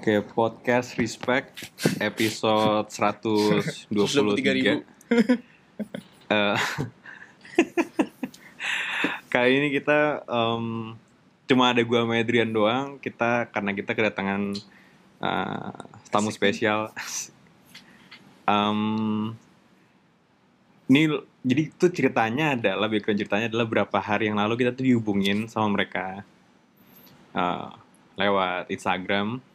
Oke, 0.00 0.24
podcast 0.32 0.96
Respect 0.96 1.60
episode 2.00 2.88
123. 2.88 3.84
123.000. 3.92 4.80
Eh, 6.32 6.56
kali 9.28 9.60
ini 9.60 9.68
kita 9.68 10.24
em, 10.24 10.96
cuma 11.44 11.68
ada 11.68 11.84
gua 11.84 12.08
sama 12.08 12.16
Adrian 12.16 12.48
doang. 12.48 12.96
Kita 12.96 13.52
karena 13.52 13.76
kita 13.76 13.92
kedatangan 13.92 14.56
eh, 15.20 15.72
tamu 16.08 16.32
spesial. 16.32 16.96
Em, 18.48 19.36
ini 20.88 21.12
jadi 21.44 21.76
itu 21.76 21.86
ceritanya 21.92 22.56
adalah 22.56 22.88
background 22.88 23.20
ceritanya 23.20 23.52
adalah 23.52 23.68
berapa 23.68 23.98
hari 24.00 24.32
yang 24.32 24.40
lalu 24.40 24.64
kita 24.64 24.72
tuh 24.72 24.88
dihubungin 24.88 25.44
sama 25.44 25.76
mereka 25.76 26.24
eh, 27.36 27.68
lewat 28.16 28.72
Instagram 28.72 29.49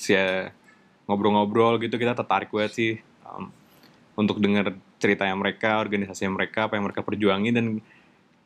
saya 0.00 0.56
ngobrol-ngobrol 1.04 1.76
gitu 1.84 2.00
kita 2.00 2.16
tertarik 2.16 2.48
banget 2.48 2.72
sih 2.72 2.92
um, 3.28 3.52
untuk 4.16 4.40
dengar 4.40 4.72
ceritanya 4.96 5.32
mereka, 5.32 5.80
organisasinya 5.80 6.36
mereka, 6.36 6.68
apa 6.68 6.76
yang 6.76 6.84
mereka 6.88 7.00
perjuangin 7.00 7.52
dan 7.52 7.66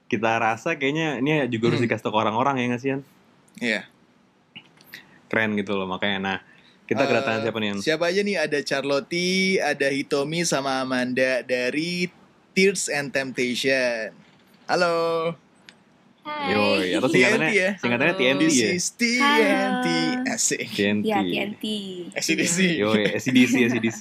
kita 0.07 0.39
rasa 0.39 0.79
kayaknya 0.79 1.19
ini 1.19 1.47
juga 1.51 1.71
harus 1.75 1.83
Hmm. 1.83 1.87
dikasih 1.91 2.05
tahu 2.07 2.15
ke 2.15 2.19
orang-orang 2.19 2.55
ya 2.59 2.65
nggak 2.71 2.83
sih? 2.83 2.91
Iya. 3.59 3.83
Keren 5.27 5.59
gitu 5.59 5.75
loh 5.75 5.87
makanya. 5.91 6.19
Nah 6.23 6.39
kita 6.85 7.09
kedatangan 7.09 7.41
Eh, 7.41 7.45
siapa 7.49 7.59
nih 7.59 7.69
Yan? 7.73 7.79
Siapa 7.81 8.05
aja 8.07 8.21
nih? 8.23 8.37
Ada 8.39 8.59
Charlotte, 8.63 9.27
ada 9.59 9.89
Hitomi 9.91 10.41
sama 10.47 10.85
Amanda 10.85 11.43
dari 11.43 12.07
Tears 12.55 12.87
and 12.93 13.11
Temptation. 13.11 14.15
Halo. 14.71 15.35
Hai. 16.25 16.57
Yoi, 16.57 16.97
atau 16.97 17.09
TNT 17.13 17.21
singkatannya, 17.21 17.51
ya? 17.53 17.71
singkatannya 17.77 18.15
Halo. 18.17 18.25
TNT 18.25 18.43
This 18.49 18.57
ya? 18.57 18.69
is 18.73 18.87
TNT. 18.97 19.87
Asik. 20.25 20.61
TNT. 20.73 21.05
Ya, 21.05 21.21
TNT. 21.21 21.65
SCDC. 22.17 22.59
Yoi, 22.81 23.03
SCDC, 23.21 23.55
SCDC. 23.69 24.01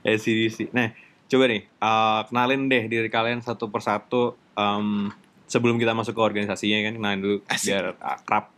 SCDC. 0.00 0.58
Nah, 0.76 0.96
coba 1.28 1.44
nih, 1.52 1.68
uh, 1.84 2.24
kenalin 2.32 2.72
deh 2.72 2.88
diri 2.88 3.12
kalian 3.12 3.44
satu 3.44 3.68
persatu 3.68 4.40
um, 4.56 5.12
sebelum 5.44 5.76
kita 5.76 5.92
masuk 5.92 6.16
ke 6.16 6.22
organisasinya 6.24 6.88
kan, 6.88 6.94
kenalin 6.96 7.20
dulu 7.20 7.36
Asik. 7.44 7.76
biar 7.76 7.84
akrab. 8.00 8.48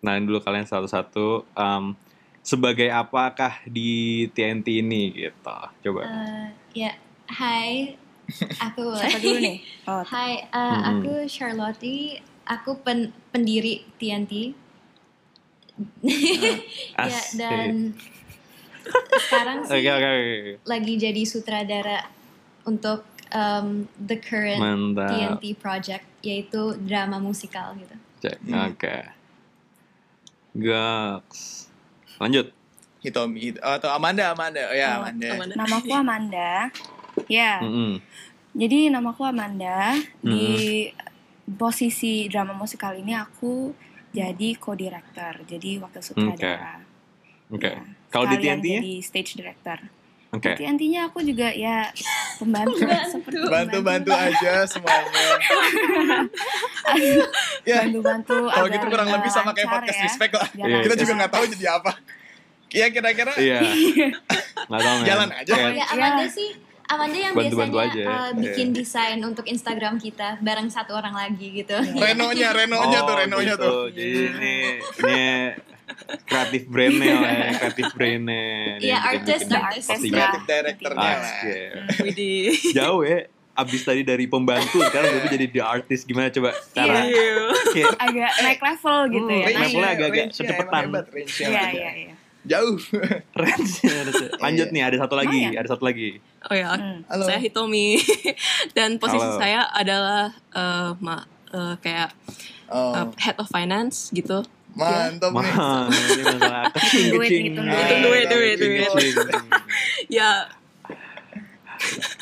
Kenalin 0.00 0.24
dulu 0.24 0.40
kalian 0.40 0.64
satu-satu 0.64 1.44
um, 1.52 1.92
sebagai 2.40 2.88
apakah 2.88 3.60
di 3.68 4.24
TNT 4.32 4.80
ini 4.80 5.12
gitu. 5.12 5.58
Coba. 5.84 6.00
Eh, 6.08 6.48
ya, 6.88 6.92
hai. 7.28 8.00
Aku 8.62 8.94
Siapa 9.00 9.18
dulu 9.20 9.38
nih? 9.38 9.56
Oh, 9.84 10.00
Hai, 10.00 10.40
eh, 10.40 10.48
Mm-mm. 10.48 10.80
aku 11.04 11.12
Charlotte. 11.28 12.16
Aku 12.44 12.80
pen- 12.80 13.12
pendiri 13.28 13.84
TNT. 14.00 14.56
ya, 16.96 17.04
Asik. 17.04 17.36
dan 17.36 17.92
sekarang 19.18 19.58
sih 19.64 19.76
Oke, 19.76 19.90
oke, 19.90 20.08
oke. 20.08 20.52
lagi 20.64 20.94
jadi 20.96 21.22
sutradara 21.24 22.08
untuk 22.64 23.04
um, 23.28 23.84
the 23.98 24.16
current 24.16 24.60
Mantap. 24.62 25.10
TNT 25.10 25.44
project 25.58 26.04
yaitu 26.24 26.80
drama 26.80 27.20
musikal 27.20 27.76
gitu. 27.76 27.96
Cek. 28.22 28.36
Hmm. 28.40 28.72
Oke. 28.72 28.96
Gaks. 30.54 31.68
Lanjut. 32.16 32.54
Hitomi. 33.04 33.52
Oh, 33.60 33.76
atau 33.76 33.92
Amanda, 33.92 34.32
Amanda. 34.32 34.64
Oh 34.64 34.72
ya, 34.72 34.96
Oh, 34.96 35.04
Amanda. 35.04 35.28
namaku 35.52 35.92
Amanda. 35.92 36.72
Ya, 37.24 37.60
Mm-mm. 37.60 37.98
jadi 38.52 38.88
namaku 38.88 39.22
Amanda. 39.22 39.94
Di 40.18 40.44
Mm-hmm. 40.90 41.12
posisi 41.54 42.24
drama 42.26 42.52
musikal 42.52 42.92
ini 42.92 43.12
aku 43.12 43.76
jadi 44.10 44.56
co-director, 44.56 45.44
jadi 45.44 45.76
wakil 45.78 46.00
sutradara. 46.00 46.80
Oke. 47.48 47.68
Ya, 47.68 47.84
Kalau 48.08 48.24
di 48.26 48.34
sekalian 48.34 48.58
TNT-nya? 48.58 48.80
jadi 48.80 48.92
stage 49.00 49.30
director. 49.34 49.78
Oke. 50.30 50.50
Di 50.50 50.58
TNT-nya 50.58 51.00
aku 51.06 51.20
juga 51.20 51.46
ya 51.48 51.92
pembantu, 52.36 52.80
seperti 52.82 53.44
Bantu-bantu 53.44 54.10
aja 54.10 54.64
semuanya. 54.64 55.04
ya, 57.64 57.78
Bantu-bantu. 57.84 58.36
kalau 58.48 58.66
gitu 58.68 58.86
kurang 58.86 59.08
lebih 59.10 59.30
sama 59.30 59.50
kayak 59.52 59.66
lancar 59.66 59.76
podcast 59.80 59.98
ya. 59.98 60.04
respect 60.04 60.32
lah. 60.32 60.48
Jalan. 60.50 60.80
Kita 60.80 60.94
juga 60.96 61.12
nggak 61.14 61.32
tahu 61.32 61.44
jadi 61.52 61.66
apa. 61.70 61.92
Ya 62.70 62.86
kira-kira 62.88 63.32
Iya. 63.40 63.58
Men. 64.66 64.98
Jalan 65.04 65.28
aja. 65.30 65.52
Kayak- 65.52 65.74
Ya, 65.76 65.84
Amanda 65.88 66.26
sih 66.26 66.50
Amanda 66.86 67.16
yang 67.18 67.32
Bantu-bantu 67.32 67.76
biasanya 67.76 68.04
aja. 68.04 68.04
uh, 68.06 68.30
bikin 68.34 68.66
Iya. 68.66 68.76
desain 68.76 69.18
untuk 69.20 69.44
Instagram 69.44 69.94
kita 69.96 70.36
bareng 70.38 70.68
satu 70.68 70.92
orang 70.92 71.12
lagi 71.12 71.48
gitu. 71.54 71.72
Renonya, 72.02 72.50
Renonya 72.50 72.98
tuh, 73.00 73.08
Oh, 73.08 73.18
Renonya 73.18 73.54
gitu. 73.54 73.64
tuh. 73.64 73.82
Jadi 73.90 74.10
ini 74.30 74.54
ini 74.98 75.22
kreatif 76.22 76.62
brandnya 76.66 77.14
lah 77.14 77.32
ya, 77.40 77.48
kreatif 77.58 77.86
brandnya. 77.90 78.44
Iya, 78.78 78.96
bikin- 78.96 79.00
artis, 79.10 79.40
bikin 79.42 79.56
artis. 79.58 79.84
postingan. 79.86 80.12
Kreatif 80.14 80.42
directornya 80.44 81.12
lah. 81.16 81.34
Widih. 82.04 82.52
Jauh 82.70 83.02
ya. 83.02 83.20
Abis 83.54 83.80
tadi 83.80 84.02
dari 84.02 84.26
pembantu 84.26 84.82
sekarang 84.82 85.14
jadi 85.14 85.28
jadi 85.30 85.46
the 85.48 85.62
artist 85.62 86.04
gimana 86.04 86.26
coba 86.28 86.50
cara 86.70 87.06
kayak 87.70 87.94
agak 87.96 88.32
naik 88.42 88.58
level 88.60 88.98
gitu 89.08 89.24
Hmm, 89.24 89.30
ya. 89.32 89.46
naik 89.46 89.56
levelnya 89.56 89.88
agak-agak 89.88 90.24
range-nya. 91.14 91.46
Iya, 91.46 91.64
iya, 91.70 91.90
iya. 91.94 92.14
Jauh. 92.44 92.76
harusnya. 93.32 94.28
Lanjut 94.36 94.68
nih 94.68 94.82
ada 94.82 94.96
satu 94.98 95.14
lagi, 95.14 95.40
Lumayan. 95.42 95.60
ada 95.60 95.68
satu 95.68 95.84
lagi. 95.84 96.20
Oh 96.44 96.52
ya, 96.52 96.76
Hmm. 96.76 97.00
Halo. 97.08 97.24
saya 97.24 97.38
Hitomi 97.38 97.96
dan 98.76 99.00
posisi 99.00 99.16
Halo. 99.18 99.40
saya 99.40 99.64
adalah 99.70 100.28
eh, 100.52 100.90
ma 101.00 101.24
eh, 101.50 101.74
kayak 101.80 102.12
Oh, 102.66 102.92
eh, 102.92 103.06
head 103.18 103.36
of 103.36 103.48
finance 103.48 104.08
gitu. 104.10 104.44
mantap 104.74 105.30
nih. 105.30 105.54
Kecing 106.74 107.06
Duit, 107.12 108.26
duit. 108.26 108.56
Duit. 108.58 109.14
Ya, 110.08 110.48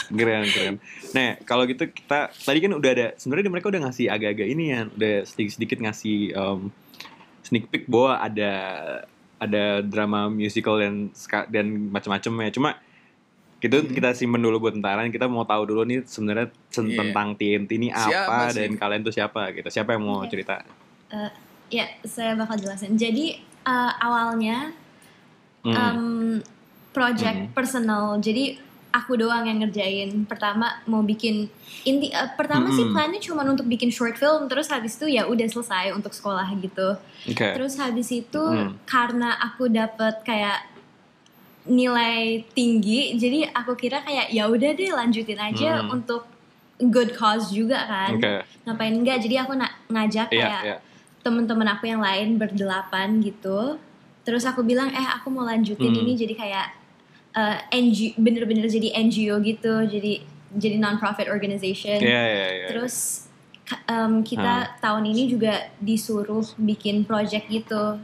Keren, 0.08 0.44
keren. 0.46 0.76
Nah, 1.12 1.40
kalau 1.42 1.64
gitu 1.64 1.86
kita 1.86 2.28
tadi 2.34 2.58
kan 2.58 2.72
udah 2.72 2.90
ada 2.90 3.06
sebenarnya 3.16 3.48
mereka 3.48 3.68
udah 3.68 3.80
ngasih 3.82 4.06
agak-agak 4.08 4.44
ini 4.46 4.64
ya, 4.68 4.80
udah 4.86 5.14
sedikit-sedikit 5.24 5.78
ngasih 5.80 6.18
um, 6.34 6.68
sneak 7.40 7.68
peek 7.68 7.88
bahwa 7.88 8.18
ada 8.18 8.52
ada 9.42 9.82
drama 9.82 10.30
musical 10.30 10.78
dan 10.78 11.10
dan 11.48 11.66
macam-macam 11.90 12.46
ya. 12.46 12.52
Cuma 12.52 12.70
itu 13.58 13.78
Hmm. 13.78 13.90
kita 13.90 14.10
simpen 14.12 14.38
dulu 14.38 14.58
buat 14.60 14.74
entaran. 14.74 15.06
Kita 15.08 15.26
mau 15.26 15.42
tahu 15.42 15.66
dulu 15.66 15.82
nih 15.82 16.02
sebenarnya 16.02 16.50
Iya. 16.50 16.98
tentang 16.98 17.28
TNT 17.34 17.70
ini 17.72 17.88
Siapa 17.90 18.26
apa 18.26 18.44
sih? 18.50 18.58
dan 18.58 18.70
kalian 18.74 19.02
tuh 19.02 19.14
siapa 19.14 19.50
gitu. 19.52 19.66
Siapa 19.66 19.94
yang 19.94 20.02
mau 20.02 20.22
Oke. 20.22 20.30
cerita? 20.30 20.62
Ya, 21.68 21.86
saya 22.02 22.34
bakal 22.34 22.58
jelasin. 22.58 22.94
Jadi 22.94 23.38
uh, 23.62 23.92
awalnya 23.98 24.74
Hmm. 25.62 25.74
um, 25.74 26.02
project 26.90 27.38
Hmm. 27.38 27.52
personal. 27.52 28.18
Jadi 28.18 28.58
aku 28.92 29.16
doang 29.16 29.42
yang 29.42 29.58
ngerjain. 29.58 30.24
Pertama 30.24 30.84
mau 30.84 31.00
bikin 31.00 31.48
inti 31.82 32.12
uh, 32.12 32.30
pertama 32.32 32.68
sih 32.68 32.84
Hmm. 32.84 32.92
plannya 32.92 33.18
cuma 33.18 33.42
untuk 33.42 33.64
bikin 33.64 33.88
short 33.88 34.14
film 34.14 34.46
terus 34.46 34.68
habis 34.68 34.94
itu 34.94 35.08
ya 35.10 35.24
udah 35.24 35.48
selesai 35.48 35.90
untuk 35.90 36.12
sekolah 36.12 36.46
gitu. 36.60 36.94
Oke. 37.26 37.48
Terus 37.52 37.74
habis 37.76 38.08
itu 38.08 38.38
Hmm. 38.38 38.76
karena 38.84 39.34
aku 39.40 39.66
dapet 39.66 40.20
kayak 40.22 40.68
nilai 41.62 42.42
tinggi, 42.50 43.14
jadi 43.14 43.46
aku 43.48 43.78
kira 43.78 44.02
kayak 44.02 44.28
ya 44.28 44.50
udah 44.50 44.70
deh 44.72 44.90
lanjutin 44.90 45.38
aja 45.38 45.78
Hmm. 45.80 45.94
untuk 45.94 46.26
good 46.82 47.14
cause 47.14 47.54
juga 47.54 47.86
kan. 47.86 48.18
Oke. 48.18 48.42
Ngapain 48.66 48.90
enggak? 48.92 49.22
Jadi 49.22 49.38
aku 49.38 49.54
na- 49.54 49.70
ngajak 49.86 50.28
Iya, 50.28 50.42
kayak 50.42 50.62
iya. 50.66 50.76
temen-temen 51.22 51.68
aku 51.70 51.86
yang 51.86 52.02
lain 52.02 52.34
berdelapan 52.34 53.22
gitu. 53.22 53.78
Terus 54.22 54.42
aku 54.42 54.62
bilang 54.62 54.90
eh 54.90 55.06
aku 55.06 55.30
mau 55.30 55.46
lanjutin 55.46 55.94
Hmm. 55.94 56.02
ini 56.02 56.18
jadi 56.18 56.34
kayak 56.34 56.66
eh, 57.32 57.58
NG 57.72 58.14
bener-bener 58.16 58.68
jadi 58.68 58.92
NGO 58.96 59.40
gitu, 59.40 59.88
jadi 59.88 60.20
jadi 60.52 60.76
non-profit 60.76 61.32
organization. 61.32 61.96
Iya, 61.96 62.22
iya, 62.28 62.46
iya. 62.52 62.66
Terus 62.68 63.24
em, 63.88 64.20
kita 64.20 64.76
tahun 64.84 65.08
ini 65.08 65.32
juga 65.32 65.72
disuruh 65.80 66.44
bikin 66.60 67.08
project 67.08 67.48
gitu. 67.48 67.96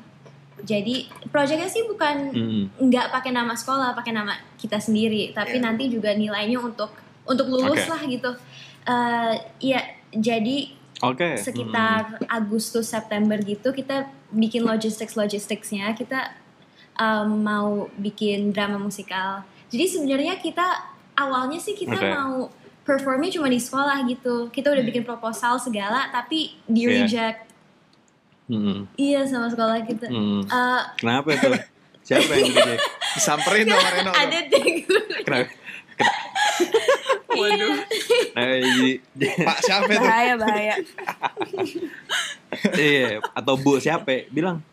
Jadi 0.59 1.07
projectnya 1.31 1.69
sih 1.69 1.85
bukan 1.87 2.17
Hmm. 2.35 2.65
nggak 2.89 3.13
pakai 3.13 3.31
nama 3.31 3.53
sekolah, 3.55 3.95
pakai 3.95 4.11
nama 4.11 4.33
kita 4.57 4.81
sendiri, 4.81 5.31
tapi 5.31 5.61
Iya. 5.61 5.65
nanti 5.71 5.87
juga 5.87 6.11
nilainya 6.17 6.59
untuk 6.59 6.91
untuk 7.29 7.47
lulus 7.47 7.85
Oke. 7.85 7.91
lah 7.93 8.03
gitu. 8.09 8.31
Eh 8.89 9.35
ya 9.61 9.81
jadi 10.11 10.73
Oke. 11.05 11.37
sekitar 11.37 12.17
Agustus 12.27 12.89
September 12.91 13.37
gitu 13.39 13.71
kita 13.71 14.09
bikin 14.33 14.65
logistics 14.65 15.15
logisticsnya 15.15 15.93
kita 15.95 16.33
um, 16.99 17.29
mau 17.39 17.69
bikin 17.95 18.51
drama 18.51 18.77
musikal. 18.77 19.41
Jadi 19.69 19.85
sebenarnya 19.87 20.37
kita 20.37 20.67
awalnya 21.15 21.57
sih 21.57 21.73
kita 21.73 21.95
Oke. 21.95 22.09
mau 22.09 22.35
performnya 22.83 23.31
cuma 23.31 23.47
di 23.47 23.57
sekolah 23.57 24.03
gitu. 24.05 24.49
Kita 24.49 24.69
udah 24.69 24.83
bikin 24.83 25.03
proposal 25.03 25.57
segala 25.57 26.09
tapi 26.09 26.59
di 26.65 26.83
Iya. 26.83 26.91
reject. 26.99 27.39
Hmm. 28.49 28.89
Iya 28.95 29.23
sama 29.25 29.47
sekolah 29.47 29.85
kita. 29.85 30.09
Hmm. 30.09 30.41
Eh, 30.43 30.83
Kenapa 30.97 31.29
itu? 31.31 31.49
Siapa 32.03 32.33
yang 32.33 32.49
reject? 32.57 32.81
Disamperin 33.13 33.65
dong 33.67 33.77
sama 33.77 33.93
Reno. 33.93 34.13
ada 34.13 34.39
deh 34.43 34.65
Kenapa? 35.21 35.49
waduh. 37.39 37.77
Nah, 38.33 38.47
jadi, 38.59 38.93
Pak 39.41 39.59
siapa 39.61 39.91
itu? 39.91 40.01
Bahaya, 40.01 40.35
bahaya. 40.35 40.75
iya 42.75 43.21
atau 43.31 43.55
bu 43.55 43.77
siapa 43.77 44.25
bilang 44.29 44.65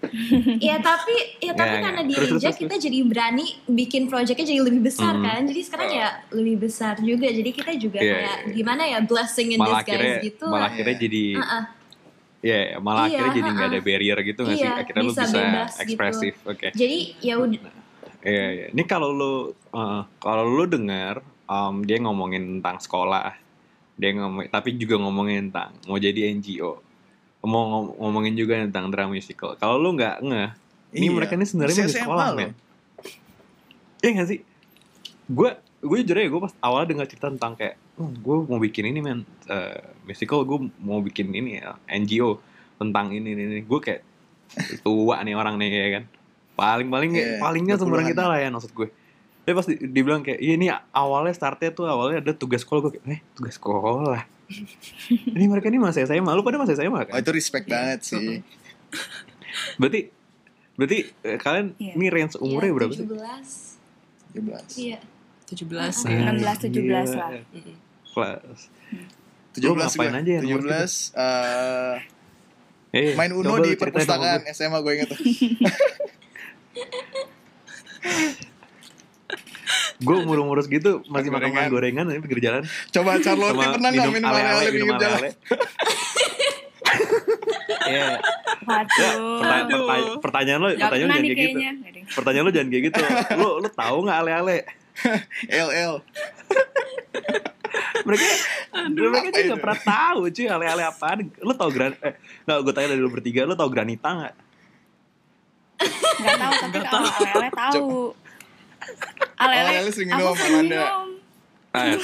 ya 0.58 0.80
tapi 0.80 1.12
ya 1.38 1.52
tapi 1.52 1.76
karena 1.78 2.02
di 2.02 2.16
terus, 2.16 2.40
kita 2.56 2.80
jadi 2.80 3.04
berani 3.04 3.44
bikin 3.68 4.08
proyeknya 4.08 4.48
jadi 4.48 4.62
lebih 4.64 4.82
besar 4.82 5.12
Hmm. 5.12 5.22
kan 5.22 5.44
jadi 5.44 5.62
sekarang 5.62 5.90
ya 5.92 6.08
lebih 6.32 6.66
besar 6.66 6.98
juga 6.98 7.28
jadi 7.28 7.50
kita 7.52 7.72
juga 7.76 8.00
Iya, 8.00 8.16
kayak 8.16 8.38
iya. 8.42 8.54
gimana 8.54 8.84
ya 8.86 9.00
blessing 9.02 9.48
in 9.50 9.60
malah 9.60 9.80
disguise 9.80 9.92
akhirnya 9.92 10.16
gitu 10.24 10.46
malah 10.46 10.56
lah. 10.58 10.70
akhirnya 10.72 10.96
Iya. 10.96 11.04
jadi 11.04 11.24
Heeh. 11.36 11.64
Iya, 12.42 12.60
malah 12.78 13.04
Iya, 13.04 13.10
akhirnya 13.12 13.34
jadi 13.34 13.50
nggak 13.50 13.68
ada 13.68 13.80
barrier 13.82 14.18
gitu 14.24 14.40
nggak 14.40 14.56
sih? 14.56 14.64
Iya, 14.64 14.74
Akhirnya 14.78 15.02
lu 15.02 15.10
bisa 15.10 15.22
bisa 15.22 15.36
bebas 15.36 15.72
gitu. 15.72 15.82
ekspresif. 15.84 16.34
Oke. 16.46 16.68
jadi 16.72 16.98
ya 17.20 17.34
udah 17.38 17.62
Iya, 18.24 18.46
iya. 18.50 18.66
Ini 18.72 18.84
kalau 18.86 19.10
lu 19.10 19.34
uh, 19.70 20.02
kalau 20.18 20.44
lu 20.48 20.64
dengar 20.66 21.20
um, 21.46 21.82
dia 21.82 21.98
ngomongin 21.98 22.60
tentang 22.60 22.78
sekolah, 22.78 23.34
dia 23.96 24.12
ngomong 24.12 24.48
tapi 24.48 24.76
juga 24.76 24.96
ngomongin 24.96 25.50
tentang 25.50 25.74
mau 25.86 25.98
jadi 25.98 26.32
NGO, 26.32 26.80
mau 27.42 27.64
ngom- 27.66 27.94
ngomongin 27.98 28.34
juga 28.34 28.60
tentang 28.60 28.90
drama 28.90 29.12
musical. 29.12 29.54
Kalau 29.56 29.76
lu 29.76 29.94
nggak 29.94 30.22
ngeh, 30.22 30.50
ini 30.94 31.06
Iya. 31.06 31.14
mereka 31.14 31.34
ini 31.34 31.46
sebenarnya 31.46 31.76
Masih 31.84 31.96
sekolah, 31.96 32.28
men. 32.34 32.52
Iya 34.00 34.10
nggak 34.14 34.28
sih? 34.28 34.40
Gue 35.28 35.50
gue 35.80 35.98
jujur 36.02 36.16
ya 36.16 36.28
gue 36.28 36.42
pas 36.42 36.54
awal 36.60 36.84
dengar 36.84 37.06
cerita 37.06 37.30
tentang 37.30 37.54
kayak, 37.54 37.78
oh, 37.96 38.10
gue 38.10 38.36
mau 38.44 38.58
bikin 38.58 38.86
ini 38.86 39.00
men, 39.00 39.22
uh, 39.46 39.78
musical 40.04 40.42
gue 40.42 40.58
mau 40.78 40.98
bikin 41.00 41.30
ini 41.30 41.60
ya, 41.60 41.78
NGO 41.88 42.42
tentang 42.76 43.10
ini 43.10 43.32
ini, 43.32 43.44
ini. 43.48 43.62
gue 43.62 43.80
kayak 43.80 44.02
tua 44.82 45.22
nih 45.22 45.34
orang 45.34 45.56
nih 45.56 45.70
ya 45.70 45.90
kan 45.92 46.04
paling 46.56 46.88
paling 46.88 47.12
Iya, 47.12 47.38
palingnya 47.38 47.74
udah 47.74 47.82
seumuran 47.82 48.06
kita 48.08 48.24
lah 48.24 48.38
ya 48.38 48.48
maksud 48.48 48.72
gue 48.72 48.88
tapi 49.46 49.54
pas 49.54 49.64
di- 49.64 49.78
dibilang 49.80 50.20
kayak 50.20 50.40
iya 50.40 50.54
ini 50.54 50.66
awalnya 50.92 51.30
startnya 51.32 51.70
tuh 51.70 51.86
awalnya 51.86 52.18
ada 52.20 52.34
tugas 52.34 52.60
sekolah 52.60 52.82
gue 52.82 52.92
kayak 52.94 53.06
eh 53.08 53.22
tugas 53.32 53.56
sekolah 53.56 54.26
ini 55.32 55.46
mereka 55.46 55.68
ini 55.68 55.78
masih 55.78 56.04
SMA 56.04 56.32
lu 56.32 56.42
pada 56.42 56.58
masih 56.58 56.74
SMA 56.74 56.98
Oh, 57.00 57.06
kan 57.08 57.16
itu 57.16 57.32
respect 57.32 57.66
banget 57.66 58.02
sih. 58.04 58.42
berarti 59.80 60.10
berarti 60.76 60.98
eh, 61.22 61.38
kalian 61.38 61.74
Iya. 61.76 61.94
ini 61.94 62.06
range 62.08 62.36
umurnya 62.38 62.68
ya, 62.68 62.76
berapa 62.76 62.92
sih 62.92 63.06
17 63.06 64.36
17. 64.36 64.82
iya 64.82 65.00
17 65.46 65.62
Iya. 66.04 66.20
ya. 66.26 66.34
16, 66.34 66.74
17 66.74 67.14
lah. 67.16 67.30
Mm-mm. 67.32 67.76
kelas 68.12 68.60
17 69.54 69.62
ngapain 69.72 70.10
gue. 70.10 70.20
aja 70.20 70.32
ya 70.32 70.42
nomor 70.42 70.62
17 70.64 71.14
eh, 71.16 71.96
eh, 72.92 73.14
main 73.14 73.32
Uno 73.32 73.54
di 73.60 73.76
perpustakaan. 73.76 74.42
SMA 74.50 74.80
gue 74.80 74.92
inget 74.94 75.08
tuh. 75.08 75.20
gue 79.98 80.16
umur-umur 80.20 80.58
segitu 80.60 81.02
masih 81.08 81.30
makan 81.30 81.50
Gorengan. 81.50 81.70
gorengan 81.70 82.06
di 82.08 82.20
pinggir 82.20 82.42
jalan 82.44 82.62
Coba 82.90 83.18
Charlotte 83.18 83.54
sama 83.54 83.74
pernah 83.74 83.90
nggak 83.90 84.10
minum 84.10 84.28
ale-ale 84.28 84.64
minum 84.68 84.88
pinggir 84.88 84.98
jalan? 85.00 85.22
Iya, 87.86 88.18
Waduh. 88.64 89.42
pertanyaan, 89.42 89.68
Aduh. 89.68 90.18
pertanyaan, 90.18 90.60
lo, 90.60 90.70
Gak 90.70 90.80
pertanyaan 90.82 91.06
lo 91.06 91.14
jangan 91.14 91.26
kayak 91.28 91.38
gitu. 91.38 91.60
Pertanyaan 92.12 92.44
lo 92.44 92.52
jangan 92.52 92.70
kayak 92.72 92.84
gitu. 92.84 93.00
Lo 93.36 93.50
lo 93.60 93.70
tahu 93.70 93.98
nggak 94.02 94.18
ale-ale? 94.18 94.58
LL. 95.68 95.94
Mereka 98.06 98.26
mereka 98.86 99.10
Apa 99.12 99.28
juga 99.28 99.30
itu? 99.36 99.46
nggak 99.46 99.62
pernah 99.62 99.80
tahu 99.84 100.20
cuy 100.32 100.46
ale-ale 100.48 100.84
apaan. 100.84 101.18
Lo 101.38 101.54
tau 101.54 101.70
gran 101.70 101.94
eh 102.00 102.14
nggak 102.44 102.58
gue 102.60 102.74
tanya 102.74 102.88
dari 102.90 103.02
lo 103.02 103.10
bertiga, 103.10 103.42
lo 103.44 103.54
tau 103.54 103.68
granita 103.68 104.10
nggak? 104.14 104.34
Nggak 106.16 106.38
tahu 106.40 106.54
tapi 106.56 106.78
kalau 106.82 107.10
ale-ale 107.12 107.50
tahu. 107.52 107.90
Ale-ale 109.36 109.70
Ale-ale 109.74 109.90
sering 109.90 110.10
aku 110.10 110.20
minum, 110.20 110.34
sering 110.34 110.54
Amanda. 110.56 110.76
minum. 110.78 111.08
Ah, 111.70 111.84
ya, 111.86 111.96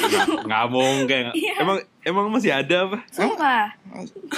nggak 0.43 0.65
mungkin. 0.67 1.23
Iya. 1.37 1.53
Emang 1.57 1.77
emang 2.01 2.25
masih 2.27 2.51
ada 2.51 2.77
apa? 2.83 2.97
Sumpah. 3.07 3.71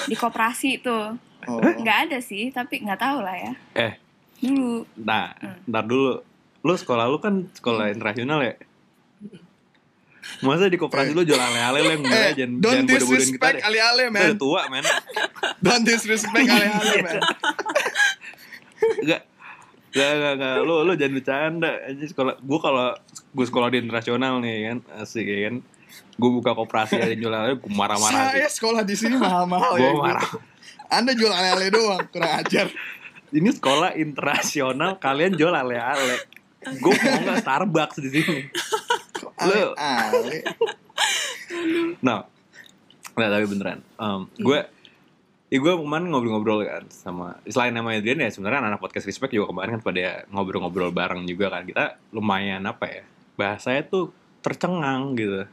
Di 0.06 0.14
koperasi 0.14 0.78
tuh. 0.80 1.18
Oh. 1.44 1.60
Nggak 1.60 1.98
ada 2.06 2.18
sih, 2.20 2.48
tapi 2.50 2.80
nggak 2.80 2.98
tahu 2.98 3.20
lah 3.20 3.34
ya. 3.34 3.52
Eh, 3.76 3.94
Dulu. 4.40 4.86
nah, 4.96 5.34
Hmm. 5.36 5.58
ntar 5.66 5.84
dulu. 5.84 6.22
Lo 6.62 6.74
sekolah 6.74 7.06
lo 7.06 7.18
kan 7.18 7.50
sekolah 7.50 7.90
internasional 7.90 8.40
ya? 8.42 8.56
Masa 10.40 10.68
di 10.68 10.78
koperasi 10.78 11.12
lo 11.12 11.22
jual 11.22 11.36
ale-ale 11.36 11.80
lo 11.80 11.92
yang 11.92 12.02
murah 12.02 12.16
Eh, 12.24 12.34
jangan 12.34 12.52
don't 12.56 12.64
jangan 12.64 12.86
bodoh-bodohin 12.86 13.04
kita 13.04 13.04
disrespect 13.20 13.54
deh. 13.54 13.64
ale-ale, 13.66 14.02
Kita 14.02 14.14
man. 14.14 14.24
udah 14.24 14.38
tua, 14.38 14.62
men. 14.68 14.84
Don't 15.66 15.84
disrespect 15.84 16.46
ale-ale, 16.46 16.88
Iya. 16.90 17.02
man. 17.02 17.16
Enggak. 19.02 19.22
Enggak, 19.94 20.12
enggak, 20.12 20.34
enggak. 20.36 20.56
Lu, 20.66 20.76
lu 20.82 20.94
jangan 20.98 21.14
bercanda. 21.14 21.72
Aja 21.86 22.06
sekolah, 22.10 22.34
gua 22.42 22.60
kalau 22.60 22.88
gue 23.30 23.46
sekolah 23.46 23.68
di 23.70 23.78
internasional 23.80 24.42
nih 24.42 24.56
kan, 24.66 24.78
asik 25.00 25.24
ya 25.24 25.40
kan. 25.48 25.56
Gue 26.14 26.30
buka 26.30 26.54
koperasi 26.54 26.98
ada 26.98 27.10
yang 27.10 27.22
jual 27.22 27.34
ale, 27.34 27.58
gue 27.58 27.70
marah-marah 27.70 28.34
Saya 28.34 28.50
sih. 28.50 28.58
sekolah 28.58 28.82
di 28.82 28.96
sini 28.98 29.18
mahal-mahal 29.18 29.78
ya. 29.78 29.82
Gue 29.86 30.02
marah. 30.02 30.30
Anda 30.90 31.14
jual 31.14 31.30
ale-ale 31.30 31.70
doang, 31.70 32.02
kurang 32.10 32.34
ajar. 32.38 32.70
Ini 33.30 33.50
sekolah 33.50 33.98
internasional, 33.98 34.98
kalian 34.98 35.34
jual 35.34 35.50
ale-ale. 35.50 36.22
Gue 36.78 36.94
mau 36.94 37.18
nggak 37.20 37.38
Starbucks 37.42 37.98
di 38.00 38.10
sini. 38.10 38.38
Lu- 39.46 39.74
Ale-ale. 39.74 40.38
Nah, 42.02 42.26
nggak 43.14 43.30
tapi 43.30 43.46
beneran. 43.46 43.80
Um, 43.98 44.30
gue, 44.38 44.60
ya 45.54 45.62
gue 45.62 45.70
kemarin 45.70 46.10
ngobrol-ngobrol 46.10 46.66
kan 46.66 46.90
sama 46.90 47.38
selain 47.46 47.78
nama 47.78 47.94
Adrian 47.94 48.18
ya 48.18 48.34
sebenarnya 48.34 48.74
anak 48.74 48.82
podcast 48.82 49.06
respect 49.06 49.38
juga 49.38 49.54
kemarin 49.54 49.78
kan 49.78 49.82
pada 49.86 50.26
ngobrol-ngobrol 50.34 50.90
bareng 50.90 51.30
juga 51.30 51.54
kan. 51.54 51.62
Kita 51.70 52.02
lumayan 52.10 52.66
apa 52.66 52.90
ya 52.90 53.04
bahasanya 53.38 53.86
tuh 53.86 54.10
tercengang 54.42 55.14
gitu. 55.14 55.46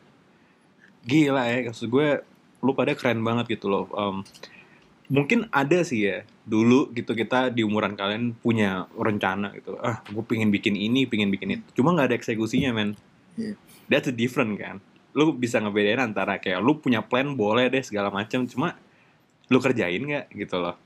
Gila 1.05 1.45
ya 1.53 1.69
maksud 1.69 1.93
gue 1.93 2.25
lu 2.65 2.73
pada 2.73 2.97
keren 2.97 3.21
banget 3.21 3.61
gitu 3.61 3.69
loh. 3.69 3.93
Em, 3.93 4.25
mungkin 5.13 5.53
ada 5.53 5.85
sih 5.85 6.09
ya 6.09 6.25
dulu 6.49 6.89
gitu 6.97 7.13
kita 7.13 7.53
di 7.53 7.61
umuran 7.61 7.93
kalian 7.93 8.33
punya 8.41 8.89
rencana 8.97 9.53
gitu. 9.53 9.77
Ah 9.85 10.01
gue 10.09 10.25
pingin 10.25 10.49
bikin 10.49 10.81
ini 10.81 11.05
pingin 11.05 11.29
bikin 11.29 11.61
itu. 11.61 11.67
Cuma 11.77 11.93
nggak 11.93 12.09
ada 12.09 12.17
eksekusinya 12.17 12.73
men. 12.73 12.97
Iya. 13.37 13.53
that's 13.93 14.09
a 14.09 14.17
different 14.17 14.57
kan. 14.57 14.81
Lu 15.13 15.37
bisa 15.37 15.61
ngebedain 15.61 16.01
antara 16.01 16.41
kayak 16.41 16.65
lu 16.65 16.81
punya 16.81 17.05
plan 17.05 17.37
boleh 17.37 17.69
deh 17.69 17.85
segala 17.85 18.09
macam 18.09 18.49
cuma 18.49 18.81
lu 19.51 19.59
kerjain 19.59 20.01
nggak? 20.01 20.31
Gitu 20.33 20.57
loh. 20.57 20.79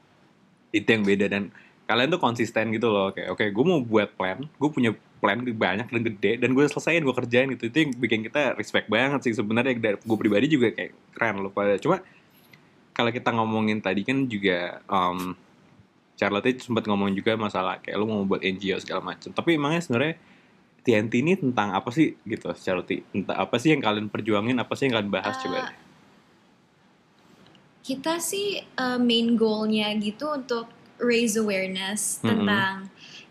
Itu 0.74 0.88
yang 0.88 1.04
beda 1.04 1.28
dan 1.30 1.52
kalian 1.84 2.08
tuh 2.08 2.20
konsisten 2.20 2.72
gitu 2.72 2.88
loh 2.88 3.12
kayak 3.12 3.28
oke 3.36 3.44
gue 3.44 3.64
mau 3.68 3.76
buat 3.84 4.08
plan 4.16 4.40
gue 4.40 4.70
punya 4.72 4.96
plan 5.20 5.36
banyak 5.36 5.84
dan 5.92 6.00
gede 6.00 6.32
dan 6.40 6.56
gue 6.56 6.64
selesaiin 6.64 7.04
gue 7.04 7.14
kerjain 7.14 7.48
gitu. 7.54 7.68
Itu 7.68 7.76
yang 7.84 7.90
bikin 7.96 8.20
kita 8.28 8.56
respect 8.56 8.88
banget 8.88 9.20
sih 9.28 9.36
sebenarnya. 9.36 9.76
Dari 9.76 9.96
gue 10.00 10.18
pribadi 10.18 10.46
juga 10.48 10.72
kayak 10.72 10.92
keren 11.16 11.44
loh 11.44 11.52
pada. 11.52 11.76
Cuma 11.76 12.00
kalau 12.96 13.10
kita 13.12 13.30
ngomongin 13.32 13.84
tadi 13.84 14.02
kan 14.04 14.24
juga 14.28 14.80
um, 14.88 15.36
Charlotte 16.14 16.56
sempat 16.62 16.86
ngomong 16.86 17.10
juga 17.12 17.34
masalah 17.34 17.82
kayak 17.82 17.96
lu 18.00 18.06
mau 18.06 18.22
buat 18.22 18.38
NGO 18.38 18.78
segala 18.78 19.02
macam 19.02 19.34
tapi 19.34 19.58
emangnya 19.58 19.82
sebenarnya 19.82 20.14
TNT 20.84 21.12
ini 21.24 21.32
tentang 21.40 21.72
apa 21.72 21.88
sih? 21.88 22.12
Gitu 22.28 22.44
Charlotte. 22.60 23.00
Tentang 23.08 23.36
apa 23.36 23.56
sih 23.56 23.72
yang 23.72 23.80
kalian 23.80 24.12
perjuangin 24.12 24.56
apa 24.60 24.72
sih 24.76 24.88
yang 24.88 25.00
kalian 25.00 25.12
bahas 25.12 25.34
Ah, 25.34 25.40
coba 25.40 25.60
kita 27.84 28.16
sih 28.16 28.64
uh, 28.74 28.96
main 28.96 29.36
goalnya 29.36 29.92
gitu 29.94 30.32
untuk 30.32 30.72
raise 30.96 31.36
awareness 31.36 32.18
Mhm. 32.18 32.26
tentang 32.26 32.74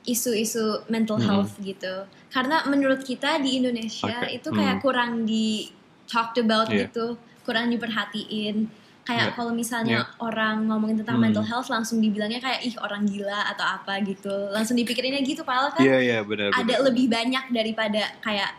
isu-isu 0.03 0.83
mental 0.87 1.17
health 1.17 1.57
gitu. 1.57 2.05
Karena 2.29 2.61
menurut 2.63 3.01
kita 3.01 3.39
di 3.39 3.57
Indonesia 3.57 4.21
Oke. 4.21 4.35
itu 4.35 4.49
kayak 4.51 4.77
Mhm. 4.77 4.83
kurang 4.83 5.11
di 5.23 5.71
talked 6.05 6.37
about 6.37 6.67
Iya. 6.67 6.85
gitu, 6.85 7.15
kurang 7.41 7.71
diperhatiin. 7.71 8.67
Kayak 9.03 9.31
Iya. 9.31 9.35
kalau 9.35 9.51
misalnya 9.51 9.99
orang 10.17 10.63
ngomongin 10.63 11.01
tentang 11.01 11.17
Mhm. 11.17 11.23
mental 11.25 11.43
health 11.43 11.67
langsung 11.67 11.97
dibilangnya 11.97 12.37
kayak 12.37 12.61
ih 12.63 12.75
orang 12.77 13.03
gila 13.03 13.47
atau 13.47 13.65
apa 13.65 13.99
gitu. 14.01 14.31
Langsung 14.51 14.75
dipikirinnya 14.75 15.23
gitu 15.23 15.41
padahal 15.41 15.71
kan 15.71 15.81
iya 15.81 15.97
iya 15.99 16.19
benar 16.21 16.51
ada 16.51 16.61
benar. 16.63 16.79
lebih 16.87 17.09
banyak 17.09 17.45
daripada 17.49 18.11
kayak 18.19 18.51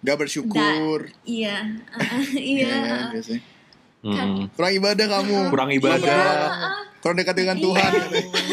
Gak 0.00 0.18
bersyukur. 0.18 1.06
iya, 1.22 1.62
uh, 1.92 2.22
Iya, 2.34 3.14
iya. 3.14 3.38
Kan. 4.02 4.26
Mm-mm. 4.28 4.46
Kurang 4.58 4.72
ibadah 4.74 5.06
kamu. 5.08 5.38
kurang 5.54 5.70
ibadah 5.70 5.98
Ibadah. 6.02 6.90
Kurang 7.02 7.16
dekat 7.18 7.34
dengan 7.34 7.56
Tuhan. 7.58 7.90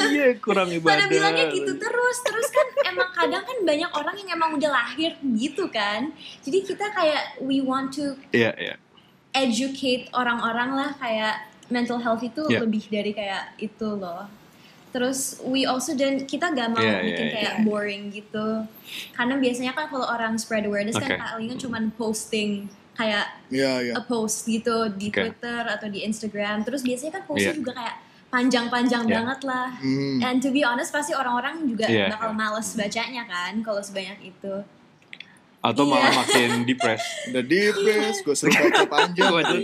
iya 0.09 0.27
kurang 0.41 0.69
ibadah 0.73 1.05
Pada 1.05 1.05
bilangnya 1.05 1.45
gitu 1.53 1.69
terus, 1.77 2.17
terus 2.25 2.49
kan 2.49 2.67
emang 2.89 3.09
kadang 3.13 3.43
kan 3.45 3.57
banyak 3.61 3.91
orang 3.93 4.15
yang 4.17 4.29
emang 4.33 4.57
udah 4.57 4.71
lahir 4.73 5.13
gitu 5.21 5.69
kan. 5.69 6.09
Jadi 6.41 6.65
kita 6.65 6.89
kayak 6.89 7.37
we 7.45 7.61
want 7.61 7.93
to 7.93 8.17
iya 8.33 8.53
iya 8.57 8.75
educate 9.37 10.09
orang-orang 10.13 10.73
lah 10.73 10.89
kayak 10.97 11.45
mental 11.69 12.01
health 12.01 12.25
itu 12.25 12.41
Yeah. 12.49 12.65
lebih 12.65 12.83
dari 12.89 13.13
kayak 13.13 13.53
itu 13.61 13.85
loh. 13.85 14.25
Terus 14.89 15.37
we 15.45 15.69
also 15.69 15.93
dan 15.93 16.25
kita 16.25 16.49
gak 16.49 16.73
mau 16.73 16.81
Yeah, 16.81 17.05
bikin 17.05 17.25
yeah, 17.29 17.33
kayak 17.37 17.53
yeah. 17.61 17.65
boring 17.65 18.09
gitu. 18.09 18.65
Karena 19.13 19.37
biasanya 19.37 19.77
kan 19.77 19.85
kalau 19.93 20.09
orang 20.09 20.33
spread 20.41 20.65
awareness 20.65 20.97
Okay. 20.97 21.13
kan 21.13 21.21
palingan 21.21 21.61
cuman 21.61 21.93
posting 21.93 22.65
kayak 22.99 23.25
Iya, 23.47 23.71
iya. 23.81 23.93
a 23.95 24.01
post 24.01 24.43
gitu 24.43 24.91
di 24.91 25.07
Okay. 25.07 25.31
Twitter 25.31 25.63
atau 25.63 25.87
di 25.87 26.03
Instagram. 26.03 26.61
Terus 26.61 26.83
biasanya 26.83 27.11
kan 27.13 27.23
postnya 27.23 27.47
Yeah. 27.47 27.55
juga 27.55 27.71
kayak 27.73 27.95
panjang-panjang 28.29 29.03
Yeah. 29.03 29.15
banget 29.15 29.39
lah. 29.41 29.67
Hmm. 29.73 30.19
And 30.19 30.37
to 30.37 30.49
be 30.49 30.61
honest 30.61 30.91
pasti 30.91 31.11
orang-orang 31.11 31.63
juga 31.65 31.87
Iya, 31.87 32.11
bakal 32.11 32.29
iya. 32.29 32.37
males 32.37 32.67
bacanya 32.73 33.23
kan 33.25 33.53
kalau 33.59 33.79
sebanyak 33.79 34.19
itu. 34.27 34.53
atau 35.59 35.83
Iya. 35.83 35.91
malah 35.91 36.11
makin 36.23 36.49
depres 36.63 37.03
Udah 37.27 37.43
depres, 37.43 38.15
gue 38.17 38.31
suruh 38.31 38.47
baca 38.53 38.83
panjang. 38.85 39.27
baca 39.29 39.55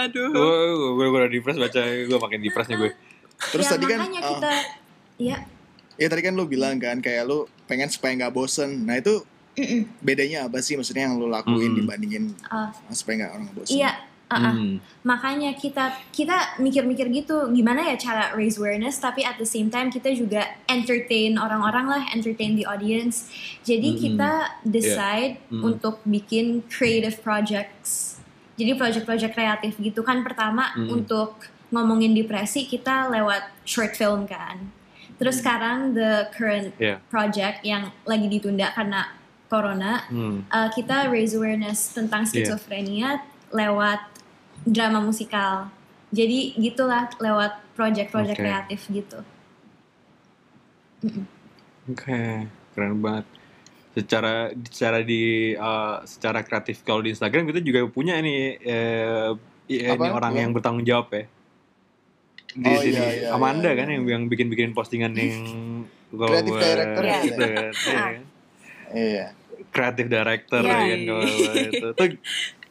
Aduh. 0.00 0.28
gue 0.28 0.50
gue 0.90 1.06
gue 1.06 1.06
udah 1.16 1.30
depres 1.30 1.54
baca 1.56 1.78
gue 1.78 2.18
makin 2.18 2.40
depres 2.40 2.66
nih 2.66 2.74
gue 2.76 2.90
Terus 3.48 3.64
ya, 3.64 3.70
tadi 3.70 3.84
kan 3.86 3.98
makanya 4.00 4.18
uh, 4.20 4.30
kita 4.32 4.52
ya 5.16 5.36
ya 5.94 6.06
tadi 6.06 6.22
kan 6.22 6.34
lu 6.34 6.42
bilang 6.44 6.74
kan 6.76 6.98
kayak 6.98 7.22
lu 7.22 7.38
pengen 7.66 7.86
supaya 7.86 8.14
nggak 8.16 8.30
bosen. 8.30 8.82
Nah 8.82 8.98
itu 8.98 9.22
mm-mm. 9.58 9.80
bedanya 10.00 10.46
apa 10.46 10.58
sih 10.58 10.74
maksudnya 10.74 11.04
yang 11.04 11.18
lu 11.18 11.26
lakuin 11.26 11.68
Hmm. 11.68 11.78
dibandingin 11.78 12.24
Uh, 12.46 12.70
supaya 12.90 13.14
nggak 13.20 13.32
orang 13.34 13.48
bosen? 13.52 13.74
iya 13.74 13.90
uh-uh. 14.28 14.54
Hmm. 14.54 14.76
makanya 15.02 15.50
kita 15.52 15.84
kita 16.10 16.36
mikir-mikir 16.56 17.08
gitu 17.08 17.48
gimana 17.50 17.80
ya 17.82 17.96
cara 17.96 18.32
raise 18.32 18.56
awareness 18.56 18.96
tapi 18.96 19.24
at 19.24 19.36
the 19.36 19.44
same 19.44 19.66
time 19.66 19.88
kita 19.88 20.12
juga 20.12 20.44
entertain 20.68 21.34
orang-orang 21.34 21.86
lah 21.88 22.02
entertain 22.12 22.52
the 22.52 22.62
audience 22.62 23.32
jadi 23.62 23.88
Mm-mm. 23.88 24.02
kita 24.04 24.30
decide 24.62 25.40
Mm. 25.48 25.64
untuk 25.64 26.04
bikin 26.04 26.60
creative 26.68 27.18
projects 27.18 28.20
jadi 28.54 28.74
project-project 28.74 29.32
kreatif 29.32 29.72
gitu 29.78 30.00
kan 30.02 30.20
pertama 30.20 30.76
Mm. 30.76 30.92
untuk 30.92 31.40
ngomongin 31.68 32.12
depresi 32.12 32.64
kita 32.64 33.08
lewat 33.08 33.48
short 33.64 33.92
film 33.92 34.24
kan 34.24 34.60
terus 35.16 35.40
sekarang 35.40 35.92
the 35.92 36.28
current 36.30 36.70
Yeah. 36.76 37.00
project 37.08 37.60
yang 37.62 37.90
lagi 38.04 38.28
ditunda 38.28 38.70
karena 38.70 39.08
corona 39.48 40.04
Hmm. 40.06 40.44
uh, 40.46 40.68
kita 40.68 41.08
raise 41.08 41.32
awareness 41.32 41.90
tentang 41.90 42.22
Iya. 42.22 42.52
skizofrenia 42.52 43.24
lewat 43.50 44.00
drama 44.62 45.00
musikal. 45.00 45.72
Jadi 46.08 46.52
gitulah 46.54 47.08
lewat 47.16 47.64
project-project 47.74 48.36
Oke. 48.36 48.42
kreatif 48.42 48.80
gitu. 48.86 49.20
Oke, 51.86 52.20
keren 52.74 52.98
banget. 52.98 53.24
Secara 53.94 54.34
secara 54.64 54.98
di 55.00 55.52
eh, 55.52 55.96
secara 56.04 56.40
kreatif 56.40 56.80
kalau 56.82 57.00
di 57.00 57.10
Instagram 57.10 57.44
kita 57.46 57.60
juga 57.60 57.80
punya 57.88 58.20
nih 58.20 58.40
eh, 58.58 59.30
i- 59.68 59.84
Apa? 59.86 59.96
ini 59.98 60.08
orang 60.10 60.32
Iya. 60.32 60.40
yang 60.40 60.50
bertanggung 60.52 60.84
jawab 60.84 61.08
ya. 61.10 61.24
Di 62.50 62.64
Oh, 62.66 62.80
sini 62.80 62.96
iya, 62.96 63.06
iya, 63.14 63.28
Amanda 63.30 63.68
iya, 63.68 63.76
kan 63.76 63.86
iya. 63.86 63.94
yang 63.94 64.04
yang 64.06 64.22
bikin-bikin 64.26 64.72
postingan 64.72 65.12
yang 65.12 65.44
kalau 66.10 66.34
buat- 66.40 66.44
director 66.58 67.04
ya. 67.04 67.18
gitu 67.20 67.42
kan. 67.44 67.72
Iya. 67.74 68.04
Iya. 68.90 69.26
Creative 69.68 70.08
director 70.08 70.60
Iya. 70.62 70.70
ya 70.72 70.84
kan 70.86 71.00
kalau 71.04 71.22
itu. 71.68 71.88
Tuh, 71.92 72.08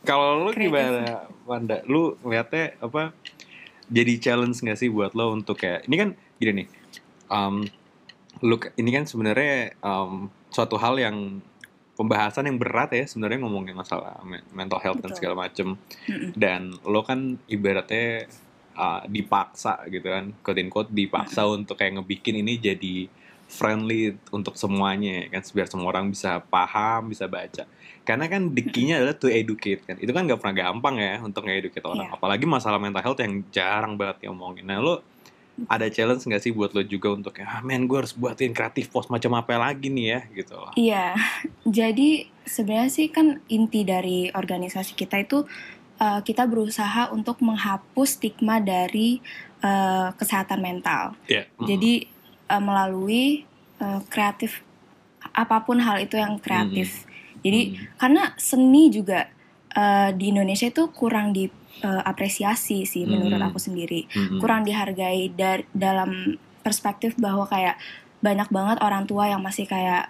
kalau 0.03 0.27
lu 0.41 0.51
Kreatif. 0.51 0.71
gimana, 0.71 1.05
Wanda? 1.43 1.77
Lu 1.85 2.15
ngeliatnya 2.21 2.75
apa? 2.79 3.11
Jadi 3.87 4.13
challenge 4.19 4.59
nggak 4.59 4.77
sih 4.77 4.89
buat 4.89 5.15
lo 5.15 5.31
untuk 5.31 5.55
kayak 5.55 5.87
ini 5.87 5.95
kan 5.95 6.09
gini 6.37 6.51
nih. 6.63 6.67
Um, 7.27 7.63
lu 8.39 8.55
ini 8.75 8.89
kan 8.91 9.03
sebenarnya 9.03 9.75
um, 9.79 10.27
suatu 10.47 10.75
hal 10.77 10.95
yang 10.95 11.39
pembahasan 11.93 12.45
yang 12.45 12.61
berat 12.61 12.93
ya 12.93 13.09
sebenarnya 13.09 13.41
ngomongin 13.41 13.73
masalah 13.73 14.21
me- 14.21 14.45
mental 14.53 14.77
health 14.77 15.01
dan 15.01 15.09
Betul. 15.09 15.17
segala 15.17 15.35
macem 15.49 15.67
Mm-mm. 16.05 16.29
dan 16.37 16.69
lo 16.85 17.01
kan 17.01 17.41
ibaratnya 17.49 18.29
uh, 18.77 19.01
dipaksa 19.09 19.81
gitu 19.89 20.05
kan 20.05 20.29
quote 20.45 20.61
in 20.61 20.69
quote 20.69 20.93
dipaksa 20.93 21.49
untuk 21.49 21.73
kayak 21.73 21.97
ngebikin 21.97 22.37
ini 22.37 22.61
jadi 22.61 23.09
friendly 23.47 24.19
untuk 24.29 24.59
semuanya 24.59 25.25
ya 25.25 25.39
kan? 25.39 25.41
Biar 25.55 25.67
semua 25.71 25.87
orang 25.89 26.11
bisa 26.11 26.43
paham 26.43 27.09
bisa 27.11 27.25
baca. 27.25 27.63
Karena 28.03 28.27
kan 28.31 28.51
dikinya 28.55 28.99
adalah 28.99 29.15
to 29.15 29.27
educate 29.27 29.83
kan? 29.87 29.95
Itu 29.99 30.11
kan 30.11 30.27
nggak 30.27 30.39
pernah 30.39 30.55
gampang 30.55 30.95
ya 30.99 31.19
untuk 31.23 31.47
nge-educate 31.47 31.83
orang. 31.83 32.07
Iya. 32.11 32.15
apalagi 32.15 32.45
masalah 32.47 32.79
mental 32.79 33.03
health 33.03 33.19
yang 33.19 33.43
jarang 33.51 33.95
banget 33.95 34.27
diomongin. 34.27 34.67
Nah 34.67 34.79
lo 34.79 35.03
ada 35.65 35.89
challenge 35.89 36.21
nggak 36.29 36.43
sih 36.43 36.53
buat 36.53 36.69
lo 36.77 36.85
juga 36.85 37.17
untuk 37.17 37.33
ah 37.41 37.65
men 37.65 37.89
gue 37.89 37.97
harus 37.97 38.13
buatin 38.13 38.53
kreatif 38.53 38.93
post 38.93 39.09
macam 39.09 39.33
apa 39.33 39.57
lagi 39.57 39.89
nih 39.89 40.05
ya? 40.05 40.19
Gitu 40.29 40.53
loh. 40.53 40.71
Iya, 40.77 41.17
jadi 41.81 42.29
sebenarnya 42.45 42.91
sih 42.93 43.07
kan 43.09 43.41
inti 43.49 43.81
dari 43.81 44.29
organisasi 44.29 44.93
kita 44.93 45.17
itu 45.19 45.43
uh, 45.97 46.21
kita 46.21 46.45
berusaha 46.45 47.09
untuk 47.09 47.41
menghapus 47.41 48.21
stigma 48.21 48.61
dari 48.61 49.19
uh, 49.65 50.13
kesehatan 50.15 50.61
mental. 50.61 51.17
Iya. 51.25 51.49
Mm. 51.57 51.65
Jadi 51.65 51.93
uh, 52.47 52.59
melalui 52.59 53.43
uh, 53.77 54.01
kreatif 54.07 54.63
apa 55.31 55.61
pun 55.61 55.77
hal 55.77 55.99
itu 55.99 56.15
yang 56.15 56.37
kreatif. 56.37 57.03
Jadi 57.37 57.61
Mm. 57.69 57.75
karena 57.95 58.23
seni 58.35 58.89
juga 58.89 59.29
uh, 59.73 60.09
di 60.09 60.31
Indonesia 60.31 60.65
itu 60.65 60.89
kurang 60.89 61.31
diapresiasi 61.31 62.83
sih 62.83 63.03
menurut 63.03 63.37
Hmm. 63.37 63.47
aku 63.47 63.59
sendiri 63.59 64.09
Mm-mm. 64.09 64.39
kurang 64.39 64.63
dihargai 64.63 65.29
dar- 65.29 65.67
dalam 65.71 66.35
perspektif 66.59 67.13
bahwa 67.15 67.45
kayak 67.45 67.77
banyak 68.17 68.49
banget 68.49 68.77
orang 68.79 69.05
tua 69.05 69.27
yang 69.27 69.39
masih 69.39 69.63
kayak 69.63 70.09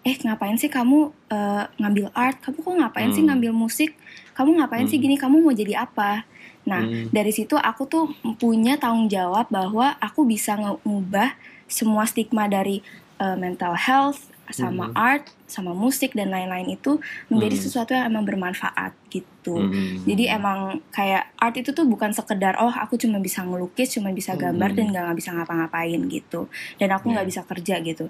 eh 0.00 0.16
ngapain 0.16 0.56
sih 0.56 0.70
kamu 0.70 1.10
eh, 1.28 1.64
ngambil 1.76 2.08
art 2.14 2.40
kamu 2.40 2.56
kok 2.56 2.76
ngapain 2.78 3.10
sih 3.10 3.20
Hmm. 3.20 3.28
ngambil 3.28 3.52
musik 3.52 3.90
kamu 4.32 4.56
ngapain 4.56 4.86
sih 4.86 4.96
Hmm. 4.96 5.04
gini 5.04 5.16
kamu 5.16 5.42
mau 5.42 5.52
jadi 5.52 5.84
apa 5.84 6.24
nah 6.62 6.80
Hmm. 6.80 7.10
dari 7.10 7.28
situ 7.28 7.52
aku 7.54 7.84
tuh 7.84 8.04
punya 8.36 8.76
tanggung 8.76 9.08
jawab 9.08 9.50
bahwa 9.50 9.98
aku 9.98 10.24
bisa 10.24 10.56
ngubah 10.56 11.34
semua 11.70 12.04
stigma 12.04 12.44
dari 12.46 12.82
eh, 13.16 13.36
mental 13.36 13.76
health 13.76 14.26
sama 14.50 14.90
Hmm. 14.90 14.98
art 14.98 15.24
sama 15.46 15.70
musik 15.70 16.10
dan 16.10 16.26
lain-lain 16.28 16.72
itu 16.72 16.98
menjadi 17.28 17.54
Hmm. 17.54 17.64
sesuatu 17.64 17.90
yang 17.92 18.10
emang 18.10 18.26
bermanfaat 18.26 18.96
gitu 19.06 19.54
Mm. 19.62 20.02
jadi 20.04 20.24
emang 20.34 20.82
kayak 20.90 21.30
art 21.36 21.54
itu 21.54 21.70
tuh 21.70 21.86
bukan 21.86 22.10
sekedar 22.10 22.58
oh 22.58 22.66
aku 22.68 22.98
cuma 22.98 23.22
bisa 23.22 23.46
ngelukis, 23.46 23.94
cuma 23.94 24.10
bisa 24.10 24.34
gambar 24.34 24.72
Hmm. 24.72 24.76
dan 24.76 24.84
nggak 24.90 25.02
nggak 25.06 25.18
bisa 25.18 25.30
ngapa-ngapain 25.32 26.00
gitu. 26.08 26.50
Dan 26.76 26.90
aku 26.90 27.08
nggak 27.08 27.22
Yeah. 27.22 27.30
bisa 27.30 27.42
kerja 27.44 27.74
gitu. 27.80 28.04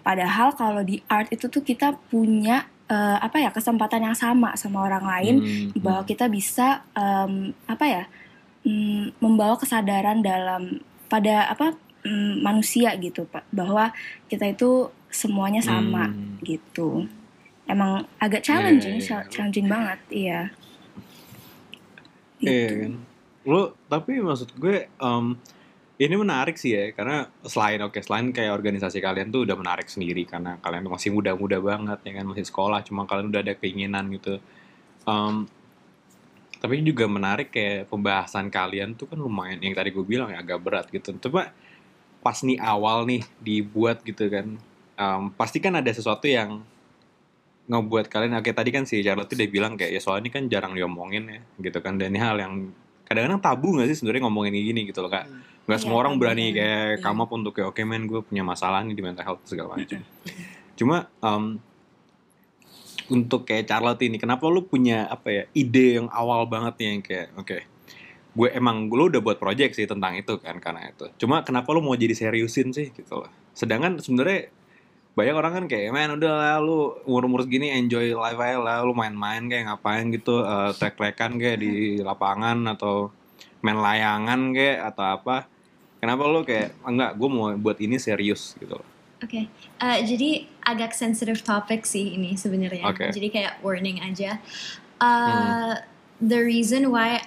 Padahal 0.00 0.54
kalau 0.54 0.80
di 0.80 1.02
art 1.06 1.26
itu 1.30 1.46
tuh 1.46 1.60
kita 1.60 1.98
punya 2.06 2.70
eh, 2.86 3.18
apa 3.18 3.38
ya 3.38 3.50
kesempatan 3.50 4.02
yang 4.02 4.14
sama 4.14 4.54
sama 4.54 4.82
orang 4.82 5.02
lain 5.02 5.34
Mm. 5.72 5.78
bahwa 5.78 6.02
kita 6.04 6.26
bisa 6.26 6.82
em, 6.92 7.50
apa 7.64 7.84
ya 7.86 8.02
mm, 8.62 9.18
membawa 9.18 9.54
kesadaran 9.54 10.20
dalam 10.20 10.78
pada 11.06 11.48
apa 11.48 11.74
mm, 12.02 12.40
manusia 12.40 12.92
gitu 12.96 13.24
pak 13.24 13.44
bahwa 13.50 13.92
kita 14.26 14.46
itu 14.46 14.88
semuanya 15.08 15.58
sama 15.60 16.08
Hmm. 16.08 16.38
gitu. 16.40 17.04
Emang 17.66 18.02
agak 18.16 18.42
Iya, 18.42 18.46
challenging, 18.46 18.96
iya, 18.98 19.06
iya. 19.20 19.28
challenging 19.28 19.66
banget, 19.66 20.00
iya. 20.10 20.40
Iya 22.40 22.50
Gitu. 22.66 22.74
kan. 22.80 22.92
Lu 23.44 23.60
tapi 23.86 24.12
maksud 24.18 24.52
gue 24.56 24.88
em, 24.88 25.24
ini 26.00 26.14
menarik 26.16 26.56
sih 26.56 26.72
ya 26.72 26.90
karena 26.90 27.28
selain 27.44 27.80
oke 27.82 28.00
selain 28.00 28.32
kayak 28.32 28.56
organisasi 28.56 28.98
kalian 28.98 29.28
tuh 29.28 29.44
udah 29.44 29.52
menarik 29.52 29.84
sendiri 29.84 30.24
karena 30.24 30.56
kalian 30.58 30.88
tuh 30.88 30.92
masih 30.96 31.12
muda-muda 31.12 31.60
banget 31.60 32.00
ya 32.00 32.12
kan 32.16 32.24
masih 32.24 32.48
sekolah 32.48 32.80
cuma 32.82 33.04
kalian 33.04 33.28
udah 33.28 33.42
ada 33.44 33.54
keinginan 33.54 34.08
gitu. 34.08 34.40
Em, 35.04 35.44
tapi 36.56 36.80
juga 36.80 37.08
menarik 37.08 37.48
kayak 37.50 37.88
pembahasan 37.88 38.48
kalian 38.48 38.92
tuh 38.92 39.08
kan 39.08 39.16
lumayan 39.16 39.60
yang 39.60 39.72
tadi 39.72 39.92
gue 39.92 40.04
bilang 40.04 40.28
ya 40.32 40.40
agak 40.40 40.60
berat 40.60 40.86
gitu. 40.88 41.12
Coba 41.18 41.52
pas 42.20 42.36
nih 42.38 42.56
awal 42.56 43.04
nih 43.04 43.22
dibuat 43.38 44.00
gitu 44.02 44.26
kan. 44.26 44.56
em, 44.94 45.22
pasti 45.32 45.56
kan 45.58 45.72
ada 45.72 45.88
sesuatu 45.88 46.24
yang 46.24 46.60
ngebuat 47.66 48.06
kalian 48.06 48.36
oke 48.36 48.50
tadi 48.50 48.68
kan 48.68 48.82
si 48.82 49.00
Charlotte 49.00 49.26
tuh 49.26 49.36
udah 49.36 49.48
bilang 49.48 49.72
kayak 49.74 49.90
ya 49.90 50.00
soal 50.00 50.18
ini 50.18 50.28
kan 50.28 50.44
jarang 50.44 50.72
diomongin 50.72 51.24
ya 51.24 51.40
gitu 51.58 51.78
kan 51.78 51.94
dan 51.94 52.10
ini 52.10 52.18
hal 52.18 52.36
yang 52.36 52.68
kadang-kadang 53.04 53.40
tabu 53.40 53.72
gak 53.74 53.86
sih 53.86 53.96
sebenarnya 53.96 54.22
ngomongin 54.22 54.52
ini 54.52 54.62
gini 54.66 54.80
gitu 54.84 55.00
loh 55.00 55.08
kak 55.08 55.24
Hmm. 55.24 55.40
nggak 55.66 55.76
Iya, 55.76 55.82
semua 55.82 55.98
orang 55.98 56.14
berani 56.16 56.46
banget. 56.46 56.56
kayak 56.58 56.84
Iya. 56.90 57.00
come 57.00 57.20
up 57.20 57.30
untuk 57.30 57.52
kayak 57.54 57.68
oke 57.68 57.82
men 57.82 58.04
gue 58.04 58.20
punya 58.20 58.42
masalah 58.42 58.82
nih 58.82 58.92
di 58.92 59.00
mental 59.00 59.24
health 59.24 59.42
segala 59.44 59.68
macam 59.72 60.02
cuma 60.74 60.96
em, 61.20 61.44
untuk 63.08 63.40
kayak 63.42 63.64
Charlotte 63.64 64.02
ini 64.02 64.16
kenapa 64.16 64.44
lu 64.46 64.62
punya 64.62 65.06
apa 65.06 65.28
ya 65.28 65.42
ide 65.52 65.96
yang 65.96 66.08
awal 66.08 66.44
banget 66.44 66.74
nih 66.76 66.86
yang 66.88 67.00
kayak 67.00 67.26
oke 67.34 67.56
gue 68.30 68.48
emang 68.54 68.86
lu 68.86 69.10
udah 69.10 69.18
buat 69.18 69.38
project 69.42 69.74
sih 69.74 69.86
tentang 69.90 70.14
itu 70.14 70.38
kan 70.38 70.62
karena 70.62 70.90
itu 70.90 71.10
cuma 71.18 71.42
kenapa 71.42 71.74
lu 71.74 71.82
mau 71.82 71.98
jadi 71.98 72.14
seriusin 72.14 72.70
sih 72.70 72.94
gitu 72.94 73.26
loh 73.26 73.30
sedangkan 73.54 73.98
sebenarnya 73.98 74.54
banyak 75.10 75.34
orang 75.34 75.52
kan 75.52 75.64
kayak 75.66 75.90
man 75.90 76.14
udah 76.14 76.32
lah 76.38 76.56
lu 76.62 76.94
umur-umur 77.02 77.42
segini 77.42 77.74
enjoy 77.74 78.14
life 78.14 78.38
aja 78.38 78.62
lah 78.62 78.76
lu 78.86 78.94
main-main 78.94 79.42
kayak 79.50 79.66
ngapain 79.66 80.06
gitu 80.14 80.46
eh 80.46 80.70
trek-trekan 80.78 81.34
kayak 81.36 81.58
di 81.58 81.98
lapangan 81.98 82.62
atau 82.78 83.10
main 83.60 83.76
layangan 83.76 84.54
kayak 84.54 84.94
atau 84.94 85.04
apa 85.18 85.36
kenapa 85.98 86.22
lu 86.30 86.46
kayak 86.46 86.78
enggak 86.86 87.18
gue 87.18 87.28
mau 87.28 87.50
buat 87.58 87.82
ini 87.82 87.98
serius 87.98 88.54
gitu 88.56 88.78
loh 88.78 88.88
Oke, 89.20 89.52
eh, 89.52 89.98
jadi 90.08 90.48
agak 90.64 90.96
sensitive 90.96 91.44
topic 91.44 91.84
sih 91.84 92.16
ini 92.16 92.40
sebenarnya. 92.40 92.88
Oke. 92.88 93.12
Jadi 93.12 93.28
kayak 93.28 93.60
warning 93.60 94.00
aja. 94.00 94.40
Uh, 94.96 95.76
The 96.20 96.36
reason 96.44 96.92
why 96.92 97.24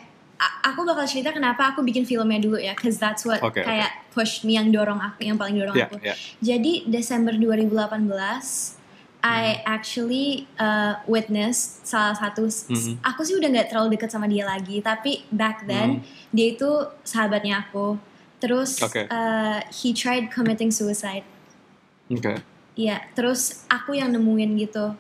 aku 0.62 0.84
bakal 0.84 1.06
cerita 1.06 1.30
kenapa 1.30 1.72
aku 1.72 1.82
bikin 1.82 2.04
filmnya 2.04 2.40
dulu 2.40 2.58
ya, 2.58 2.74
cause 2.74 2.98
that's 2.98 3.24
what 3.24 3.40
oke. 3.40 3.60
kayak 3.60 3.92
push 4.12 4.42
me 4.44 4.56
yang 4.56 4.70
dorong 4.70 4.98
aku, 4.98 5.26
yang 5.26 5.36
paling 5.36 5.58
dorong 5.58 5.76
ya 5.76 5.88
aku. 5.88 5.98
ya 6.00 6.16
Jadi 6.40 6.88
Desember 6.88 7.34
2018, 7.34 8.80
I 9.24 9.64
actually 9.64 10.52
uh, 10.60 11.00
witnessed 11.08 11.88
salah 11.88 12.12
satu. 12.12 12.44
Mhm. 12.44 13.00
Aku 13.02 13.24
sih 13.24 13.40
udah 13.40 13.48
nggak 13.48 13.72
terlalu 13.72 13.96
deket 13.96 14.12
sama 14.12 14.28
dia 14.28 14.44
lagi, 14.44 14.84
tapi 14.84 15.24
back 15.32 15.64
then 15.64 16.04
dia 16.30 16.52
itu 16.52 16.68
sahabatnya 17.08 17.64
aku. 17.64 17.96
Terus 18.44 18.84
Oke. 18.84 19.08
uh, 19.08 19.64
he 19.72 19.96
tried 19.96 20.28
committing 20.28 20.68
suicide. 20.76 21.24
oke 22.12 22.44
Iya, 22.74 23.06
terus 23.14 23.64
aku 23.70 23.94
yang 23.96 24.12
nemuin 24.12 24.60
gitu. 24.60 24.92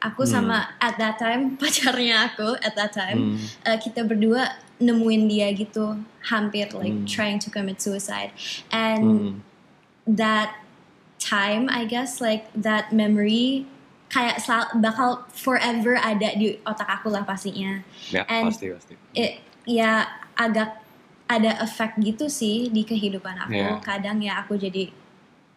Aku 0.00 0.22
Hmm. 0.24 0.32
sama 0.40 0.58
at 0.78 0.94
that 0.96 1.20
time 1.20 1.52
pacarnya 1.60 2.32
aku 2.32 2.54
at 2.62 2.72
that 2.72 2.96
time 2.96 3.34
Hmm. 3.34 3.44
eh, 3.66 3.76
kita 3.76 4.06
berdua 4.08 4.46
nemuin 4.76 5.22
dia 5.26 5.48
gitu 5.50 5.96
hampir 6.22 6.68
like 6.74 6.92
Hmm. 6.92 7.08
trying 7.08 7.38
to 7.38 7.48
commit 7.48 7.80
suicide 7.80 8.30
and 8.68 9.02
Hmm. 9.02 9.32
that 10.06 10.60
time 11.18 11.66
I 11.72 11.84
guess 11.84 12.20
like 12.20 12.52
that 12.54 12.92
memory 12.92 13.64
kayak 14.06 14.38
sel- 14.38 14.70
bakal 14.78 15.26
forever 15.32 15.96
ada 15.96 16.36
di 16.36 16.60
otak 16.62 16.86
aku 16.86 17.10
lah 17.10 17.24
pastinya 17.24 17.82
Ya, 18.08 18.22
And- 18.28 18.52
pasti 18.52 18.70
pasti. 18.70 18.94
it, 19.12 19.42
ya 19.66 20.06
agak 20.36 20.78
ada 21.26 21.58
efek 21.58 21.98
gitu 21.98 22.30
sih 22.30 22.70
di 22.70 22.86
kehidupan 22.86 23.34
aku 23.42 23.56
Yeah. 23.56 23.82
kadang 23.82 24.22
ya 24.22 24.38
aku 24.38 24.54
jadi 24.54 24.94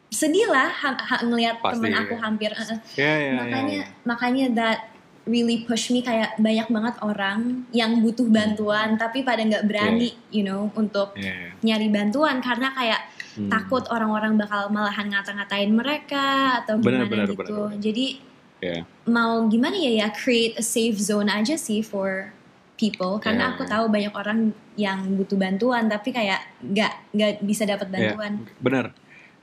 sedih 0.10 0.50
lah 0.50 0.66
ha- 0.66 0.98
ha- 0.98 1.22
ngelihat 1.22 1.62
temen 1.62 1.94
aku 1.94 2.18
ya. 2.18 2.22
hampir 2.26 2.50
eh, 2.50 2.66
eh. 2.66 2.80
Ya, 2.98 3.14
ya, 3.14 3.32
makanya 3.38 3.70
ya, 3.70 3.86
ya. 3.86 3.88
makanya 4.02 4.46
that 4.58 4.80
really 5.30 5.64
push 5.64 5.88
me 5.90 6.02
kayak 6.02 6.34
banyak 6.36 6.66
banget 6.68 6.96
orang 7.00 7.40
yang 7.70 8.02
butuh 8.02 8.26
bantuan 8.28 8.98
tapi 8.98 9.22
pada 9.22 9.40
nggak 9.40 9.64
berani 9.64 10.18
you 10.28 10.42
know 10.42 10.74
untuk 10.74 11.14
Ya, 11.14 11.30
ya. 11.30 11.50
nyari 11.64 11.88
bantuan 11.88 12.42
karena 12.42 12.74
kayak 12.74 13.02
Hmm. 13.30 13.46
takut 13.48 13.86
orang-orang 13.88 14.36
bakal 14.36 14.68
malahan 14.68 15.06
ngata-ngatain 15.08 15.70
mereka 15.70 16.26
atau 16.60 16.76
gimana 16.76 17.06
benar, 17.06 17.30
gitu 17.30 17.38
benar, 17.38 17.54
benar. 17.70 17.78
jadi 17.78 18.06
Ya. 18.60 18.78
mau 19.06 19.46
gimana 19.46 19.78
ya 19.78 19.92
ya 19.96 20.08
create 20.10 20.58
a 20.58 20.66
safe 20.66 20.98
zone 20.98 21.30
aja 21.30 21.56
sih 21.56 21.80
for 21.80 22.34
people 22.76 23.16
karena 23.18 23.46
Ya, 23.46 23.50
aku 23.54 23.64
ya. 23.64 23.70
tahu 23.70 23.86
banyak 23.88 24.12
orang 24.12 24.40
yang 24.76 25.06
butuh 25.14 25.38
bantuan 25.38 25.88
tapi 25.88 26.10
kayak 26.10 26.42
nggak 26.60 26.92
nggak 27.12 27.32
bisa 27.40 27.64
dapat 27.64 27.88
bantuan 27.88 28.44
Bener. 28.58 28.92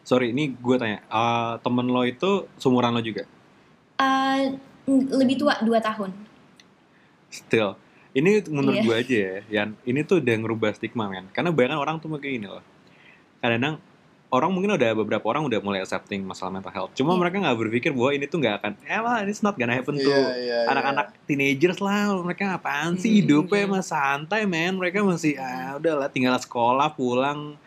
Sorry, 0.03 0.31
ini 0.31 0.53
gue 0.53 0.77
tanya. 0.77 1.03
eh, 1.03 1.53
temen 1.61 1.87
lo 1.87 2.03
itu 2.03 2.47
seumuran 2.55 2.93
lo 2.93 3.01
juga? 3.01 3.27
Ng- 3.97 4.59
lebih 4.89 5.37
tua 5.37 5.59
dua 5.61 5.79
tahun 5.79 6.15
Still. 7.27 7.75
Ini 8.17 8.49
menurut 8.49 8.81
Iya. 8.81 8.85
gue 8.87 8.97
aja 8.97 9.17
ya, 9.19 9.37
Yan. 9.61 9.69
Ini 9.85 10.01
tuh 10.09 10.25
udah 10.25 10.35
ngerubah 10.41 10.73
stigma, 10.73 11.05
men. 11.05 11.29
Karena 11.37 11.53
banyak 11.53 11.77
orang 11.77 12.01
tuh 12.01 12.09
kayak 12.17 12.33
gini 12.33 12.49
loh. 12.49 12.65
Kadang 13.45 13.77
orang 14.27 14.51
mungkin 14.51 14.73
udah 14.73 14.91
beberapa 14.97 15.27
orang 15.29 15.45
udah 15.45 15.61
mulai 15.61 15.85
accepting 15.85 16.25
masalah 16.25 16.49
mental 16.49 16.73
health. 16.73 16.93
Cuma 16.97 17.13
Iya. 17.13 17.21
mereka 17.21 17.37
nggak 17.45 17.59
berpikir 17.61 17.91
bahwa 17.93 18.11
ini 18.17 18.25
tuh 18.25 18.41
nggak 18.41 18.55
akan, 18.59 18.73
eh 18.89 18.97
lah, 18.97 19.21
it's 19.23 19.45
not 19.45 19.55
gonna 19.55 19.77
happen 19.77 19.95
to 19.95 20.03
Iya, 20.03 20.17
iya, 20.17 20.33
iya. 20.33 20.59
anak-anak 20.67 21.13
teenagers 21.29 21.77
lah. 21.79 22.17
Mereka 22.25 22.57
apaan 22.57 22.97
sih 22.97 23.11
Hmm, 23.11 23.19
hidupnya 23.21 23.63
iya. 23.63 23.73
mah 23.77 23.85
santai, 23.85 24.41
men. 24.49 24.81
Mereka 24.81 25.05
masih, 25.05 25.37
ah 25.37 25.77
udahlah 25.77 26.09
tinggal 26.09 26.41
sekolah, 26.41 26.97
pulang. 26.97 27.61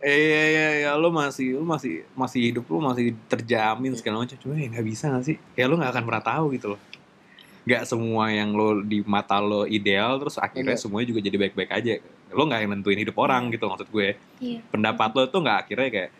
Eh, 0.00 0.16
iya, 0.16 0.42
iya, 0.48 0.68
iya, 0.80 0.90
lu 0.96 1.12
masih, 1.12 1.60
lu 1.60 1.64
masih, 1.68 2.08
masih 2.16 2.40
hidup 2.40 2.64
lu 2.72 2.80
masih 2.80 3.12
terjamin 3.28 3.92
segala 4.00 4.24
macam. 4.24 4.32
Cuma 4.40 4.56
ya 4.56 4.72
nggak 4.72 4.86
bisa 4.88 5.12
nggak 5.12 5.24
sih? 5.28 5.36
Kayak 5.52 5.68
lu 5.68 5.76
nggak 5.76 5.92
akan 5.92 6.04
pernah 6.08 6.24
tahu 6.24 6.44
gitu 6.56 6.66
loh. 6.72 6.80
Nggak 7.68 7.82
semua 7.84 8.32
yang 8.32 8.56
lo 8.56 8.80
di 8.80 9.04
mata 9.04 9.36
lo 9.44 9.68
ideal, 9.68 10.16
terus 10.16 10.40
akhirnya 10.40 10.72
Bener. 10.72 10.80
semuanya 10.80 11.06
juga 11.12 11.20
jadi 11.20 11.36
baik-baik 11.36 11.70
aja. 11.76 11.92
Lo 12.32 12.48
nggak 12.48 12.60
yang 12.64 12.70
nentuin 12.72 12.96
hidup 12.96 13.16
orang 13.20 13.52
gitu 13.52 13.68
maksud 13.68 13.88
gue. 13.92 14.16
iya 14.40 14.64
Pendapat 14.72 15.12
lo 15.12 15.28
tuh 15.28 15.44
nggak 15.44 15.58
akhirnya 15.68 15.88
kayak, 15.92 16.10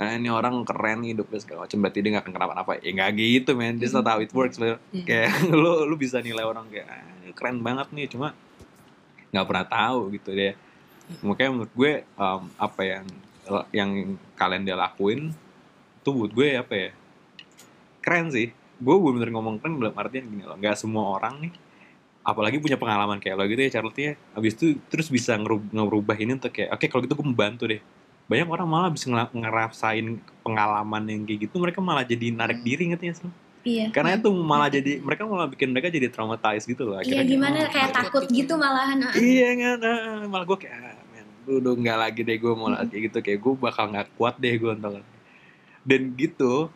ah, 0.00 0.12
ini 0.16 0.28
orang 0.32 0.64
keren 0.64 1.04
hidupnya 1.04 1.38
segala 1.44 1.68
macam, 1.68 1.78
berarti 1.84 1.98
dia 2.00 2.10
nggak 2.16 2.24
akan 2.24 2.32
kenapa-napa. 2.32 2.72
Ya 2.80 2.90
nggak 2.96 3.10
gitu, 3.12 3.50
man. 3.60 3.76
That's 3.76 3.92
not 3.92 4.08
how 4.08 4.24
it 4.24 4.32
works. 4.32 4.56
man. 4.56 4.80
Hmm. 4.88 5.04
Kayak 5.04 5.36
lo, 5.62 5.84
lo 5.84 5.94
bisa 6.00 6.24
nilai 6.24 6.48
orang 6.48 6.64
kayak, 6.72 6.88
ah, 6.88 7.04
ini 7.28 7.36
keren 7.36 7.60
banget 7.60 7.92
nih, 7.92 8.08
cuma 8.08 8.32
nggak 9.36 9.44
pernah 9.44 9.66
tahu 9.68 10.16
gitu 10.16 10.32
deh. 10.32 10.56
Makanya 11.24 11.50
menurut 11.54 11.72
gue 11.72 11.92
um, 12.16 12.42
apa 12.56 12.82
yang 12.84 13.04
yang 13.72 13.90
kalian 14.36 14.62
dia 14.68 14.76
lakuin 14.76 15.32
itu 15.98 16.08
buat 16.12 16.32
gue 16.32 16.48
apa 16.56 16.74
ya 16.76 16.90
keren 18.04 18.28
sih 18.28 18.52
gue 18.78 18.94
bener 19.00 19.32
ngomong 19.32 19.56
keren 19.58 19.80
dalam 19.80 19.96
artian 19.96 20.28
gini 20.28 20.44
loh 20.44 20.56
nggak 20.60 20.76
semua 20.76 21.16
orang 21.16 21.48
nih 21.48 21.52
apalagi 22.22 22.60
punya 22.60 22.76
pengalaman 22.76 23.16
kayak 23.16 23.40
lo 23.40 23.48
gitu 23.48 23.60
ya 23.64 23.72
Charlotte 23.72 24.00
ya 24.00 24.12
abis 24.36 24.52
itu 24.60 24.76
terus 24.92 25.08
bisa 25.08 25.32
ngerub- 25.40 25.72
ngerubah 25.72 26.16
ini 26.20 26.36
untuk 26.36 26.52
kayak 26.52 26.76
oke 26.76 26.84
kalau 26.92 27.00
gitu 27.08 27.16
gue 27.16 27.26
membantu 27.26 27.64
deh 27.64 27.80
banyak 28.28 28.48
orang 28.52 28.68
malah 28.68 28.90
bisa 28.92 29.08
ngerasain 29.32 30.20
pengalaman 30.44 31.02
yang 31.08 31.24
kayak 31.24 31.48
gitu 31.48 31.56
mereka 31.56 31.80
malah 31.80 32.04
jadi 32.04 32.28
narik 32.36 32.60
Hmm. 32.60 32.68
diri 32.68 32.84
ngerti 32.92 33.04
ya 33.08 33.14
Sel? 33.16 33.32
Iya. 33.66 33.86
Karena 33.90 34.18
itu 34.18 34.30
malah 34.30 34.68
jadi 34.70 35.02
mereka 35.02 35.22
malah 35.26 35.48
bikin 35.50 35.72
mereka 35.74 35.88
jadi 35.90 36.10
traumatized 36.12 36.66
gitu 36.68 36.86
loh 36.86 37.00
iya 37.02 37.22
gimana? 37.24 37.64
Oh, 37.64 37.70
kayak 37.70 37.90
takut 37.94 38.24
gitu 38.30 38.54
malahan 38.54 38.98
ah. 39.06 39.12
Iya 39.14 39.48
kan, 39.56 39.78
ah, 39.82 40.22
malah 40.26 40.46
gue 40.46 40.58
kayak, 40.62 40.76
ah, 40.78 41.02
men, 41.14 41.26
lu 41.48 41.62
udah 41.62 41.72
nggak 41.78 41.98
lagi 41.98 42.20
deh 42.22 42.36
gue 42.38 42.52
mau 42.54 42.68
kayak 42.74 43.02
gitu, 43.10 43.18
kayak 43.24 43.38
gue 43.40 43.52
bakal 43.58 43.84
nggak 43.90 44.08
kuat 44.14 44.38
deh 44.38 44.54
gue 44.54 44.72
ntar. 44.78 45.02
Dan 45.82 46.12
gitu 46.14 46.68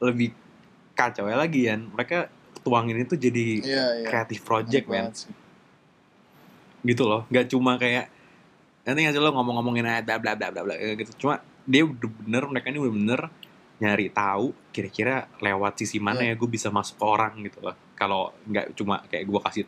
lebih 0.00 0.32
kacau 0.96 1.28
ya 1.28 1.36
lagi 1.36 1.68
ya, 1.68 1.76
mereka 1.76 2.28
tuangin 2.60 3.04
itu 3.04 3.16
jadi 3.16 3.46
Iya, 3.64 3.84
iya. 4.00 4.06
creative 4.08 4.42
project 4.44 4.84
men, 4.88 5.12
sih. 5.16 5.32
gitu 6.80 7.04
loh, 7.04 7.28
nggak 7.28 7.48
cuma 7.52 7.76
kayak 7.76 8.08
nanti 8.88 9.04
nggak 9.04 9.12
sih 9.12 9.20
lo 9.20 9.32
ngomong-ngomongin 9.36 9.84
aja 9.84 10.00
bla 10.00 10.16
bla 10.16 10.32
bla 10.32 10.48
bla 10.48 10.62
bla 10.64 10.74
gitu, 10.76 11.12
cuma 11.20 11.44
dia 11.68 11.84
udah 11.84 12.10
bener 12.24 12.42
mereka 12.48 12.72
ini 12.72 12.80
udah 12.80 12.94
bener 12.96 13.20
nyari 13.80 14.06
tahu 14.08 14.52
kira-kira 14.70 15.24
lewat 15.40 15.72
sisi 15.74 15.96
mana 15.96 16.20
Iya. 16.20 16.32
ya 16.32 16.38
gue 16.38 16.48
bisa 16.48 16.68
masuk 16.68 16.96
ke 16.96 17.04
orang 17.06 17.32
gitu 17.40 17.58
loh. 17.60 17.74
Kalau 17.94 18.36
nggak 18.44 18.72
cuma 18.74 19.00
kayak 19.02 19.24
gue 19.24 19.40
kasih 19.40 19.64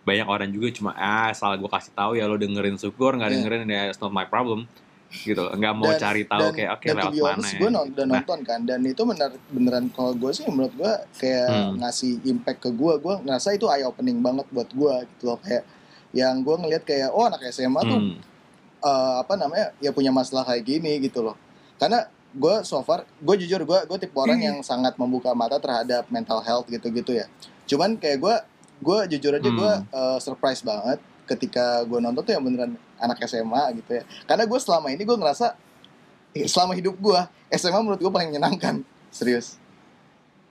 banyak 0.00 0.24
orang 0.24 0.48
juga 0.48 0.72
cuma 0.72 0.90
ah 0.92 1.28
asal 1.28 1.52
gue 1.54 1.68
kasih 1.68 1.92
tahu 1.92 2.16
ya 2.16 2.24
lo 2.24 2.34
dengerin 2.34 2.74
syukur 2.74 3.14
nggak 3.14 3.28
Iya. 3.28 3.36
dengerin 3.36 3.62
ya 3.66 3.82
it's 3.86 4.00
not 4.00 4.08
my 4.08 4.24
problem 4.24 4.64
gitu 5.12 5.36
loh. 5.36 5.52
nggak 5.52 5.74
mau 5.74 5.90
Dan- 5.90 6.00
cari 6.00 6.22
tahu 6.24 6.40
dan, 6.40 6.54
kayak 6.54 6.70
oke 6.72 6.86
to 6.86 6.94
lewat 7.10 7.34
mana 7.36 7.46
ya 7.46 7.58
gue 7.58 7.68
udah 7.68 7.82
Nah. 8.00 8.06
nonton 8.14 8.38
kan 8.40 8.60
dan 8.62 8.80
itu 8.80 9.02
bener 9.02 9.30
beneran 9.48 9.84
kalau 9.90 10.12
gue 10.14 10.30
sih 10.30 10.46
menurut 10.46 10.70
gue 10.72 10.92
kayak 11.16 11.46
Hmm. 11.46 11.72
ngasih 11.76 12.12
impact 12.24 12.60
ke 12.60 12.70
gue 12.70 12.92
gue 12.96 13.14
ngerasa 13.20 13.48
itu 13.52 13.66
eye 13.66 13.82
opening 13.82 14.18
banget 14.18 14.46
buat 14.48 14.70
gue 14.70 14.94
gitu 15.04 15.24
loh 15.26 15.38
kayak 15.38 15.66
yang 16.12 16.40
gue 16.40 16.54
ngelihat 16.56 16.82
kayak 16.82 17.10
oh 17.10 17.26
anak 17.26 17.42
SMA 17.44 17.80
tuh 17.82 18.00
Hmm. 18.00 18.14
eh, 18.80 19.14
apa 19.20 19.34
namanya 19.34 19.74
ya 19.76 19.90
punya 19.90 20.08
masalah 20.08 20.42
kayak 20.44 20.64
gini 20.64 20.96
gitu 20.98 21.20
loh 21.20 21.36
karena 21.76 22.06
gue 22.32 22.54
so 22.62 22.78
far 22.80 23.02
gue 23.16 23.34
jujur 23.38 23.58
gue 23.60 23.78
gue 23.84 23.98
tipe 23.98 24.14
orang 24.14 24.36
Hmm. 24.36 24.46
yang 24.46 24.58
sangat 24.60 24.94
membuka 24.94 25.32
mata 25.32 25.56
terhadap 25.56 26.06
mental 26.08 26.38
health 26.38 26.66
gitu-gitu 26.66 27.12
ya 27.12 27.26
cuman 27.64 27.94
kayak 27.94 28.18
gue 28.18 28.34
gue 28.80 28.98
jujur 29.10 29.32
aja 29.32 29.50
gue 29.50 29.72
Hmm. 29.76 29.86
eh, 29.88 30.18
surprise 30.18 30.60
banget 30.60 30.98
ketika 31.24 31.82
gue 31.82 31.98
nonton 31.98 32.20
tuh 32.20 32.30
yang 32.30 32.40
beneran 32.40 32.72
anak 32.96 33.18
SMA 33.20 33.62
gitu 33.76 33.90
ya 33.92 34.02
karena 34.24 34.44
gue 34.44 34.58
selama 34.58 34.88
ini 34.88 35.00
gue 35.00 35.16
ngerasa 35.16 35.54
eh, 36.32 36.46
selama 36.46 36.72
hidup 36.72 36.94
gue 36.96 37.20
SMA 37.50 37.78
menurut 37.78 37.98
gue 37.98 38.10
paling 38.10 38.30
menyenangkan 38.30 38.82
serius 39.08 39.58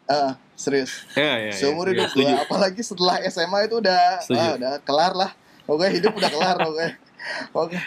Eh, 0.05 0.31
serius 0.53 1.05
Ya, 1.13 1.37
ya, 1.37 1.47
ya. 1.47 1.53
seumur 1.53 1.85
Ya, 1.85 1.93
hidup 1.95 2.09
gue 2.09 2.25
setuju. 2.25 2.33
apalagi 2.41 2.81
setelah 2.81 3.15
SMA 3.23 3.59
itu 3.63 3.77
udah 3.77 4.01
ah, 4.25 4.51
udah 4.57 4.73
kelar 4.81 5.13
lah 5.13 5.31
pokoknya 5.63 5.91
hidup 5.93 6.11
udah 6.11 6.29
kelar 6.29 6.55
pokoknya 6.59 6.91
oke 7.53 7.77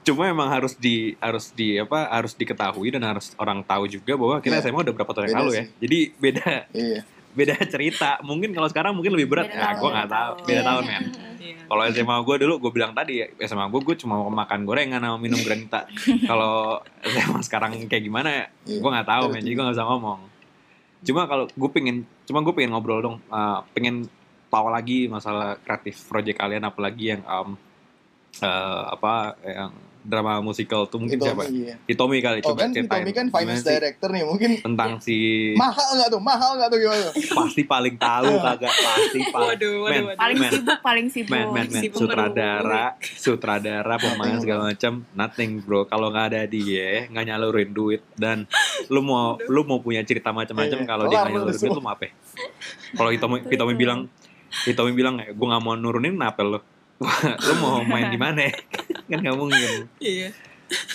Cuma 0.00 0.24
emang 0.26 0.48
harus 0.48 0.72
di 0.74 1.12
harus 1.20 1.52
di 1.52 1.76
apa 1.76 2.08
harus 2.08 2.32
diketahui 2.32 2.88
dan 2.88 3.04
harus 3.04 3.36
orang 3.36 3.60
tahu 3.60 3.84
juga 3.84 4.16
bahwa 4.16 4.40
kita 4.40 4.58
Iya. 4.58 4.68
SMA 4.68 4.80
udah 4.80 4.94
berapa 4.96 5.12
tahun 5.12 5.26
yang 5.28 5.38
lalu 5.44 5.52
ya. 5.52 5.64
Jadi 5.78 5.98
beda 6.16 6.48
iya 6.72 7.00
beda 7.38 7.54
cerita. 7.64 8.18
Mungkin 8.24 8.50
kalau 8.50 8.66
sekarang 8.66 8.92
mungkin 8.92 9.14
lebih 9.14 9.28
berat. 9.30 9.46
Beda 9.46 9.54
Ya, 9.54 9.62
tahun, 9.62 9.76
gue 9.78 9.90
nggak 9.92 10.08
beda 10.08 10.16
tahu. 10.16 10.32
tahun. 10.32 10.46
Beda 10.48 10.54
Iya. 10.56 10.62
tahun 10.66 10.82
men. 10.82 11.04
Iya. 11.40 11.56
Kalau 11.70 11.82
SMA 11.86 12.16
gue 12.20 12.36
dulu 12.42 12.54
gue 12.58 12.72
bilang 12.74 12.92
tadi 12.92 13.12
ya, 13.22 13.26
SMA 13.40 13.64
gue 13.68 13.80
gue 13.80 13.96
cuma 13.96 14.14
mau 14.18 14.32
makan 14.34 14.60
gorengan 14.64 14.98
sama 14.98 15.16
minum 15.16 15.38
granita. 15.38 15.86
Kalau 16.30 16.80
SMA 17.04 17.40
sekarang 17.40 17.70
kayak 17.86 18.02
gimana 18.02 18.28
ya, 18.28 18.44
Iya. 18.66 18.78
gue 18.80 18.90
nggak 18.90 19.06
tahu 19.06 19.24
men. 19.30 19.40
Jadi 19.40 19.54
gue 19.54 19.62
nggak 19.62 19.76
bisa 19.76 19.86
ngomong. 19.86 20.20
Cuma 21.00 21.24
kalau 21.24 21.44
gue 21.46 21.70
pengen, 21.70 21.96
cuma 22.24 22.40
gue 22.40 22.52
pengen 22.52 22.72
ngobrol 22.72 23.00
dong, 23.00 23.16
uh, 23.28 23.64
pengen 23.72 24.04
tahu 24.48 24.68
lagi 24.68 25.06
masalah 25.06 25.56
kreatif 25.56 26.02
project 26.04 26.36
kalian, 26.36 26.60
apalagi 26.60 27.14
yang 27.14 27.22
um, 27.24 27.54
uh, 28.40 28.84
apa 28.90 29.38
yang 29.40 29.70
drama 30.00 30.40
musikal 30.40 30.88
tuh 30.88 30.96
mungkin 30.96 31.20
siapa? 31.20 31.44
Hitomi 31.44 31.60
iya. 31.60 31.74
Hitomi 31.84 32.16
kali 32.24 32.38
oh 32.40 32.52
coba 32.52 32.58
kan 32.64 32.70
ceritain. 32.72 33.04
Hitomi 33.04 33.12
kan 33.12 33.26
gimana 33.28 33.36
finance 33.36 33.62
sih? 33.62 33.72
director 33.76 34.08
nih 34.10 34.24
mungkin. 34.24 34.50
Tentang 34.64 34.90
si 35.04 35.16
mahal 35.56 35.88
nggak 36.00 36.08
tuh? 36.08 36.20
Mahal 36.20 36.50
nggak 36.56 36.68
tuh 36.72 36.78
gimana 36.80 37.00
tuh? 37.04 37.14
pasti 37.30 37.62
paling 37.68 37.94
tahu 38.00 38.32
kagak 38.40 38.74
pasti 38.74 39.18
paling 39.28 39.48
Waduh, 39.50 39.74
waduh, 39.84 40.02
waduh. 40.08 40.16
paling 40.16 40.36
Men. 40.40 40.50
sibuk 40.50 40.78
paling 40.80 41.06
sibuk. 41.12 41.32
Men 41.32 41.46
men 41.52 41.68
Sibuk 41.68 41.98
sutradara 42.00 42.84
sutradara 43.00 43.94
pemain 44.00 44.36
segala 44.40 44.62
macam 44.72 44.92
nothing 45.12 45.50
bro. 45.60 45.84
Kalau 45.84 46.08
nggak 46.08 46.26
ada 46.32 46.42
dia 46.48 47.06
nggak 47.12 47.24
nyalurin 47.28 47.70
duit. 47.70 48.02
Dan 48.16 48.48
lu 48.88 49.04
mau 49.04 49.36
lu 49.48 49.62
mau 49.68 49.78
punya 49.84 50.00
cerita 50.02 50.32
macam-macam 50.32 50.78
Iya, 50.80 50.88
kalau 50.88 51.04
dia 51.08 51.18
nggak 51.20 51.28
lu 51.28 51.34
nyalurin 51.44 51.58
duit 51.60 51.72
lu 51.76 51.82
mau 51.84 51.92
apa? 51.92 52.08
Kalau 52.96 53.10
Hitomi 53.12 53.36
Hitomi 53.48 53.74
bilang 53.76 54.00
Hitomi 54.66 54.92
bilang 54.96 55.20
gue 55.20 55.46
nggak 55.46 55.62
mau 55.62 55.76
nurunin 55.76 56.16
apa 56.18 56.42
lu? 56.42 56.60
Lu 57.48 57.54
mau 57.64 57.80
main 57.80 58.12
di 58.12 58.20
mana 58.20 58.44
kan 59.10 59.18
nggak 59.18 59.34
mungkin 59.34 59.90
Iya. 59.98 60.30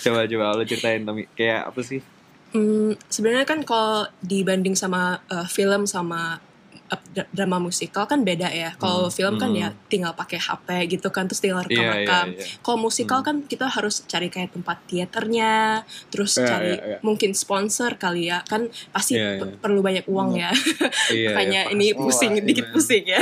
coba 0.00 0.24
coba 0.24 0.44
lu 0.52 0.64
ceritain 0.64 1.02
Tommy 1.02 1.28
kayak 1.30 1.68
apa 1.68 1.80
sih 1.82 2.00
Hmm, 2.48 2.96
sebenarnya 3.04 3.44
kan 3.44 3.60
kalau 3.62 4.08
dibanding 4.18 4.72
sama 4.72 5.20
uh, 5.26 5.44
film 5.44 5.84
sama 5.84 6.40
uh, 6.86 7.02
dra- 7.06 7.28
drama 7.28 7.60
musikal 7.60 8.06
kan 8.06 8.22
beda 8.22 8.48
ya. 8.48 8.72
Kalau 8.74 9.02
Hmm, 9.02 9.12
film 9.12 9.34
kan 9.36 9.50
hmm. 9.50 9.60
ya 9.60 9.68
tinggal 9.84 10.14
pakai 10.14 10.38
HP 10.38 10.64
gitu 10.88 11.10
kan 11.10 11.26
terus 11.26 11.38
tinggal 11.38 11.60
iya 11.60 11.66
iya 11.66 11.76
rekam-rekam. 12.00 12.26
iya 12.32 12.44
Kalau 12.58 12.78
musikal 12.80 13.18
Hmm. 13.18 13.26
kan 13.26 13.36
kita 13.44 13.66
harus 13.68 14.00
cari 14.04 14.30
kayak 14.30 14.54
tempat 14.54 14.78
teaternya, 14.86 15.84
terus 16.08 16.32
Iya, 16.34 16.46
cari 16.46 16.72
iya, 16.72 16.84
iya. 16.86 16.98
mungkin 17.02 17.34
sponsor 17.34 17.98
kali 17.98 18.30
ya. 18.30 18.40
Kan 18.42 18.62
pasti 18.88 19.18
Iya, 19.18 19.36
pe- 19.36 19.50
iya. 19.50 19.58
perlu 19.58 19.80
banyak 19.82 20.06
uang 20.06 20.30
ya. 20.38 20.48
iya 21.12 21.28
Makanya 21.28 21.60
iya, 21.66 21.74
ini 21.74 21.86
pusing 21.92 22.32
Wah, 22.32 22.46
dikit 22.46 22.64
iya. 22.64 22.72
pusing 22.72 23.04
ya. 23.06 23.20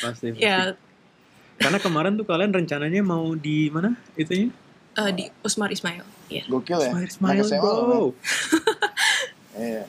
pasti, 0.00 0.26
pasti. 0.30 0.40
ya 0.40 0.72
Karena 1.62 1.78
kemarin 1.78 2.12
tuh 2.14 2.26
kalian 2.26 2.50
rencananya 2.52 3.00
mau 3.00 3.32
di 3.32 3.70
mana 3.70 3.94
itunya? 4.14 4.50
Eh, 4.92 5.10
di 5.10 5.24
Usmar 5.40 5.70
Ismail. 5.70 6.02
Iya. 6.28 6.44
Gokil 6.46 6.78
ya. 6.78 6.90
Anak 6.90 7.08
smile, 7.08 7.40
SMA, 7.42 7.60
bro. 7.60 8.02
Iya. 9.52 9.84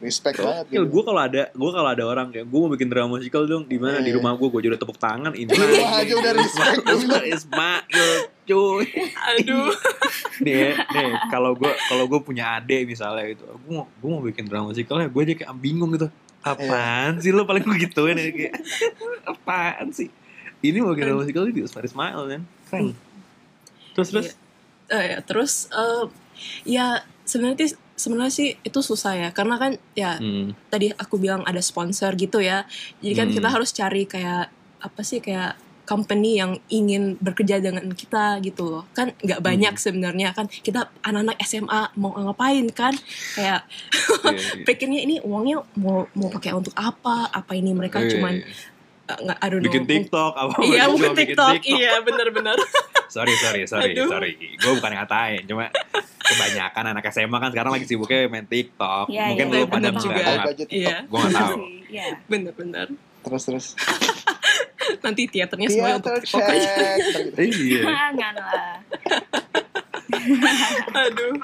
Respect 0.00 0.40
banget 0.40 0.64
gitu. 0.72 0.88
gue 0.88 1.02
kalau 1.04 1.20
ada 1.20 1.52
gue 1.52 1.70
kalau 1.70 1.84
ada 1.84 2.04
orang 2.06 2.32
kayak 2.32 2.48
gue 2.48 2.56
mau 2.56 2.72
bikin 2.72 2.88
drama 2.88 3.20
musical 3.20 3.44
dong 3.44 3.68
di 3.68 3.76
mana 3.76 4.00
di 4.00 4.08
Iya. 4.08 4.16
rumah 4.16 4.32
gue 4.32 4.48
gue 4.48 4.72
udah 4.72 4.80
tepuk 4.80 4.96
tangan 4.96 5.36
ini 5.36 5.52
aja 5.52 6.14
udah 6.16 6.32
respect, 6.32 6.80
bilang. 7.04 7.24
Ismail 7.28 8.08
cuy 8.42 8.86
Aduh. 9.28 9.68
nih 10.46 10.72
nih 10.72 11.10
kalau 11.28 11.52
gue 11.52 11.68
kalau 11.84 12.08
gue 12.08 12.16
punya 12.18 12.56
adik 12.56 12.88
misalnya 12.88 13.28
gitu 13.28 13.44
gue 13.44 13.72
mau 13.74 13.84
gue 13.84 14.08
mau 14.08 14.22
bikin 14.24 14.48
drama 14.48 14.72
musical 14.72 14.96
ya 14.96 15.12
gue 15.12 15.20
aja 15.20 15.34
kayak 15.36 15.52
bingung 15.60 15.92
gitu 15.92 16.08
apaan 16.40 17.20
sih 17.20 17.28
lo 17.28 17.44
paling 17.44 17.60
gue 17.60 17.76
gituin 17.82 18.16
ya 18.16 18.32
kayak 18.32 18.54
apaan 19.26 19.92
sih 19.92 20.08
ini 20.62 20.78
mau 20.78 20.92
drama 20.92 21.20
musical 21.20 21.46
di 21.46 21.60
Usmar 21.60 21.82
Ismail 21.82 22.20
kan? 22.28 22.42
Keren 22.66 22.88
terus 23.90 24.08
terus? 24.08 24.28
Eh, 24.88 25.04
ya, 25.06 25.18
terus 25.20 25.52
eh, 25.70 26.04
ya 26.64 26.86
sebenarnya 27.22 27.68
sih- 27.68 27.80
sebenarnya 27.94 28.32
sih 28.32 28.48
itu 28.56 28.80
susah 28.80 29.12
ya. 29.14 29.28
Karena 29.30 29.54
kan 29.54 29.72
ya 29.94 30.16
Hmm, 30.16 30.52
tadi 30.66 30.90
aku 30.90 31.16
bilang 31.16 31.42
ada 31.42 31.60
sponsor 31.60 32.14
gitu 32.14 32.38
ya. 32.38 32.64
Jadi 32.98 33.14
kan 33.14 33.26
Hmm. 33.28 33.36
kita 33.36 33.48
harus 33.50 33.70
cari 33.70 34.04
kayak 34.04 34.48
apa 34.78 35.00
sih 35.00 35.18
kayak 35.18 35.54
company 35.84 36.38
yang 36.38 36.54
ingin 36.68 37.18
bekerja 37.18 37.58
dengan 37.58 37.82
kita 37.90 38.38
gitu 38.40 38.62
loh. 38.64 38.86
Kan 38.92 39.10
nggak 39.16 39.40
banyak 39.40 39.74
Hmm. 39.74 39.82
sebenarnya. 39.82 40.30
Kan 40.30 40.46
kita 40.46 40.86
anak-anak 41.00 41.34
SMA 41.40 41.90
mau 41.94 42.14
ngapain 42.14 42.62
kan? 42.70 42.94
Kayak 43.34 43.66
iya, 43.66 44.30
iya. 44.30 44.62
pikirnya 44.66 45.00
ini 45.02 45.18
uangnya 45.20 45.66
mau 45.76 46.06
mau 46.10 46.28
pakai 46.30 46.50
untuk 46.52 46.70
apa? 46.72 47.26
Apa 47.28 47.52
ini 47.52 47.70
mereka 47.70 47.98
Iya, 48.00 48.10
cuman 48.12 48.38
iya. 48.38 48.46
Nggak 49.18 49.38
I 49.40 49.46
don't 49.48 49.58
know, 49.58 49.66
bikin 49.66 49.84
TikTok 49.86 50.32
apa 50.36 50.54
iya 50.62 50.84
bikin 50.86 51.12
TikTok. 51.16 51.52
Iya 51.64 51.92
benar-benar 52.02 52.56
sorry 53.14 53.34
sorry 53.40 53.66
sorry 53.66 53.92
Aduh. 53.96 54.06
sorry. 54.06 54.38
Gue 54.38 54.72
bukan 54.78 54.92
ngatain 54.94 55.42
cuma 55.50 55.66
kebanyakan 56.20 56.84
anak 56.94 57.04
SMA 57.10 57.36
kan 57.36 57.50
sekarang 57.50 57.72
lagi 57.74 57.86
sibuknya 57.88 58.30
main 58.30 58.46
TikTok. 58.46 59.10
Iya, 59.10 59.34
mungkin 59.34 59.46
iya, 59.50 59.58
lu 59.58 59.66
bener 59.66 59.92
pada 59.92 59.98
juga. 59.98 60.22
iya. 60.70 60.96
gue 61.02 61.18
nggak 61.18 61.34
tahu. 61.34 61.54
Iya. 61.90 62.06
benar-benar 62.30 62.86
Terus 63.20 63.42
terus. 63.44 63.66
nanti 65.04 65.22
teaternya 65.28 65.68
semua 65.68 65.98
untuk 65.98 66.14
TikTok 66.22 66.40
aja. 66.40 66.72
iya. 67.36 67.82
Jangan 67.84 68.34
lah. 68.36 68.74
aduh. 70.96 71.34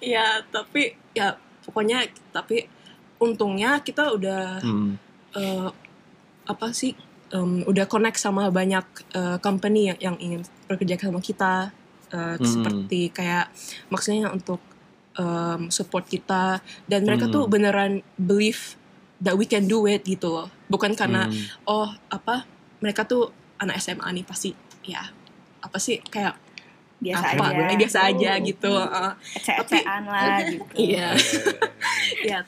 Ya 0.00 0.40
tapi 0.48 0.96
ya 1.12 1.36
pokoknya 1.62 2.08
tapi 2.32 2.66
untungnya 3.20 3.80
kita 3.80 4.12
udah 4.16 4.64
Hmm. 4.64 4.96
Eh, 5.32 5.68
apa 6.44 6.66
sih 6.70 6.92
em, 7.30 7.62
udah 7.62 7.86
connect 7.86 8.16
sama 8.16 8.48
banyak 8.48 8.82
eh, 9.10 9.38
company 9.38 9.88
yang 9.88 9.98
yang 10.00 10.16
ingin 10.18 10.40
bekerja 10.66 10.98
sama 11.00 11.20
kita 11.20 11.70
eh, 12.08 12.34
Hmm. 12.34 12.42
seperti 12.42 13.08
kayak 13.08 13.50
maksudnya 13.88 14.28
untuk 14.28 14.58
em, 15.14 15.68
support 15.68 16.04
kita 16.04 16.58
dan 16.84 17.00
mereka 17.02 17.24
Hmm. 17.24 17.32
tuh 17.32 17.44
beneran 17.46 17.92
believe 18.16 18.74
that 19.18 19.34
we 19.34 19.44
can 19.44 19.64
do 19.64 19.84
it 19.84 20.02
gitu 20.02 20.26
loh 20.28 20.48
bukan 20.66 20.92
karena 20.92 21.26
Hmm. 21.26 21.44
oh 21.64 21.88
apa 22.08 22.46
mereka 22.78 23.04
tuh 23.04 23.28
anak 23.56 23.78
SMA 23.78 24.08
nih 24.10 24.24
pasti 24.24 24.50
ya 24.82 25.04
apa 25.60 25.76
sih 25.76 26.00
kayak 26.00 26.34
Biasa 26.98 27.32
apa 27.32 27.44
aja. 27.46 27.64
eh, 27.64 27.76
biasa 27.78 27.98
aja 28.06 28.30
Oh. 28.32 28.42
gitu 28.42 28.72
uh, 28.72 29.12
Ece-ecean 29.32 30.02
lah 30.04 30.36
gitu. 30.42 30.64
iya 30.84 31.08
ya 32.30 32.38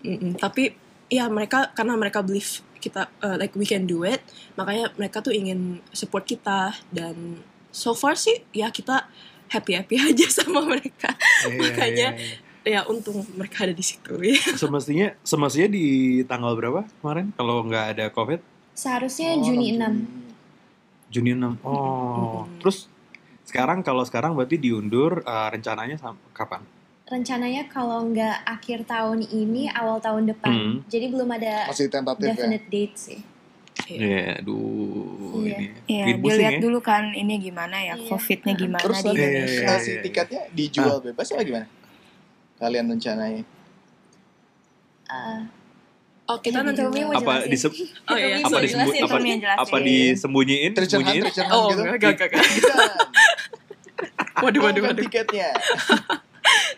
Mm-mm. 0.00 0.36
tapi 0.36 0.72
ya 1.08 1.28
mereka 1.28 1.70
karena 1.72 1.94
mereka 1.94 2.20
believe 2.20 2.60
kita 2.78 3.08
uh, 3.20 3.36
like 3.36 3.56
we 3.56 3.64
can 3.64 3.88
do 3.88 4.04
it 4.04 4.20
makanya 4.60 4.92
mereka 4.96 5.24
tuh 5.24 5.32
ingin 5.32 5.80
support 5.90 6.24
kita. 6.24 6.76
Dan 6.88 7.40
so 7.72 7.92
far 7.92 8.14
sih 8.14 8.44
ya 8.52 8.68
kita 8.68 9.08
happy 9.48 9.74
happy 9.74 9.96
aja 10.12 10.26
sama 10.28 10.64
mereka. 10.64 11.12
Iya, 11.44 11.56
Makanya, 11.60 12.08
iya, 12.16 12.36
iya. 12.64 12.80
ya 12.84 12.88
untung 12.88 13.24
mereka 13.36 13.64
ada 13.64 13.74
di 13.74 13.84
situ 13.84 14.16
ya. 14.20 14.36
Semestinya 14.60 15.12
semestinya 15.20 15.68
di 15.72 15.86
tanggal 16.24 16.56
berapa 16.56 16.84
kemarin 17.00 17.32
kalau 17.34 17.64
nggak 17.64 17.86
ada 17.96 18.04
covid? 18.12 18.40
Seharusnya 18.74 19.38
Oh, 19.38 19.42
Juni 19.44 19.78
6. 19.78 20.24
Juni 21.14 21.30
6 21.30 21.62
oh 21.62 22.42
Mm-mm. 22.42 22.58
terus 22.58 22.90
sekarang 23.46 23.86
kalau 23.86 24.02
sekarang 24.02 24.34
berarti 24.34 24.58
diundur 24.58 25.22
eh, 25.22 25.48
rencananya 25.54 25.94
kapan 26.34 26.66
Rencananya 27.04 27.68
kalau 27.68 28.08
nggak 28.08 28.48
akhir 28.48 28.88
tahun 28.88 29.20
ini, 29.22 29.68
awal 29.68 30.00
tahun 30.00 30.24
depan. 30.24 30.48
Hmm. 30.50 30.74
Jadi 30.88 31.12
belum 31.12 31.28
ada 31.28 31.68
Masih 31.68 31.92
tentatif 31.92 32.24
ya. 32.24 32.32
definite 32.32 32.66
date 32.72 32.96
sih. 32.96 33.20
Iya, 33.84 34.40
aduh 34.40 35.44
Iya. 35.44 35.56
ini 35.60 35.66
Iya, 35.84 36.04
bikin 36.06 36.16
pusing 36.16 36.32
dilihat 36.32 36.54
ya. 36.54 36.60
dulu 36.64 36.78
kan 36.80 37.04
ini 37.12 37.34
gimana 37.36 37.76
ya, 37.76 37.92
Iya. 37.92 38.08
COVID-nya 38.08 38.52
gimana 38.56 38.80
Terus 38.80 38.96
di 38.96 39.04
nanti 39.04 39.12
Iya, 39.12 39.20
iya, 39.20 39.36
Indonesia. 39.36 39.60
iya. 39.60 39.68
eh, 39.68 39.80
si 39.82 39.92
tiketnya 40.00 40.42
dijual 40.48 40.96
bebas 41.02 41.26
apa 41.28 41.42
gimana? 41.44 41.66
Kalian 42.56 42.84
rencananya? 42.88 43.42
Uh, 45.04 45.40
oh 46.24 46.38
kita 46.40 46.58
Ya, 46.58 46.64
nanti 46.64 46.80
mau 46.80 47.12
Apa 47.12 47.32
disem 47.44 47.68
oh 48.08 48.16
ya 48.16 48.40
apa 48.40 48.56
disembunyi 48.56 48.72
jelasin, 48.72 49.02
apa, 49.04 49.16
apa 49.60 49.76
disembunyiin 49.84 50.72
sembunyiin 50.72 51.22
oh 51.52 51.68
gitu? 51.68 51.82
enggak 51.84 52.10
enggak 52.16 52.28
enggak 52.32 52.44
waduh 54.40 54.60
waduh 54.64 54.82
waduh 54.82 55.04
tiketnya. 55.04 55.52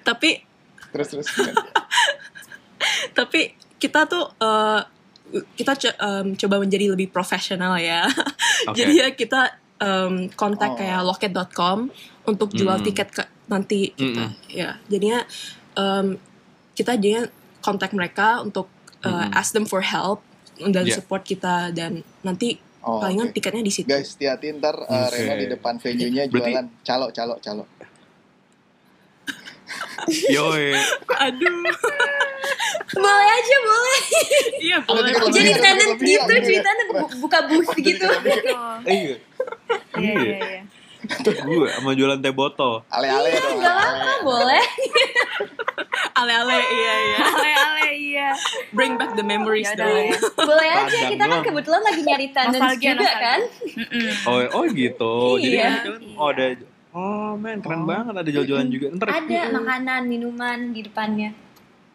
Tapi 0.02 0.42
Terus 0.88 1.08
terus. 1.10 1.26
tapi 3.12 3.40
kita 3.76 4.04
tuh 4.04 4.32
eh, 4.34 4.80
kita 5.54 5.72
co- 5.74 5.98
em, 5.98 6.26
coba 6.34 6.56
menjadi 6.58 6.86
lebih 6.88 7.10
profesional 7.10 7.76
ya. 7.76 8.06
Oke. 8.70 8.76
Jadi 8.76 8.92
ya 8.96 9.08
kita 9.12 9.40
em, 9.76 10.30
kontak 10.32 10.72
Oh. 10.72 10.76
kayak 10.76 11.00
loket.com 11.02 11.90
untuk 12.24 12.52
jual 12.52 12.76
Hmm. 12.76 12.86
tiket 12.86 13.08
ke 13.12 13.22
nanti 13.46 13.92
kita. 13.92 14.24
Mm-mm. 14.26 14.48
Ya, 14.48 14.80
jadinya 14.86 15.20
em, 15.74 16.16
kita 16.72 16.94
jadinya 16.94 17.28
kontak 17.60 17.92
mereka 17.92 18.40
untuk 18.40 18.70
eh, 18.98 19.08
Mm-mm. 19.08 19.34
ask 19.34 19.52
them 19.52 19.64
for 19.64 19.82
help 19.82 20.22
dan 20.56 20.84
Yeah. 20.84 20.96
support 20.96 21.22
kita 21.22 21.68
dan 21.70 22.00
nanti 22.22 22.56
Oh, 22.80 23.02
palingan 23.02 23.28
oke. 23.28 23.34
tiketnya 23.34 23.60
di 23.60 23.74
situ. 23.74 23.90
Guys, 23.90 24.14
hati-hati 24.14 24.46
ntar 24.56 24.78
uh. 24.78 25.10
Reno 25.10 25.34
di 25.34 25.50
depan 25.50 25.74
venue-nya 25.76 26.30
Berarti- 26.30 26.54
jualan 26.54 26.66
calo, 26.80 27.06
calo, 27.10 27.34
calo. 27.36 27.66
Yoi. 30.28 30.72
Aduh. 31.20 31.56
boleh 32.88 33.28
aja, 33.28 33.56
boleh. 33.60 34.00
Iya, 34.58 34.76
boleh. 34.80 35.12
Jadi 35.28 35.50
tenant 35.54 35.94
gitu, 35.98 36.32
jadi 36.32 36.82
bu- 36.88 37.16
buka 37.18 37.38
booth 37.44 37.74
gitu. 37.76 38.06
Betul. 38.20 38.74
Iya. 38.84 39.14
Iya, 39.96 40.12
iya, 40.14 40.36
iya. 40.38 40.60
Gue 41.38 41.70
sama 41.70 41.92
jualan 41.92 42.18
teh 42.18 42.30
botol. 42.30 42.82
Ale-ale 42.88 43.30
dong. 43.32 43.58
Gak 43.60 44.20
boleh. 44.22 44.64
Ale-ale, 46.12 46.56
iya 46.56 46.94
iya. 47.04 47.18
Ale-ale 47.22 47.86
iya. 47.94 48.28
Bring 48.72 48.96
back 48.96 49.14
the 49.14 49.22
memories 49.22 49.68
Ya 49.68 49.76
udah 49.76 49.86
dong. 49.86 50.06
ya. 50.08 50.18
Boleh 50.40 50.68
aja, 50.68 50.82
Padang 50.88 51.10
kita 51.12 51.24
kan 51.24 51.40
kebetulan 51.42 51.82
lagi 51.82 52.00
nyari 52.02 52.26
tenants 52.28 52.58
juga 52.74 52.94
nostalgia. 52.96 53.14
kan. 53.20 53.40
Oh, 54.24 54.38
oh 54.52 54.64
gitu. 54.68 55.14
Jadi 55.38 55.56
Iya. 55.56 55.70
kan, 55.78 56.00
oh 56.12 56.28
ada 56.28 56.44
Oh 56.96 57.36
men, 57.36 57.60
keren 57.60 57.84
Oh. 57.84 57.86
banget 57.86 58.14
ada 58.16 58.30
jual-jualan 58.32 58.68
juga. 58.72 58.86
Ntar 58.96 59.06
Ada 59.12 59.52
makanan, 59.52 60.00
minuman 60.08 60.72
di 60.72 60.80
depannya. 60.80 61.36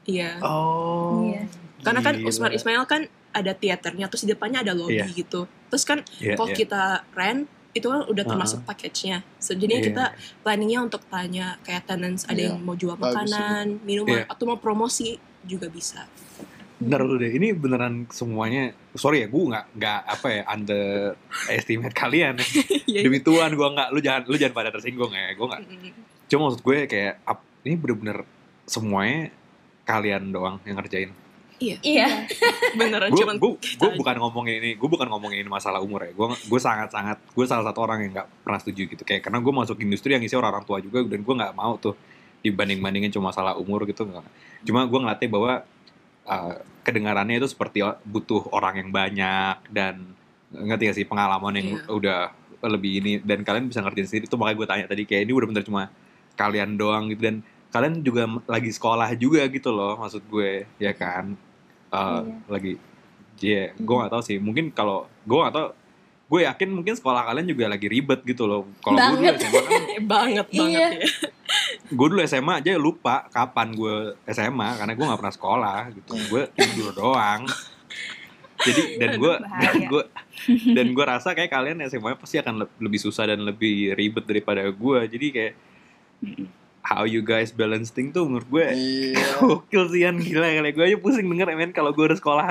Iya. 0.06 0.38
Oh. 0.46 1.26
Iya. 1.26 1.50
Karena 1.82 2.06
kan 2.06 2.22
gila. 2.22 2.30
Usmar 2.30 2.54
Ismail 2.54 2.86
kan 2.86 3.02
ada 3.34 3.58
teaternya, 3.58 4.06
terus 4.06 4.22
di 4.22 4.30
depannya 4.30 4.62
ada 4.62 4.78
lobby 4.78 5.02
Iya. 5.02 5.10
gitu. 5.10 5.50
Terus 5.74 5.84
kan 5.90 6.06
Iya, 6.22 6.38
kalau 6.38 6.54
iya. 6.54 6.58
kita 6.62 6.82
rent 7.18 7.50
itu 7.72 7.88
kan 7.88 8.04
udah 8.04 8.24
termasuk 8.28 8.62
package-nya. 8.68 9.24
So, 9.40 9.56
jadinya 9.56 9.82
Iya. 9.82 9.88
kita 9.90 10.04
planningnya 10.44 10.80
untuk 10.84 11.02
tanya 11.08 11.56
kayak 11.64 11.88
tenants 11.88 12.28
ada 12.28 12.38
Iya. 12.38 12.48
yang 12.52 12.62
mau 12.62 12.76
jual 12.78 12.94
Bagus 12.94 13.32
makanan, 13.32 13.82
minuman, 13.82 14.22
Iya. 14.22 14.30
atau 14.30 14.44
mau 14.46 14.60
promosi 14.60 15.16
juga 15.42 15.66
bisa. 15.66 16.06
Bener 16.82 17.00
lu 17.06 17.16
deh, 17.16 17.30
ini 17.30 17.54
beneran 17.54 18.10
semuanya. 18.10 18.74
Sorry 18.98 19.22
ya, 19.22 19.28
gue 19.30 19.44
nggak 19.46 19.66
nggak 19.78 20.00
apa 20.02 20.28
ya 20.34 20.42
under 20.50 21.14
estimate 21.48 21.94
kalian. 22.02 22.36
Ya. 22.42 22.46
Iya. 22.92 23.08
Demi 23.08 23.24
Tuhan 23.24 23.56
gue 23.56 23.68
nggak, 23.72 23.88
lu 23.96 24.00
jangan 24.04 24.22
lu 24.28 24.36
jangan 24.36 24.56
pada 24.58 24.70
tersinggung 24.74 25.14
ya. 25.16 25.32
Gue 25.38 25.48
nggak. 25.48 25.62
Cuma 26.28 26.50
maksud 26.50 26.60
gue 26.60 26.78
kayak 26.90 27.24
ap- 27.24 27.48
ini 27.64 27.80
bener-bener 27.80 28.26
semuanya 28.66 29.32
kalian 29.86 30.34
doang 30.34 30.60
yang 30.66 30.76
ngerjain. 30.76 31.14
Iya. 31.62 32.26
Beneran 32.80 33.14
gue 33.14 33.22
cuman 33.22 33.38
gue 33.38 33.52
gue 33.62 33.90
bukan 33.94 34.16
ngomongin 34.18 34.58
ini 34.66 34.72
gue 34.74 34.90
bukan 34.90 35.06
ngomongin 35.06 35.46
ini 35.46 35.50
masalah 35.52 35.78
umur 35.78 36.02
ya 36.02 36.10
gue 36.10 36.26
gue 36.50 36.58
sangat 36.60 36.90
sangat 36.90 37.22
gue 37.22 37.46
salah 37.46 37.62
satu 37.70 37.86
orang 37.86 38.02
yang 38.02 38.18
nggak 38.18 38.28
pernah 38.42 38.58
setuju 38.58 38.82
gitu 38.90 39.04
kayak 39.06 39.22
karena 39.22 39.38
gue 39.38 39.54
masuk 39.54 39.78
industri 39.78 40.18
yang 40.18 40.26
isi 40.26 40.34
orang 40.34 40.58
orang 40.58 40.66
tua 40.66 40.82
juga 40.82 41.06
dan 41.06 41.22
gue 41.22 41.36
nggak 41.38 41.54
mau 41.54 41.78
tuh 41.78 41.94
dibanding 42.42 42.82
bandingin 42.82 43.14
cuma 43.14 43.30
masalah 43.30 43.54
umur 43.62 43.86
gitu 43.86 44.10
cuma 44.66 44.82
gue 44.90 45.00
ngelatih 45.06 45.30
bahwa 45.30 45.62
uh, 46.24 46.54
kedengarannya 46.82 47.38
itu 47.38 47.48
seperti 47.48 47.80
butuh 48.04 48.50
orang 48.50 48.78
yang 48.78 48.90
banyak 48.90 49.58
dan 49.70 50.14
ngerti 50.52 50.84
gak 50.84 50.98
sih 50.98 51.06
pengalaman 51.06 51.54
yang 51.54 51.68
Iya. 51.74 51.88
udah 51.88 52.20
lebih 52.62 52.92
ini 53.00 53.12
dan 53.18 53.42
kalian 53.42 53.66
bisa 53.66 53.80
ngertiin 53.80 54.06
sendiri 54.06 54.26
itu 54.26 54.36
makanya 54.36 54.58
gue 54.58 54.68
tanya 54.68 54.86
tadi 54.86 55.04
kayak 55.04 55.24
ini 55.24 55.32
udah 55.32 55.48
bener 55.48 55.64
cuma 55.64 55.84
kalian 56.34 56.76
doang 56.76 57.08
gitu 57.08 57.22
dan 57.22 57.36
kalian 57.70 57.94
juga 58.00 58.24
lagi 58.46 58.70
sekolah 58.70 59.16
juga 59.16 59.48
gitu 59.48 59.70
loh 59.70 59.96
maksud 59.96 60.22
gue 60.26 60.66
ya 60.78 60.92
kan 60.92 61.34
Uh, 61.88 62.24
Iya. 62.24 62.24
lagi 62.48 62.74
Iya, 63.42 63.64
gue 63.74 63.96
nggak 63.98 64.12
tahu 64.12 64.22
sih. 64.22 64.38
Mungkin 64.38 64.70
kalau 64.70 65.10
gue 65.22 65.34
nggak 65.36 65.52
tahu, 65.52 65.68
gue 66.30 66.40
yakin 66.46 66.70
mungkin 66.72 66.94
sekolah 66.94 67.26
kalian 67.26 67.44
juga 67.46 67.66
lagi 67.68 67.90
ribet 67.90 68.22
gitu 68.22 68.46
loh. 68.46 68.64
Kalau 68.80 68.96
gue 68.96 69.08
dulu 69.12 69.18
Banget. 69.18 69.36
SMA 69.42 69.60
kan, 69.60 69.82
Eh, 69.90 70.00
banget 70.00 70.46
Iya. 70.48 70.62
banget 70.62 70.78
ya. 70.78 70.90
Gue 71.92 72.08
dulu 72.08 72.22
SMA 72.24 72.54
aja 72.58 72.72
lupa 72.78 73.28
kapan 73.28 73.68
gue 73.72 73.96
SMA 74.26 74.70
karena 74.76 74.94
gue 74.94 75.06
nggak 75.06 75.20
pernah 75.20 75.34
sekolah 75.34 75.80
gitu. 75.92 76.14
Gue 76.28 76.48
tidur 76.52 76.90
doang. 76.92 77.44
Jadi 78.58 78.82
dan 78.96 79.12
gue 79.16 79.34
dan 79.42 79.76
gue 79.84 80.04
dan 80.72 80.88
gue 80.88 81.04
rasa 81.04 81.32
kayak 81.32 81.50
kalian 81.50 81.82
SMA 81.86 82.14
pasti 82.14 82.38
akan 82.38 82.62
le- 82.62 82.76
lebih 82.80 83.00
susah 83.00 83.26
dan 83.26 83.42
lebih 83.42 83.92
ribet 83.92 84.24
daripada 84.24 84.64
gue. 84.64 85.00
Jadi 85.08 85.28
kayak 85.30 85.54
how 86.84 87.04
you 87.04 87.22
guys 87.22 87.52
balance 87.52 87.90
thing 87.90 88.10
tuh 88.10 88.24
menurut 88.24 88.48
gue 88.48 88.66
Iya. 88.68 89.38
gokil 89.42 89.84
sih 89.88 90.02
Yan 90.02 90.18
gila 90.18 90.46
kali 90.46 90.70
gue 90.72 90.84
aja 90.84 90.98
pusing 90.98 91.26
denger 91.26 91.50
men 91.52 91.72
kalau 91.72 91.90
gue 91.90 92.04
udah 92.04 92.16
sekolah 92.16 92.46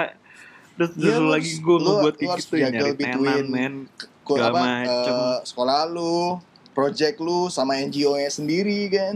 terus 0.73 0.91
Iya, 0.93 1.15
terus 1.15 1.31
lagi 1.31 1.51
gue 1.57 1.77
lu- 1.77 1.87
ngebuat 1.99 2.15
kayak 2.17 2.31
gitu 2.39 2.55
ya 2.57 2.69
nyari 2.69 2.93
tenan 2.97 3.45
men 3.47 3.75
Segala 4.23 4.55
macem. 4.55 5.11
eh, 5.13 5.39
sekolah 5.43 5.79
lu, 5.91 6.39
project 6.71 7.19
lu 7.19 7.47
sama 7.47 7.79
NGO-nya 7.79 8.29
sendiri 8.29 8.89
kan. 8.89 9.15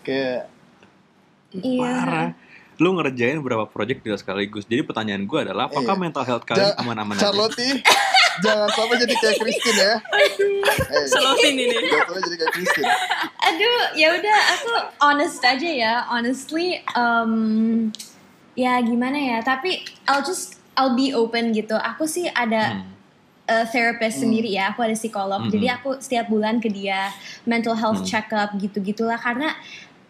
Kayak 0.00 0.48
Iya. 1.50 1.82
parah 1.82 2.28
lu 2.78 2.96
ngerjain 2.96 3.36
berapa 3.38 3.66
project 3.66 4.00
tidak 4.00 4.16
sekaligus 4.16 4.64
jadi 4.64 4.80
pertanyaan 4.80 5.28
gue 5.28 5.36
adalah 5.36 5.68
apakah 5.68 5.92
Iya. 5.92 6.00
mental 6.00 6.24
health 6.24 6.48
kalian 6.48 6.72
Ja- 6.72 6.78
aman-aman 6.80 7.12
aja 7.12 7.28
Charlotte 7.28 7.60
jangan 8.40 8.68
sampai 8.72 8.96
jadi 8.96 9.14
kayak 9.14 9.36
Christine 9.36 9.76
ya. 9.76 9.94
Eh, 10.90 11.04
Selotin 11.04 11.54
ini. 11.58 11.76
jangan 11.76 12.08
sampai 12.08 12.22
jadi 12.24 12.36
kayak 12.38 12.52
Christine. 12.52 12.88
Aduh, 13.42 13.80
ya 13.92 14.08
udah 14.14 14.38
aku 14.50 14.72
honest 14.98 15.44
aja 15.44 15.68
ya. 15.68 15.94
Honestly, 16.08 16.80
um, 16.94 17.32
ya 18.54 18.80
gimana 18.80 19.18
ya. 19.18 19.38
Tapi 19.42 19.76
I'll 20.06 20.22
just 20.22 20.56
I'll 20.72 20.94
be 20.94 21.12
open 21.12 21.52
gitu. 21.52 21.76
Aku 21.76 22.06
sih 22.06 22.26
ada 22.28 22.80
Hmm. 22.80 22.88
Uh, 23.50 23.66
therapist 23.66 24.16
Hmm. 24.16 24.22
sendiri 24.24 24.48
ya. 24.48 24.70
Aku 24.70 24.80
ada 24.80 24.94
psikolog. 24.94 25.42
Hmm. 25.42 25.50
Jadi 25.50 25.66
aku 25.68 25.98
setiap 25.98 26.26
bulan 26.26 26.56
ke 26.56 26.70
dia 26.70 27.10
mental 27.44 27.74
health 27.74 28.00
Hmm. 28.00 28.08
checkup 28.08 28.54
gitu-gitulah. 28.56 29.18
Karena 29.18 29.58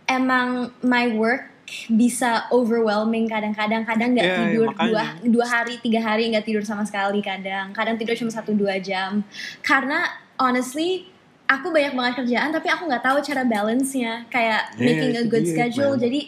emang 0.06 0.48
my 0.82 1.08
work 1.10 1.48
bisa 1.88 2.50
overwhelming 2.50 3.24
kadang-kadang 3.24 3.86
kadang 3.86 4.10
nggak 4.10 4.26
Iya, 4.26 4.34
iya, 4.34 4.42
tidur 4.44 4.66
makanya. 4.68 4.86
dua 4.90 5.02
dua 5.24 5.46
hari 5.48 5.74
tiga 5.78 6.00
hari 6.00 6.26
nggak 6.26 6.42
tidur 6.42 6.60
sama 6.60 6.82
sekali 6.82 7.22
kadang 7.22 7.70
kadang 7.70 7.94
tidur 7.94 8.18
cuma 8.18 8.26
satu 8.28 8.50
dua 8.52 8.74
jam 8.80 9.22
karena 9.62 10.02
honestly 10.34 11.06
aku 11.46 11.70
banyak 11.70 11.94
banget 11.94 12.14
kerjaan 12.18 12.50
tapi 12.50 12.66
aku 12.66 12.90
nggak 12.90 13.04
tahu 13.04 13.22
cara 13.22 13.46
balance-nya 13.46 14.26
kayak 14.26 14.74
Iya, 14.74 14.82
making 14.82 15.12
a 15.14 15.24
good 15.24 15.46
schedule 15.46 15.94
man. 15.94 16.02
jadi 16.02 16.20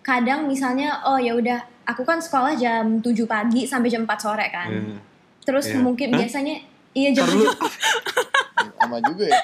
kadang 0.00 0.48
misalnya 0.48 1.04
oh 1.04 1.20
ya 1.20 1.36
udah 1.36 1.60
aku 1.84 2.00
kan 2.02 2.16
sekolah 2.16 2.56
jam 2.56 2.96
7 2.96 3.12
pagi 3.24 3.68
sampai 3.68 3.92
jam 3.92 4.02
4 4.02 4.16
sore 4.16 4.48
kan 4.48 4.72
Iya. 4.72 4.96
Terus 5.48 5.64
Iya. 5.66 5.80
mungkin 5.80 6.08
Hah? 6.10 6.18
biasanya 6.20 6.56
iya 6.92 7.08
jam 7.10 7.24
Ntar 7.24 7.32
dulu. 7.34 7.48
7 7.48 8.76
Sama 8.78 8.96
juga 9.02 9.24
ya. 9.24 9.40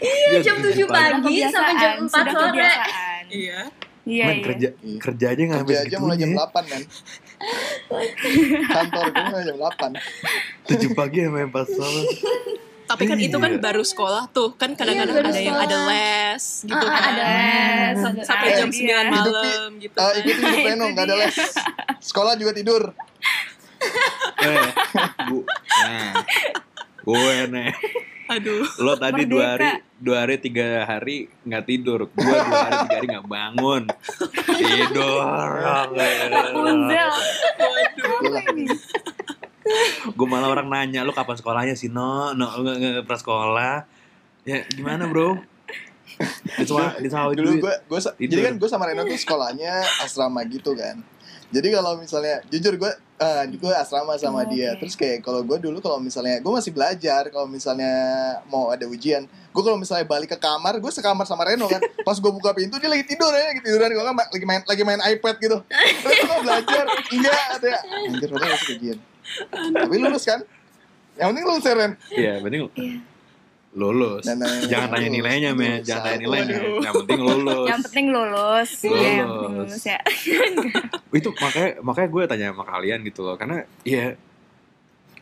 iya 0.00 0.38
jam 0.40 0.56
7 0.58 0.74
Pagi. 0.84 0.90
pagi 1.16 1.34
sampai 1.46 1.74
jam 1.76 1.92
4 2.00 2.08
sudah 2.08 2.32
sore. 2.34 2.66
Iya. 3.30 3.60
Iya, 4.04 4.24
Men, 4.26 4.36
iya. 4.36 4.44
kerja 4.44 4.68
Iya. 4.76 4.98
kerja 5.00 5.26
aja 5.28 5.40
nggak 5.42 5.58
sampai 5.58 5.74
Kerja 5.74 5.86
aja 5.86 5.96
mulai 5.98 6.16
jam 6.18 6.30
8 6.30 6.64
kan. 6.66 6.82
Kantor 8.66 9.04
gue 9.08 9.24
mulai 9.24 9.44
jam 9.44 9.56
8. 9.56 9.90
tujuh 10.66 10.90
pagi 10.92 11.18
sampai 11.22 11.42
empat 11.44 11.66
sore 11.68 12.02
Tapi 12.84 13.02
kan 13.02 13.16
itu 13.16 13.32
kan 13.34 13.48
Iya. 13.50 13.60
baru 13.62 13.80
sekolah 13.82 14.28
tuh. 14.28 14.52
Kan 14.54 14.76
kadang-kadang 14.76 15.16
Iya, 15.16 15.24
ada 15.24 15.32
yang 15.32 15.56
sekolah. 15.56 15.64
ada 15.64 15.78
les 15.88 16.44
gitu 16.62 16.76
Ah, 16.76 16.92
kan. 16.92 17.02
ada 17.08 17.24
les, 17.24 17.96
Sampai 18.22 18.48
jam 18.52 18.68
9 18.68 18.76
Hidupi- 19.06 19.08
malam 19.40 19.70
gitu. 19.78 19.96
Ah, 19.96 20.04
kan. 20.04 20.20
ikutin 20.20 20.42
hidup 20.44 20.66
Reno, 20.68 20.84
nggak 20.90 21.04
ada 21.06 21.14
les. 21.16 21.36
Sekolah 22.08 22.32
juga 22.36 22.52
tidur. 22.52 22.82
Eh 24.44 24.68
bu. 25.28 25.38
Nah 25.84 26.12
gue 27.04 27.36
nih. 27.52 27.72
Aduh. 28.24 28.64
lo 28.80 28.96
tadi 28.96 29.28
dua 29.28 29.54
hari 29.54 29.68
Merdeka. 29.68 30.00
dua 30.00 30.16
hari 30.24 30.34
tiga 30.40 30.66
hari 30.88 31.16
nggak 31.44 31.64
tidur. 31.68 32.08
Gue 32.08 32.24
dua 32.24 32.60
hari 32.64 32.76
tiga 32.88 32.96
hari 32.96 33.06
nggak 33.12 33.28
bangun. 33.28 33.82
Tidur. 34.56 35.20
Rapunzel. 36.32 37.10
Gue 40.16 40.26
malah 40.28 40.48
orang 40.48 40.68
nanya 40.72 41.04
lu 41.04 41.12
kapan 41.12 41.36
sekolahnya 41.36 41.74
sih? 41.76 41.92
No 41.92 42.32
no 42.32 42.48
nggak 42.48 42.76
nggak 42.80 43.04
pernah 43.04 43.20
sekolah. 43.20 43.74
Ya 44.48 44.64
gimana 44.72 45.04
bro? 45.08 45.40
It's 46.60 46.70
it's 47.02 47.14
how 47.14 47.28
we 47.28 47.34
do 47.34 47.42
Dulu 47.42 47.66
gue, 47.66 47.74
gue 47.90 48.00
jadi 48.30 48.42
kan 48.52 48.54
gue 48.56 48.68
sama 48.70 48.86
Reno 48.86 49.02
tuh 49.02 49.18
sekolahnya 49.18 49.82
asrama 50.04 50.46
gitu 50.46 50.72
kan. 50.78 51.02
Jadi 51.54 51.68
kalau 51.70 51.94
misalnya, 51.94 52.42
jujur 52.44 52.74
gue, 52.74 52.90
eh 53.14 53.42
gue 53.48 53.72
asrama 53.72 54.18
sama 54.18 54.42
Oh, 54.42 54.50
dia. 54.50 54.74
oke. 54.74 54.82
Terus 54.82 54.94
kayak 54.94 55.22
kalau 55.22 55.40
gue 55.40 55.54
dulu 55.56 55.78
kalau 55.78 56.02
misalnya, 56.02 56.42
gue 56.42 56.50
masih 56.50 56.74
belajar. 56.74 57.30
Kalau 57.30 57.46
misalnya 57.46 57.94
mau 58.44 58.74
ada 58.74 58.82
ujian, 58.84 59.22
gue 59.24 59.62
kalau 59.62 59.78
misalnya 59.78 60.02
balik 60.02 60.34
ke 60.34 60.38
kamar, 60.38 60.82
gue 60.82 60.90
sekamar 60.90 61.22
sama 61.22 61.46
Reno 61.46 61.70
kan. 61.70 61.78
Pas 62.06 62.18
gue 62.18 62.32
buka 62.34 62.50
pintu 62.52 62.74
dia 62.76 62.90
lagi 62.90 63.06
tidur 63.06 63.30
ya, 63.30 63.54
lagi 63.54 63.62
tiduran. 63.62 63.86
Gue 63.88 64.02
kan 64.02 64.14
lagi 64.18 64.44
main, 64.44 64.60
lagi 64.66 64.82
main 64.82 65.00
iPad 65.06 65.36
gitu. 65.38 65.58
Terus 66.02 66.18
gue 66.20 66.38
belajar, 66.42 66.84
enggak, 67.08 67.42
katanya. 67.54 67.80
Anjir, 68.10 68.28
udah 68.34 68.48
masih 68.50 68.70
ujian. 68.74 68.98
Tapi 69.70 69.94
lulus 69.94 70.24
kan? 70.26 70.40
Yang 71.14 71.28
penting 71.30 71.44
lulus 71.46 71.64
ya, 71.64 71.74
Ren. 71.78 71.92
Iya, 72.10 72.32
penting 72.42 72.60
Iya. 72.74 73.13
Lulus. 73.74 74.22
Dan, 74.22 74.38
Jangan 74.70 74.88
tanya 74.90 75.08
lulus. 75.10 75.16
nilainya, 75.18 75.50
men. 75.52 75.66
Lulus. 75.82 75.86
Jangan 75.86 76.02
tanya 76.06 76.18
nilainya. 76.22 76.56
Yang 76.78 76.94
penting 77.02 77.20
lulus. 77.20 77.66
Yang 77.68 77.80
penting 77.90 78.06
lulus. 78.14 78.70
Iya, 78.80 79.10
yang 79.10 79.28
penting 79.28 79.52
Lulus. 79.54 79.68
lulus 79.74 79.82
ya. 79.84 79.98
itu 81.18 81.30
makanya 81.38 81.70
makanya 81.82 82.08
gue 82.10 82.22
tanya 82.26 82.46
sama 82.50 82.64
kalian 82.66 82.98
gitu 83.06 83.20
loh 83.22 83.36
karena 83.38 83.62
ya 83.86 84.18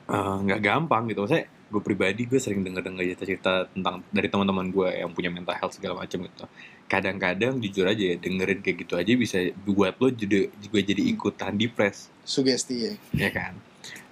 eh, 0.09 0.37
nggak 0.41 0.61
gampang 0.65 1.05
gitu 1.13 1.21
maksudnya 1.25 1.45
gue 1.73 1.81
pribadi 1.81 2.29
gue 2.29 2.37
sering 2.37 2.61
denger 2.61 2.85
denger 2.85 3.03
cerita-cerita 3.13 3.73
tentang 3.73 4.05
dari 4.09 4.29
teman-teman 4.29 4.69
gue 4.69 4.89
yang 4.93 5.13
punya 5.13 5.33
mental 5.33 5.57
health 5.57 5.77
segala 5.77 6.05
macam 6.05 6.25
gitu 6.25 6.45
kadang-kadang 6.85 7.57
jujur 7.61 7.89
aja 7.89 8.13
ya 8.13 8.17
dengerin 8.21 8.61
kayak 8.61 8.77
gitu 8.85 8.95
aja 9.01 9.13
bisa 9.17 9.37
buat 9.65 9.97
lo 9.97 10.13
jadi 10.13 10.53
juga 10.61 10.79
jadi 10.85 11.03
ikutan 11.13 11.57
depres 11.57 12.13
Sugesti 12.25 12.77
ya. 12.77 12.93
ya 13.17 13.31
kan 13.33 13.57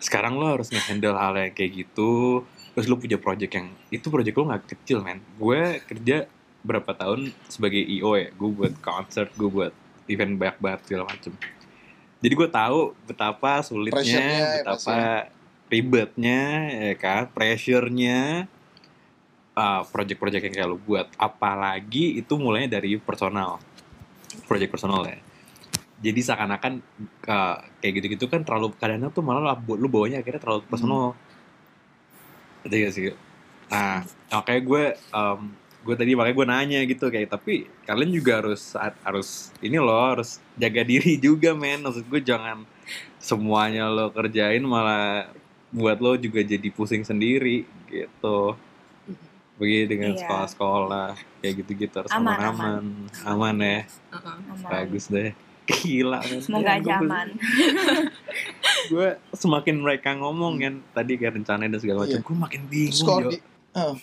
sekarang 0.01 0.41
lo 0.41 0.57
harus 0.57 0.73
nge-handle 0.73 1.17
hal 1.17 1.37
yang 1.37 1.53
kayak 1.53 1.85
gitu 1.85 2.45
terus 2.81 2.89
lo 2.89 2.97
punya 2.97 3.21
project 3.21 3.53
yang 3.53 3.69
itu 3.93 4.09
project 4.09 4.41
lo 4.41 4.49
nggak 4.49 4.73
kecil 4.73 5.05
men. 5.05 5.21
Gue 5.37 5.85
kerja 5.85 6.25
berapa 6.65 6.97
tahun 6.97 7.29
sebagai 7.45 7.77
IO 7.77 8.17
ya. 8.17 8.33
Gue 8.33 8.57
buat 8.57 8.73
concert 8.81 9.29
gue 9.37 9.53
buat 9.53 9.77
event 10.09 10.41
banyak 10.41 10.57
banget 10.57 10.81
segala 10.89 11.05
macem. 11.13 11.37
Jadi 12.25 12.33
gue 12.33 12.49
tahu 12.49 12.97
betapa 13.05 13.61
sulitnya 13.61 14.25
ya, 14.25 14.65
betapa 14.65 15.29
ribetnya 15.69 16.41
ya 16.73 16.95
kan 16.97 17.29
pressure-nya 17.29 18.49
uh, 19.61 19.85
project-project 19.85 20.49
yang 20.49 20.55
kayak 20.57 20.69
lo 20.73 20.81
buat. 20.81 21.05
Apalagi 21.21 22.17
itu 22.17 22.33
mulainya 22.41 22.81
dari 22.81 22.97
personal. 22.97 23.61
Project 24.49 24.73
personal 24.73 25.05
ya. 25.05 25.21
Jadi 26.01 26.21
seakan-akan 26.25 26.81
uh, 27.29 27.61
kayak 27.85 27.93
gitu-gitu 28.01 28.25
kan 28.25 28.41
terlalu 28.41 28.73
kadang 28.81 29.05
tuh 29.13 29.21
malah 29.21 29.53
lu, 29.53 29.77
lu 29.77 29.89
bawanya 29.93 30.25
akhirnya 30.25 30.41
terlalu 30.41 30.65
personal 30.65 31.13
Ngerti 32.63 32.77
gak 32.79 32.93
sih 32.93 33.05
nah 33.71 34.03
makanya 34.29 34.63
gue 34.63 34.85
um, 35.11 35.41
gue 35.81 35.95
tadi 35.95 36.13
makanya 36.13 36.37
gue 36.37 36.47
nanya 36.49 36.81
gitu 36.85 37.07
kayak 37.07 37.31
tapi 37.31 37.55
kalian 37.87 38.11
juga 38.11 38.43
harus 38.43 38.75
harus 39.01 39.29
ini 39.59 39.79
loh 39.79 40.13
harus 40.13 40.37
jaga 40.55 40.83
diri 40.83 41.15
juga 41.31 41.55
men 41.55 41.81
maksud 41.81 42.05
gue 42.05 42.21
jangan 42.21 42.67
semuanya 43.17 43.87
lo 43.87 44.11
kerjain 44.11 44.61
malah 44.61 45.31
buat 45.71 45.97
lo 45.97 46.19
juga 46.19 46.43
jadi 46.43 46.69
pusing 46.69 47.07
sendiri 47.07 47.63
gitu 47.87 48.59
begitu 49.55 49.93
dengan 49.93 50.17
Iya. 50.17 50.25
sekolah-sekolah 50.25 51.09
kayak 51.39 51.55
gitu-gitu 51.63 51.95
harus 51.95 52.11
Aman, 52.11 52.33
aman-aman 52.35 52.83
aman 53.23 53.57
ya 53.61 53.79
Uh-uh. 54.11 54.37
Aman. 54.51 54.67
bagus 54.67 55.05
deh 55.07 55.31
gila. 55.73 56.21
Semoga 56.39 56.75
Ya, 56.75 56.79
aja 56.79 56.93
aman. 56.99 57.29
gue 58.91 59.09
semakin 59.33 59.77
mereka 59.79 60.13
ngomong 60.13 60.59
kan 60.59 60.75
tadi 60.93 61.15
kayak 61.15 61.37
rencana 61.37 61.67
dan 61.67 61.79
segala 61.79 62.05
macam 62.05 62.17
Iya. 62.17 62.27
gue 62.27 62.37
makin 62.39 62.61
bingung 62.67 62.97
Skor 62.97 63.21
Jo. 63.21 63.31
di, 63.31 63.39
eh, 63.75 63.97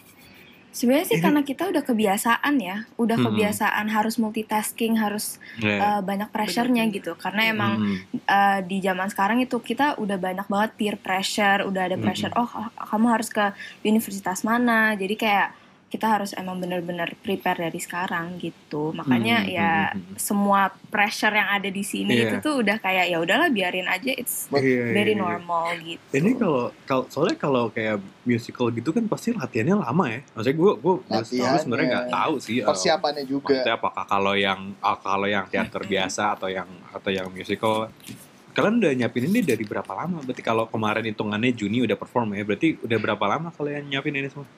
Sebenarnya 0.67 1.09
sih 1.09 1.17
Ini- 1.17 1.25
karena 1.25 1.41
kita 1.41 1.73
udah 1.73 1.81
kebiasaan 1.81 2.53
ya, 2.61 2.85
udah 2.95 3.17
Hmm. 3.17 3.25
kebiasaan 3.25 3.89
harus 3.89 4.21
multitasking, 4.21 5.01
harus 5.01 5.41
Ya. 5.57 5.81
uh, 5.81 6.01
banyak 6.05 6.29
pressure-nya 6.29 6.85
gitu. 6.87 7.17
Karena 7.17 7.49
emang 7.49 7.81
Hmm. 7.81 7.97
uh, 8.21 8.59
di 8.61 8.77
zaman 8.77 9.09
sekarang 9.09 9.41
itu 9.41 9.57
kita 9.57 9.97
udah 9.97 10.21
banyak 10.21 10.45
banget 10.45 10.77
peer 10.77 10.95
pressure, 10.95 11.65
udah 11.65 11.81
ada 11.81 11.97
Mm-mm. 11.97 12.05
pressure. 12.05 12.29
Oh, 12.37 12.45
kamu 12.77 13.09
harus 13.09 13.25
ke 13.27 13.41
universitas 13.81 14.45
mana. 14.45 14.93
Jadi 14.93 15.17
kayak 15.17 15.49
kita 15.87 16.03
harus 16.09 16.31
emang 16.31 16.57
bener-bener 16.57 17.15
prepare 17.17 17.63
dari 17.63 17.77
sekarang 17.77 18.35
gitu. 18.37 18.91
Makanya 18.91 19.39
Hmm, 19.39 19.49
ya 19.49 19.71
hmm, 19.87 19.95
hmm. 19.95 20.15
semua 20.15 20.61
pressure 20.85 21.31
yang 21.31 21.47
ada 21.49 21.69
di 21.69 21.79
sini 21.81 22.11
Iya. 22.13 22.27
itu 22.27 22.35
tuh 22.41 22.59
udah 22.59 22.75
kayak 22.77 23.07
ya 23.07 23.17
udahlah 23.17 23.47
biarin 23.47 23.87
aja. 23.87 24.11
It's 24.11 24.47
Iya, 24.49 24.91
very 24.91 25.11
iya, 25.11 25.15
iya. 25.15 25.23
normal 25.23 25.65
gitu. 25.79 26.03
Ini 26.11 26.29
kalau 26.35 26.63
kalau 26.83 27.03
soalnya 27.07 27.37
kalau 27.37 27.63
kayak 27.69 27.97
musical 28.21 28.67
gitu 28.69 28.91
kan 28.91 29.05
pasti 29.05 29.31
latihannya 29.31 29.79
lama 29.79 30.05
ya. 30.09 30.19
Maksudnya 30.29 30.57
gue 30.57 30.71
gue 30.75 30.95
Latihannya. 31.07 31.59
sebenarnya 31.59 31.87
nggak 31.89 32.07
tahu 32.11 32.33
sih. 32.37 32.55
eh, 32.57 32.67
persiapannya 32.67 33.23
juga. 33.23 33.47
Maksudnya 33.47 33.75
apakah 33.75 34.03
kalau 34.05 34.33
yang 34.35 34.59
ah, 34.79 34.97
kalau 34.97 35.25
yang 35.25 35.47
teater 35.47 35.81
biasa 35.87 36.35
atau 36.35 36.47
yang 36.47 36.67
atau 36.89 37.09
yang 37.09 37.31
musical 37.31 37.87
kalian 38.51 38.81
udah 38.81 38.91
nyiapin 38.91 39.23
ini 39.23 39.39
dari 39.39 39.63
berapa 39.63 39.93
lama? 39.93 40.19
Berarti 40.19 40.41
kalau 40.41 40.65
kemarin 40.65 41.05
hitungannya 41.05 41.53
Juni 41.53 41.79
udah 41.79 41.93
perform 41.93 42.33
ya, 42.33 42.41
berarti 42.41 42.75
udah 42.81 42.97
berapa 42.97 43.23
lama 43.23 43.53
kalian 43.53 43.87
nyiapin 43.87 44.11
ini 44.11 44.27
semua? 44.27 44.49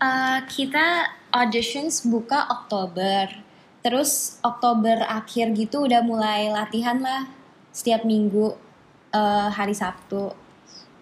Eh, 0.00 0.40
kita 0.48 1.12
auditions 1.28 2.08
buka 2.08 2.48
Oktober. 2.48 3.28
Terus 3.84 4.40
Oktober 4.40 5.04
akhir 5.04 5.52
gitu 5.52 5.84
udah 5.84 6.00
mulai 6.00 6.48
latihan 6.48 6.96
lah 7.00 7.28
setiap 7.70 8.04
minggu 8.04 8.56
eh, 9.12 9.48
hari 9.52 9.76
Sabtu. 9.76 10.32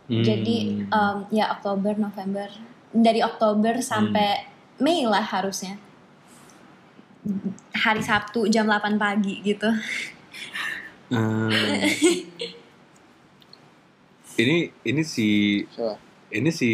Jadi 0.09 0.89
Hmm. 0.89 0.89
em, 0.89 1.17
ya 1.37 1.53
Oktober, 1.53 1.93
November. 1.95 2.49
Dari 2.91 3.21
Oktober 3.21 3.77
sampai 3.85 4.49
Mei 4.81 5.05
lah 5.05 5.21
harusnya. 5.21 5.77
Hari 7.77 8.01
Sabtu 8.01 8.49
jam 8.49 8.65
8 8.65 8.97
pagi 8.97 9.45
gitu. 9.45 9.69
Hmm. 11.13 11.53
ini 14.41 14.73
ini 14.83 15.03
si 15.05 15.61
Coba. 15.69 16.01
ini 16.31 16.49
si 16.49 16.71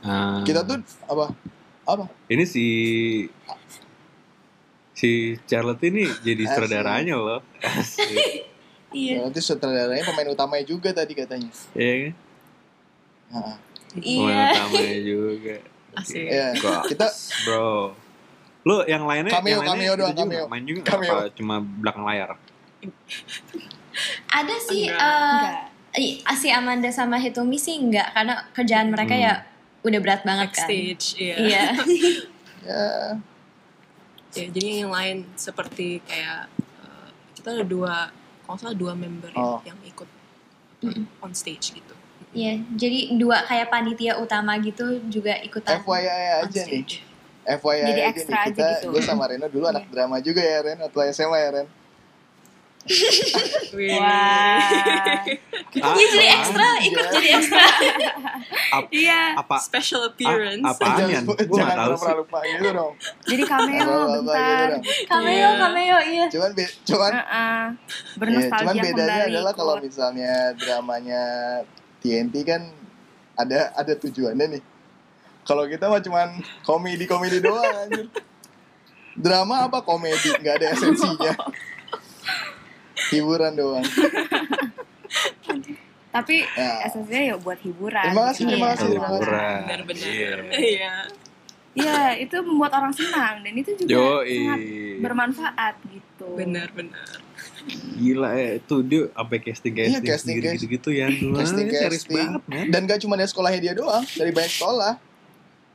Ah, 0.00 0.40
Kita 0.42 0.62
tuh 0.62 0.80
apa? 1.04 1.26
Apa? 1.84 2.04
ini 2.26 2.44
si 2.44 2.66
si 4.92 5.10
Charlotte 5.44 5.82
ini 5.84 6.04
jadi 6.20 6.42
sutradaranya 6.46 7.14
loh. 7.14 7.40
Iya. 8.90 9.22
Nanti 9.22 9.38
sutradaranya 9.38 10.02
pemain 10.02 10.26
utamanya 10.28 10.66
juga 10.66 10.90
tadi 10.90 11.14
katanya. 11.14 11.46
Iya 11.72 11.94
kan? 11.94 12.12
Heeh. 13.30 13.56
Pemain 13.94 14.34
Iya. 14.34 14.50
utamanya 14.50 14.98
juga. 15.00 15.56
Asik. 15.94 16.24
Iya. 16.26 16.46
Kita 16.90 17.06
bro. 17.46 17.94
Lu 18.60 18.82
yang 18.84 19.06
lainnya 19.06 19.30
Cameo, 19.30 19.46
yang 19.52 19.62
lainnya 19.62 19.70
cameo 19.70 19.92
doang, 19.94 20.10
juga 20.10 20.22
cameo. 20.26 20.44
main 20.48 20.64
juga 20.64 20.80
Cameo. 20.84 21.06
apa 21.08 21.30
cuma 21.32 21.54
belakang 21.62 22.02
layar? 22.02 22.30
Ada 24.28 24.56
sih 24.60 24.90
Enggak. 24.90 24.98
eh, 24.98 25.46
Enggak. 25.94 26.26
i- 26.26 26.36
si 26.36 26.48
Amanda 26.50 26.90
sama 26.90 27.16
Hitomi 27.16 27.56
sih 27.56 27.78
enggak 27.78 28.10
karena 28.10 28.42
kerjaan 28.50 28.90
mereka 28.90 29.14
Hmm. 29.14 29.22
ya 29.22 29.32
udah 29.80 29.98
berat 29.98 30.22
banget 30.22 30.48
kan. 30.50 30.66
Backstage, 30.66 31.04
iya. 31.16 31.34
Iya. 31.36 31.64
ya 32.62 32.84
Ya, 34.30 34.46
jadi 34.46 34.86
yang 34.86 34.92
lain 34.92 35.26
seperti 35.34 35.98
kayak 36.04 36.46
eh, 36.78 37.08
kita 37.34 37.50
ada 37.50 37.64
dua, 37.64 38.14
kalau 38.44 38.56
salah 38.56 38.76
dua 38.76 38.94
member 38.94 39.26
ya, 39.28 39.40
Oh. 39.40 39.58
yang 39.64 39.74
ikut 39.82 40.06
Mm-mm. 40.80 41.04
on 41.18 41.34
stage 41.34 41.74
gitu. 41.74 41.94
Iya, 42.30 42.62
jadi 42.70 43.18
dua 43.18 43.42
kayak 43.42 43.68
panitia 43.68 44.14
utama 44.16 44.54
gitu 44.56 45.02
juga 45.10 45.34
ikutan. 45.36 45.82
FYI 45.82 46.06
On 46.38 46.46
aja 46.46 46.62
nih. 46.62 46.62
stage. 46.62 46.94
FYI 47.42 47.80
Jadi 47.82 48.00
aja 48.00 48.10
ekstra 48.12 48.36
nih 48.36 48.44
aja 48.44 48.52
kita 48.54 48.68
gitu. 48.78 48.86
gue 48.92 49.02
sama 49.02 49.24
Reno 49.26 49.46
dulu 49.48 49.66
anak 49.66 49.90
drama 49.90 50.22
juga 50.22 50.38
ya 50.38 50.58
Ren 50.62 50.78
atau 50.78 51.00
SMA 51.10 51.38
ya 51.40 51.50
Ren. 51.50 51.66
Wah. 52.80 54.56
Ah, 55.80 55.94
Iya 55.94 56.06
jadi 56.08 56.26
apaan? 56.26 56.38
ekstra, 56.40 56.68
ikut 56.80 57.06
jadi 57.12 57.28
ekstra. 57.36 57.64
Iya. 58.90 59.20
apa 59.36 59.56
Special 59.60 60.02
a- 60.02 60.08
appearance. 60.10 60.64
apaan? 60.64 60.96
Gua 60.96 61.06
jangan 61.06 61.22
nggak 61.22 61.76
tahu 61.76 61.92
pura-pura 61.92 62.00
sih. 62.02 62.16
lupa 62.16 62.38
gitu 62.42 62.68
dong 62.72 62.92
Jadi 63.22 63.42
cameo 63.44 63.90
bentar. 64.10 64.68
gitu. 64.72 64.90
Cameo, 65.06 65.30
Iya. 65.30 65.48
cameo, 65.56 65.98
iya. 66.02 66.24
cuman 66.26 66.50
cuman 66.82 67.12
Heeh. 67.14 67.62
Bernostalgia 68.16 68.66
cuman 68.72 68.74
bedanya 68.82 69.22
adalah 69.28 69.52
kalau 69.52 69.74
misalnya 69.78 70.32
dramanya 70.56 71.22
TNT 72.00 72.34
kan 72.42 72.62
ada 73.36 73.70
ada 73.72 73.92
tujuannya 73.94 74.46
nih. 74.50 74.62
Kalau 75.42 75.64
kita 75.64 75.86
mah 75.86 76.00
cuman 76.00 76.28
komedi 76.60 77.04
komedi 77.04 77.38
doang 77.38 77.62
anjir. 77.78 78.06
Drama 79.12 79.68
apa 79.68 79.78
komedi 79.80 80.32
nggak 80.32 80.54
ada 80.56 80.66
esensinya. 80.72 81.32
Hiburan 83.08 83.52
doang. 83.54 83.84
Tapi 86.10 86.42
Ya. 86.50 86.84
esensinya 86.84 87.22
ya 87.24 87.36
buat 87.38 87.58
hiburan. 87.58 88.02
Terima 88.04 88.24
kasih, 88.28 88.42
gitu. 88.42 88.50
terima 88.50 88.66
Iya. 88.66 88.74
kasih, 88.74 88.86
terima 88.88 89.08
kasih. 89.08 89.30
Benar-benar. 89.62 90.08
Iya. 90.10 90.30
Iya. 90.52 90.94
Iya, 91.70 91.98
itu 92.18 92.34
membuat 92.42 92.74
orang 92.74 92.90
senang 92.90 93.46
dan 93.46 93.54
itu 93.54 93.70
juga 93.78 93.94
Yoi. 93.94 94.34
sangat 94.34 94.58
bermanfaat 94.98 95.74
gitu. 95.86 96.26
Benar-benar. 96.34 97.14
Gila 97.94 98.30
ya, 98.34 98.50
itu 98.58 98.74
dia 98.82 99.02
sampai 99.08 99.38
casting 99.38 99.72
casting, 99.72 99.92
Iya, 99.92 100.00
casting, 100.02 100.18
sendiri 100.34 100.46
casting. 100.48 100.58
gitu-gitu 100.58 100.90
ya. 100.90 101.06
Dulu 101.08 101.36
Casting, 101.38 101.66
casting. 101.70 102.16
banget, 102.18 102.42
man. 102.44 102.66
Dan 102.66 102.80
gak 102.84 102.98
cuma 102.98 103.14
dari 103.14 103.30
sekolahnya 103.30 103.60
dia 103.62 103.74
doang, 103.76 104.02
dari 104.10 104.30
banyak 104.30 104.50
sekolah. 104.50 104.92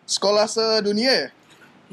Sekolah 0.04 0.46
sedunia 0.46 1.12
ya 1.16 1.28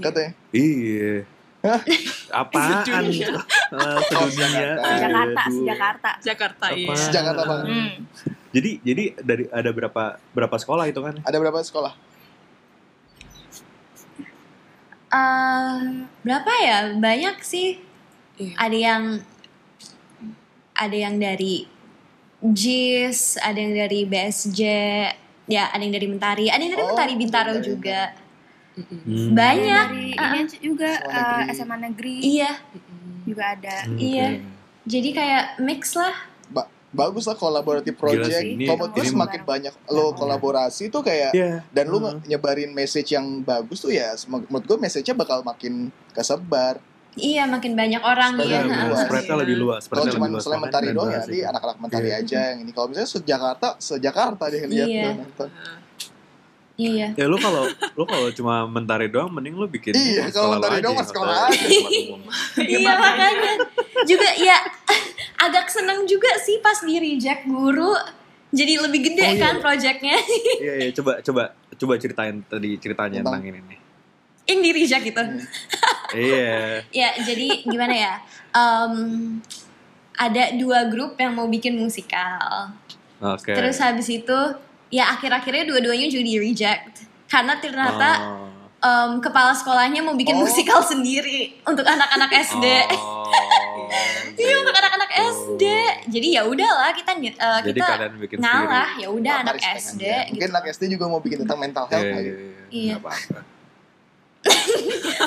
katanya. 0.02 0.32
Iya. 0.50 1.22
Apaan? 2.42 2.82
Sedunia. 2.82 3.38
Oh, 3.70 4.00
sedunia. 4.10 4.70
Jakarta. 4.82 5.42
Jakarta. 5.48 6.10
Jakarta, 6.22 6.66
iya. 6.74 6.96
Jakarta 7.10 7.42
banget. 7.46 7.66
Hmm. 7.70 7.90
Jadi 8.52 8.70
jadi 8.84 9.04
dari 9.22 9.44
ada 9.48 9.70
berapa 9.72 10.18
berapa 10.34 10.56
sekolah 10.58 10.84
itu 10.90 11.00
kan? 11.00 11.22
Ada 11.24 11.36
berapa 11.38 11.58
sekolah? 11.62 11.94
Eh, 15.12 15.76
berapa 16.24 16.52
ya? 16.64 16.78
Banyak 16.98 17.36
sih. 17.44 17.80
Iya. 18.40 18.54
Ada 18.58 18.76
yang 18.76 19.02
ada 20.72 20.96
yang 20.96 21.14
dari 21.20 21.68
JIS, 22.42 23.38
ada 23.38 23.54
yang 23.54 23.76
dari 23.76 24.02
BSJ, 24.02 24.60
ya 25.46 25.70
ada 25.70 25.78
yang 25.78 25.94
dari 25.94 26.06
Mentari, 26.10 26.46
ada 26.50 26.58
yang 26.58 26.74
dari 26.74 26.82
Oh, 26.82 26.88
Mentari 26.90 27.14
Bintaro 27.14 27.54
dari 27.54 27.62
juga. 27.62 28.00
Mm-mm. 28.10 28.21
Hmm. 28.74 29.32
Banyak. 29.32 29.86
Dari 29.90 30.08
Ah, 30.14 30.32
ini 30.34 30.56
juga 30.58 30.90
SMA 30.96 31.10
eh, 31.10 31.20
negeri. 31.20 31.52
SMA 31.52 31.76
negeri 31.78 32.14
Iya, 32.18 32.52
juga 33.22 33.42
ada. 33.50 33.76
Hmm, 33.84 33.96
Iya. 33.96 34.28
jadi 34.82 35.08
kayak 35.10 35.44
mix 35.60 35.92
lah. 35.92 36.14
Ba- 36.48 36.68
bagus 36.90 37.24
lah 37.24 37.34
kolaboratif 37.34 37.92
Gila 37.94 38.00
project. 38.02 38.42
ini- 38.42 38.68
semakin 39.04 39.42
banyak 39.42 39.74
lo 39.88 40.12
kolaborasi 40.12 40.88
tuh 40.88 41.00
kayak 41.00 41.32
Iya. 41.32 41.64
dan 41.66 41.84
lu 41.86 41.98
Hmm. 41.98 42.20
nyebarin 42.22 42.70
message 42.70 43.10
yang 43.10 43.40
bagus 43.40 43.78
tuh 43.78 43.90
ya 43.90 44.12
menurut 44.26 44.64
gue 44.66 44.78
message-nya 44.78 45.12
bakal 45.14 45.40
makin 45.42 45.88
kesebar. 46.10 46.80
Iya, 47.12 47.44
makin 47.44 47.76
banyak 47.76 48.00
orang 48.00 48.40
ya. 48.40 48.64
lebih 48.64 48.72
ha. 48.72 48.88
luas. 48.88 49.04
Spreadnya 49.04 49.36
lebih 49.36 49.56
luas. 49.58 49.82
Kalau 49.82 50.00
spreadnya 50.00 50.12
cuma 50.12 50.24
lebih 50.24 50.32
luas 50.32 50.40
misalnya 50.40 50.52
banget 50.54 50.64
mentari 50.64 50.88
doang 50.90 51.10
ya 51.10 51.18
nanti 51.18 51.38
anak-anak 51.44 51.76
mentari 51.78 52.08
Iya. 52.08 52.18
aja 52.18 52.38
yang 52.48 52.58
ini. 52.58 52.70
Kalau 52.72 52.86
misalnya 52.88 53.10
se-Jakarta, 53.10 53.68
se-Jakarta 53.78 54.44
deh 54.48 54.62
lihat 54.64 54.88
Iya. 54.88 55.08
nonton. 55.14 55.48
Iya. 56.84 57.08
Ya 57.14 57.24
lu 57.24 57.36
kalau 57.36 57.62
lu 57.68 58.04
kalau 58.04 58.28
cuma 58.30 58.66
mentari 58.66 59.06
doang 59.06 59.28
mending 59.28 59.54
lu 59.54 59.66
bikin 59.66 59.92
Iya, 59.92 60.26
sekolah 60.26 60.32
kalau 60.32 60.48
mentari 60.56 60.78
doang 60.78 60.94
nggak 60.94 61.08
sekolah 61.08 61.36
aja. 61.46 61.56
Iya 62.72 62.92
makanya 62.92 63.52
juga 64.02 64.28
ya 64.34 64.58
agak 65.44 65.66
seneng 65.66 66.02
juga 66.04 66.34
sih 66.36 66.58
pas 66.58 66.78
di 66.78 66.96
reject 66.96 67.44
guru 67.44 67.94
jadi 68.50 68.78
lebih 68.80 69.00
gede 69.06 69.22
Oh, 69.22 69.32
iya. 69.32 69.40
kan 69.40 69.54
projectnya 69.58 70.16
Iya 70.60 70.74
iya 70.78 70.90
coba 70.92 71.18
coba 71.20 71.42
coba 71.72 71.92
ceritain 71.96 72.42
tadi 72.42 72.76
ceritanya 72.76 73.20
Tentang- 73.20 73.40
tentang 73.40 73.52
ini 73.52 73.60
nih. 73.64 73.78
yang 74.44 74.60
di 74.60 74.70
reject 74.72 75.04
gitu 75.04 75.22
Iya. 76.12 76.82
ya 76.90 77.08
jadi 77.16 77.62
gimana 77.62 77.94
ya 77.94 78.14
Em, 78.52 79.40
ada 80.12 80.52
dua 80.52 80.84
grup 80.84 81.16
yang 81.16 81.32
mau 81.32 81.46
bikin 81.46 81.72
musikal 81.74 82.68
Oke. 83.18 83.48
terus 83.50 83.78
habis 83.78 84.04
itu 84.06 84.38
ya 84.92 85.08
akhir-akhirnya 85.10 85.64
dua-duanya 85.64 86.06
juga 86.06 86.22
di 86.22 86.36
reject 86.36 87.08
karena 87.26 87.56
ternyata 87.56 88.08
Oh. 88.20 88.52
em, 88.84 89.10
kepala 89.18 89.56
sekolahnya 89.56 90.04
mau 90.04 90.12
bikin 90.12 90.36
Oh. 90.36 90.44
musikal 90.44 90.84
sendiri 90.84 91.56
untuk 91.64 91.82
anak-anak 91.82 92.28
SD 92.28 92.66
Oh. 92.92 93.24
Iya 94.32 94.54
untuk 94.64 94.72
anak-anak 94.72 95.10
Oh. 95.12 95.24
SD. 95.32 95.64
Jadi 96.08 96.28
ya 96.32 96.44
udahlah 96.44 96.92
kita 96.92 97.12
uh, 97.12 97.60
Jadi 97.60 97.76
kita 97.76 97.88
kalian 97.88 98.14
bikin 98.16 98.36
ngalah 98.40 98.88
ya 98.96 99.08
udah 99.08 99.34
anak 99.44 99.56
SD 99.60 100.02
aja. 100.02 100.28
Mungkin 100.28 100.40
gitu. 100.40 100.52
anak 100.52 100.64
SD 100.72 100.82
juga 100.88 101.04
mau 101.08 101.20
bikin 101.20 101.44
tentang 101.44 101.58
mental 101.60 101.84
health 101.88 102.00
Iya, 102.00 102.12
kali. 102.12 102.24
iya, 102.24 102.36
iya. 102.68 102.96
Iya. 102.96 102.96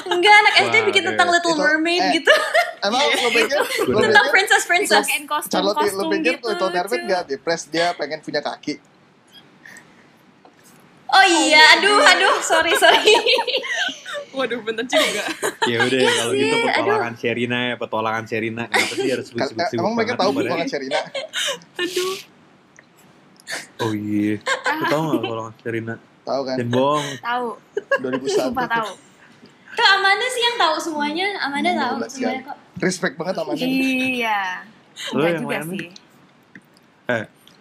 Enggak 0.06 0.34
anak 0.36 0.54
SD 0.60 0.76
bikin 0.90 1.04
iya. 1.06 1.10
tentang 1.14 1.28
Little 1.32 1.54
Itu- 1.54 1.62
Mermaid 1.64 2.02
eh, 2.02 2.12
gitu. 2.20 2.34
Emang 2.84 3.02
lo 3.02 3.30
pikir, 3.32 3.58
lo 3.90 3.98
tentang 4.04 4.28
princess 4.30 4.64
princess. 4.66 5.06
Bikin 5.08 5.26
kostum 5.26 5.52
Charlotte, 5.54 5.78
lo 5.78 5.82
kostum 5.86 6.08
pikir 6.12 6.34
gitu. 6.38 6.46
Little 6.52 6.70
Mermaid 6.70 7.02
gak 7.08 7.24
depres 7.26 7.62
dia 7.70 7.88
pengen 7.96 8.20
punya 8.22 8.42
kaki? 8.42 8.78
Oh 11.06 11.26
iya, 11.26 11.78
aduh 11.78 12.02
aduh 12.02 12.36
sorry 12.42 12.74
sorry. 12.76 13.14
Waduh, 14.36 14.60
bener 14.68 14.84
juga. 14.84 15.24
Ya 15.64 15.80
udah 15.80 15.96
Iya 15.96 16.12
kalau 16.12 16.34
gitu 16.36 16.52
aduh. 16.52 16.68
petualangan 16.68 17.14
Sherina 17.16 17.58
ya, 17.64 17.76
petualangan 17.80 18.24
Sherina. 18.28 18.64
Kenapa 18.68 18.94
sih 18.94 19.08
harus 19.08 19.26
sibuk-sibuk 19.32 19.80
Emang 19.80 19.94
mereka 19.96 20.14
tahu 20.20 20.30
bukan 20.36 20.68
Sherina? 20.68 21.00
Aduh. 21.80 22.16
Oh 23.80 23.92
iya. 23.96 24.36
Lu 24.44 24.84
tahu 24.86 25.02
nggak 25.08 25.22
petualangan 25.24 25.54
Sherina? 25.64 25.96
Tahu 26.26 26.42
kan? 26.44 26.56
Bohong. 26.68 27.08
Tahu, 27.22 27.48
2001. 28.04 28.28
sumpah 28.28 28.68
tahu. 28.68 28.90
Tuh 29.72 29.88
Amanda 29.94 30.28
sih 30.28 30.42
yang 30.42 30.58
tahu 30.58 30.76
semuanya. 30.82 31.28
Amanda 31.40 31.70
Hmm, 31.70 31.80
tahu 31.80 31.96
semuanya 32.10 32.42
kok. 32.44 32.58
Respect 32.82 33.16
banget 33.16 33.36
sama 33.38 33.52
dia. 33.56 33.68
Iya. 33.68 34.40
Lo 35.12 35.16
Enggak 35.16 35.30
yang 35.32 35.40
juga 35.40 35.58
sih. 35.72 35.88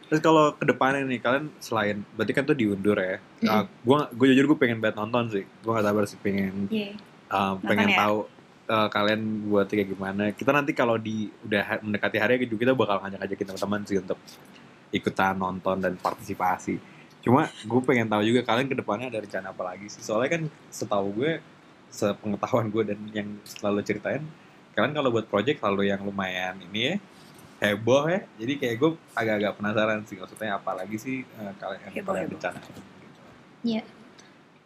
Terus 0.08 0.20
kalau 0.20 0.52
ke 0.52 0.64
depannya 0.68 1.02
nih 1.08 1.20
kalian 1.20 1.48
selain 1.58 2.04
berarti 2.14 2.32
kan 2.36 2.44
tuh 2.44 2.56
diundur 2.56 2.96
ya. 3.00 3.16
Nah, 3.44 3.64
gua 3.80 4.06
gue 4.12 4.26
jujur 4.32 4.52
gue 4.52 4.58
pengen 4.60 4.78
banget 4.78 5.00
nonton 5.00 5.24
sih. 5.32 5.44
Gue 5.64 5.70
gak 5.72 5.84
sabar 5.86 6.04
sih 6.04 6.18
pengen 6.20 6.68
Iya. 6.68 6.92
um, 7.32 7.56
pengen 7.64 7.88
ya? 7.92 7.98
tahu 8.04 8.18
eh, 8.64 8.88
kalian 8.92 9.20
buat 9.48 9.66
kayak 9.68 9.88
gimana. 9.96 10.24
Kita 10.36 10.50
nanti 10.52 10.72
kalau 10.76 11.00
di 11.00 11.32
udah 11.44 11.80
mendekati 11.80 12.16
hari 12.20 12.44
juga 12.44 12.68
kita 12.68 12.72
bakal 12.76 13.00
ngajak-ngajakin 13.00 13.46
teman-teman 13.48 13.80
sih 13.88 13.96
untuk 14.00 14.18
ikutan 14.94 15.34
nonton 15.34 15.76
dan 15.82 15.98
partisipasi. 15.98 16.78
Cuma 17.24 17.48
gue 17.48 17.80
pengen 17.82 18.06
tahu 18.06 18.22
juga 18.22 18.44
kalian 18.44 18.68
ke 18.68 18.76
depannya 18.76 19.08
ada 19.08 19.24
rencana 19.24 19.50
apa 19.50 19.62
lagi 19.64 19.88
sih. 19.88 20.04
Soalnya 20.04 20.36
kan 20.36 20.42
setahu 20.68 21.08
gue, 21.16 21.40
sepengetahuan 21.88 22.68
gue 22.68 22.82
dan 22.92 23.00
yang 23.16 23.28
selalu 23.48 23.80
ceritain, 23.80 24.22
kalian 24.76 24.92
kalau 24.92 25.08
buat 25.08 25.26
project 25.26 25.64
selalu 25.64 25.88
yang 25.88 26.04
lumayan 26.04 26.60
ini 26.68 26.80
ya, 26.92 26.94
heboh 27.66 28.04
ya. 28.08 28.20
Jadi 28.36 28.52
kayak 28.60 28.76
gue 28.76 28.90
agak-agak 29.12 29.52
penasaran 29.58 30.00
sih 30.04 30.16
maksudnya 30.16 30.58
apa 30.58 30.70
lagi 30.74 30.96
sih 30.96 31.16
eh, 31.22 31.52
kalian 31.56 31.80
yang 31.86 31.94
Heboh, 31.94 32.12
kalian 32.12 32.24
heboh. 32.26 32.36
rencanain. 32.36 32.82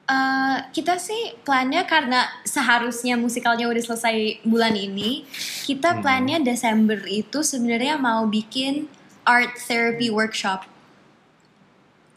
Eh, 0.09 0.59
kita 0.73 0.97
sih 0.97 1.37
plannya 1.45 1.85
karena 1.85 2.25
seharusnya 2.41 3.21
musikalnya 3.21 3.69
udah 3.69 3.83
selesai 3.85 4.17
bulan 4.43 4.73
ini, 4.73 5.29
kita 5.69 5.89
Hmm. 5.93 6.01
plannya 6.01 6.41
Desember 6.41 6.97
itu 7.05 7.45
sebenarnya 7.45 8.01
mau 8.01 8.25
bikin 8.25 8.89
art 9.29 9.53
therapy 9.61 10.09
workshop. 10.09 10.65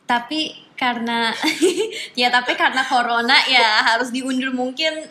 Tapi 0.08 0.56
karena 0.80 1.36
ya 2.20 2.32
tapi 2.32 2.56
karena 2.56 2.82
corona 2.84 3.38
ya 3.46 3.84
harus 3.86 4.10
diundur 4.10 4.50
mungkin 4.52 5.06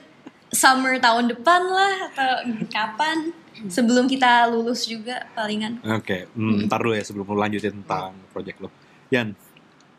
summer 0.51 0.99
tahun 0.99 1.31
depan 1.31 1.63
lah 1.63 1.95
atau 2.11 2.33
kapan 2.67 3.31
sebelum 3.67 4.05
kita 4.05 4.47
lulus 4.47 4.85
juga 4.85 5.27
palingan. 5.33 5.79
Oke, 5.85 6.27
hmm, 6.29 6.67
ntar 6.67 6.81
dulu 6.81 6.93
ya 6.93 7.03
sebelum 7.03 7.25
lu 7.25 7.37
lanjutin 7.37 7.71
tentang 7.77 8.15
project 8.31 8.59
lo. 8.59 8.69
Yan, 9.11 9.35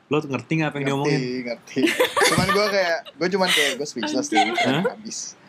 lo 0.07 0.17
tuh 0.17 0.27
ngerti 0.27 0.51
nggak 0.57 0.69
apa 0.69 0.77
yang 0.77 0.87
diomongin? 0.87 1.19
ngerti 1.19 1.39
ngerti 1.41 1.81
cuman 2.27 2.47
gue 2.47 2.65
kayak 2.67 2.99
gue 3.15 3.27
cuman 3.31 3.49
kayak 3.49 3.71
gue 3.75 3.87
speechless 3.87 4.27
deh 4.27 4.43
Hah? 4.43 4.83
habis 4.91 5.39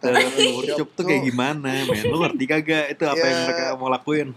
therapy 0.00 0.42
workshop 0.52 0.88
tuh 0.94 1.04
kayak 1.04 1.22
gimana, 1.26 1.70
men? 1.84 2.02
Lo 2.06 2.16
ngerti 2.18 2.44
kagak 2.44 2.84
itu 2.90 3.04
apa 3.04 3.18
yang 3.20 3.34
Ya. 3.34 3.44
mereka 3.44 3.64
mau 3.76 3.88
lakuin? 3.88 4.28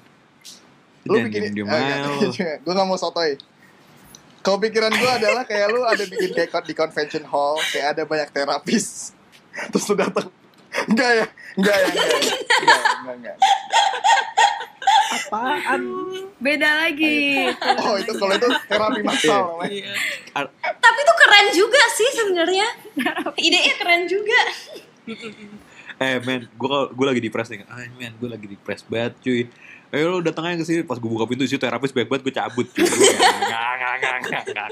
lu 1.06 1.16
Jangan 1.16 1.32
bikin 1.32 1.64
aja 1.64 1.96
lo. 2.04 2.20
gue 2.36 2.74
gak 2.76 2.84
mau 2.84 3.00
sotoy 3.00 3.40
kalau 4.48 4.64
pikiran 4.64 4.96
gue 4.96 5.12
adalah 5.12 5.44
kayak 5.44 5.76
lu 5.76 5.84
ada 5.84 6.08
bikin 6.08 6.32
kayak 6.32 6.56
di 6.64 6.72
convention 6.72 7.28
hall 7.28 7.60
kayak 7.76 8.00
ada 8.00 8.08
banyak 8.08 8.32
terapis 8.32 9.12
terus 9.76 9.84
lu 9.92 10.00
datang 10.00 10.32
enggak 10.88 11.12
ya 11.20 11.26
enggak 11.60 11.76
ya 11.76 11.88
enggak 11.92 12.08
ya 12.08 12.20
enggak 12.64 12.80
enggak 13.04 13.16
enggak 13.20 13.38
Apaan? 15.08 15.82
Beda 16.40 16.84
lagi. 16.84 17.48
oh 17.80 17.96
itu 17.96 18.12
kalau 18.20 18.36
itu 18.36 18.48
terapi 18.68 19.02
massal 19.08 19.56
namanya 19.56 19.92
Iya. 19.92 19.94
Tapi 20.60 21.00
itu 21.00 21.14
keren 21.16 21.48
juga 21.56 21.82
sih 21.96 22.10
sebenarnya. 22.12 22.68
Idenya 23.40 23.74
keren 23.80 24.04
juga. 24.08 24.40
Eh 26.00 26.20
men, 26.28 26.52
gue 26.52 26.78
gue 26.92 27.06
lagi 27.08 27.22
di 27.24 27.32
press 27.32 27.48
nih. 27.48 27.64
Ah 27.72 27.88
men, 27.96 28.20
gue 28.20 28.30
lagi 28.30 28.48
di 28.52 28.60
press 28.60 28.84
banget 28.84 29.16
cuy. 29.24 29.48
Ayo 29.88 30.12
lo 30.12 30.20
datang 30.20 30.52
aja 30.52 30.60
ke 30.60 30.66
sini. 30.68 30.82
Pas 30.84 31.00
gue 31.00 31.10
buka 31.10 31.24
pintu 31.24 31.48
situ 31.48 31.60
terapis 31.60 31.96
baik 31.96 32.12
banget 32.12 32.24
gue 32.28 32.36
cabut. 32.36 32.68
Gua 32.76 32.84
Nggak 32.86 33.72
nggak 33.78 33.94
nggak 33.98 34.16
nggak 34.20 34.44
nggak 34.52 34.70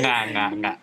nggak 0.00 0.20
nggak 0.30 0.50
nggak. 0.60 0.78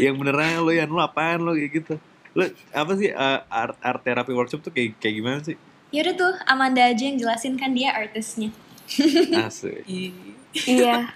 Yang 0.00 0.14
beneran 0.16 0.64
lo 0.64 0.72
Yan 0.72 0.88
lo 0.88 1.00
apaan 1.04 1.44
lo 1.44 1.52
kayak 1.52 1.70
gitu? 1.76 1.94
Lo 2.32 2.44
apa 2.72 2.92
sih 2.96 3.12
eh, 3.12 3.40
art, 3.48 3.76
art 3.84 4.00
therapy 4.00 4.32
workshop 4.32 4.64
tuh 4.64 4.72
kayak 4.72 4.96
kayak 4.96 5.14
gimana 5.20 5.38
sih? 5.44 5.56
Yaudah 5.92 6.14
tuh 6.16 6.32
Amanda 6.48 6.82
aja 6.82 7.02
yang 7.04 7.20
jelasin 7.20 7.54
kan 7.60 7.76
dia 7.76 7.92
artisnya. 7.92 8.50
Asik. 9.46 9.84
Iya. 10.54 11.12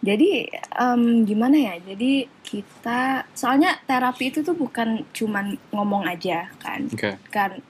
Jadi 0.00 0.48
em, 0.56 1.28
gimana 1.28 1.56
ya? 1.60 1.74
Jadi 1.84 2.24
kita 2.40 3.28
soalnya 3.36 3.76
terapi 3.84 4.32
itu 4.32 4.40
tuh 4.40 4.56
bukan 4.56 5.04
cuman 5.12 5.60
ngomong 5.70 6.08
aja 6.08 6.48
kan, 6.56 6.88
Oke. 6.88 7.20
kan. 7.28 7.60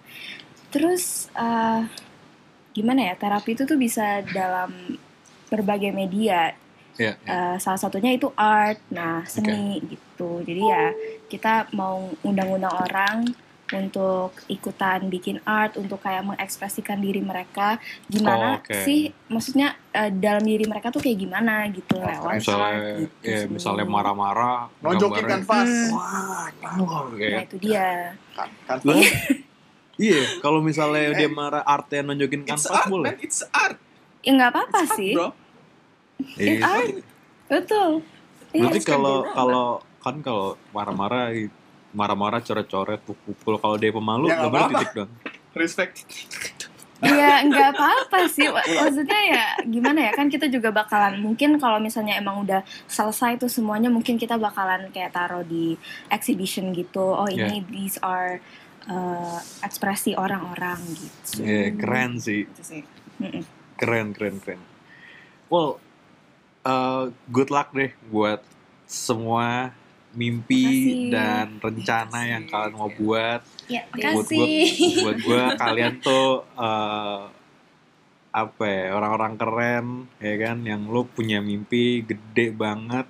Terus 0.70 1.28
eh, 1.32 1.82
gimana 2.70 3.10
ya? 3.10 3.14
Terapi 3.14 3.50
itu 3.52 3.62
tuh 3.64 3.76
bisa 3.76 4.22
dalam 4.24 4.70
berbagai 5.46 5.90
media. 5.90 6.54
Iya. 6.94 7.16
iya. 7.16 7.54
Eh, 7.54 7.56
salah 7.58 7.80
satunya 7.80 8.12
itu 8.12 8.30
art, 8.34 8.78
nah 8.88 9.22
seni 9.24 9.80
gitu. 9.82 10.42
Jadi 10.42 10.62
ya 10.62 10.86
kita 11.26 11.70
mau 11.72 11.96
undang-undang 12.20 12.74
orang 12.76 13.18
untuk 13.70 14.34
ikutan 14.46 15.06
bikin 15.06 15.38
art, 15.44 15.78
untuk 15.78 16.02
kayak 16.02 16.26
mengekspresikan 16.26 16.98
diri 16.98 17.22
mereka 17.22 17.78
gimana 18.06 18.58
Oh, 18.58 18.58
oke. 18.58 18.74
sih, 18.82 19.14
maksudnya 19.26 19.78
eh, 19.90 20.10
dalam 20.10 20.42
diri 20.42 20.66
mereka 20.66 20.90
tuh 20.90 20.98
kayak 20.98 21.14
gimana 21.16 21.70
gitu 21.70 21.94
lewat 21.96 22.34
art 22.34 22.42
Misalnya, 22.42 22.98
gitu 22.98 23.30
ya 23.30 23.40
misalnya 23.46 23.86
marah-marah, 23.86 24.66
nonjokin 24.82 25.22
kanvas 25.24 25.70
Hmm. 25.70 25.94
Wah, 25.94 26.46
tolong 26.58 27.10
Nah 27.10 27.16
kayak. 27.16 27.42
itu 27.46 27.56
dia. 27.62 27.88
Kan- 28.34 28.54
kanvas 28.66 28.98
Iya, 30.00 30.40
kalau 30.40 30.60
misalnya 30.60 31.12
Eh, 31.12 31.18
dia 31.18 31.28
marah 31.28 31.60
artnya 31.60 32.00
nunjukin 32.02 32.40
It's 32.42 32.64
kanvas 32.64 32.72
art, 32.74 32.88
boleh. 32.88 33.12
man. 33.12 33.20
It's 33.20 33.40
art. 33.46 33.76
Ya 34.20 34.30
nggak 34.32 34.50
apa-apa 34.50 34.78
It's 34.78 34.88
art, 34.88 34.96
sih, 34.96 35.12
bro. 35.12 35.28
Iya. 36.34 36.48
It's 36.50 36.64
art. 36.66 36.88
betul. 37.46 37.90
Iya, 38.50 38.60
Berarti 38.64 38.80
kalau 38.82 39.16
kalau 39.30 39.66
kan 39.98 40.16
kalau 40.20 40.46
marah-marah 40.70 41.30
marah-marah 41.92 42.40
coret-coret 42.40 43.00
pukul 43.04 43.54
kalau 43.56 43.76
dia 43.76 43.90
pemalu 43.90 44.26
Ya, 44.26 44.40
gambar 44.40 44.58
apa-apa. 44.62 44.72
titik 44.74 44.90
dong. 44.96 45.10
respect 45.52 45.94
Iya, 47.00 47.42
nggak 47.42 47.68
apa-apa 47.72 48.28
sih. 48.28 48.44
Mak- 48.46 48.68
Maksudnya 48.68 49.20
ya 49.26 49.44
gimana 49.64 49.98
ya 50.02 50.12
kan 50.12 50.28
kita 50.28 50.46
juga 50.46 50.68
bakalan 50.70 51.16
mungkin 51.16 51.56
kalau 51.56 51.80
misalnya 51.80 52.14
emang 52.14 52.44
udah 52.44 52.60
selesai 52.86 53.36
tuh 53.36 53.48
semuanya 53.48 53.88
mungkin 53.88 54.14
kita 54.14 54.36
bakalan 54.36 54.88
kayak 54.90 55.10
taruh 55.10 55.40
di 55.42 55.80
exhibition 56.08 56.70
gitu. 56.70 57.00
Oh 57.00 57.24
ini 57.26 57.64
these 57.66 57.96
are 58.00 58.44
uh, 58.88 59.38
ekspresi 59.60 60.16
orang-orang 60.16 60.80
gitu. 60.96 61.44
Iya, 61.44 61.76
keren 61.76 62.16
sih. 62.16 62.48
Gitu 62.48 62.62
sih. 62.62 62.82
Keren, 63.76 64.16
keren, 64.16 64.40
keren. 64.40 64.60
Well, 65.50 65.82
uh, 66.64 67.12
good 67.28 67.50
luck 67.52 67.74
deh 67.76 67.92
buat 68.08 68.40
semua 68.86 69.74
mimpi 70.10 70.66
Makasih. 70.66 71.10
dan 71.14 71.46
rencana 71.62 72.10
Makasih. 72.10 72.32
yang 72.32 72.44
kalian 72.50 72.74
mau 72.74 72.90
buat. 72.90 73.40
Ya, 73.70 73.82
buat 73.94 74.26
makasih. 74.26 75.06
buat 75.06 75.16
gua 75.22 75.44
kalian 75.54 75.94
tuh 76.02 76.42
eh, 76.58 77.22
apa 78.30 78.62
ya 78.62 78.94
orang-orang 78.94 79.34
keren 79.34 79.86
ya 80.22 80.34
kan 80.38 80.62
yang 80.62 80.86
lu 80.86 81.02
punya 81.02 81.42
mimpi 81.42 82.06
gede 82.06 82.54
banget 82.54 83.06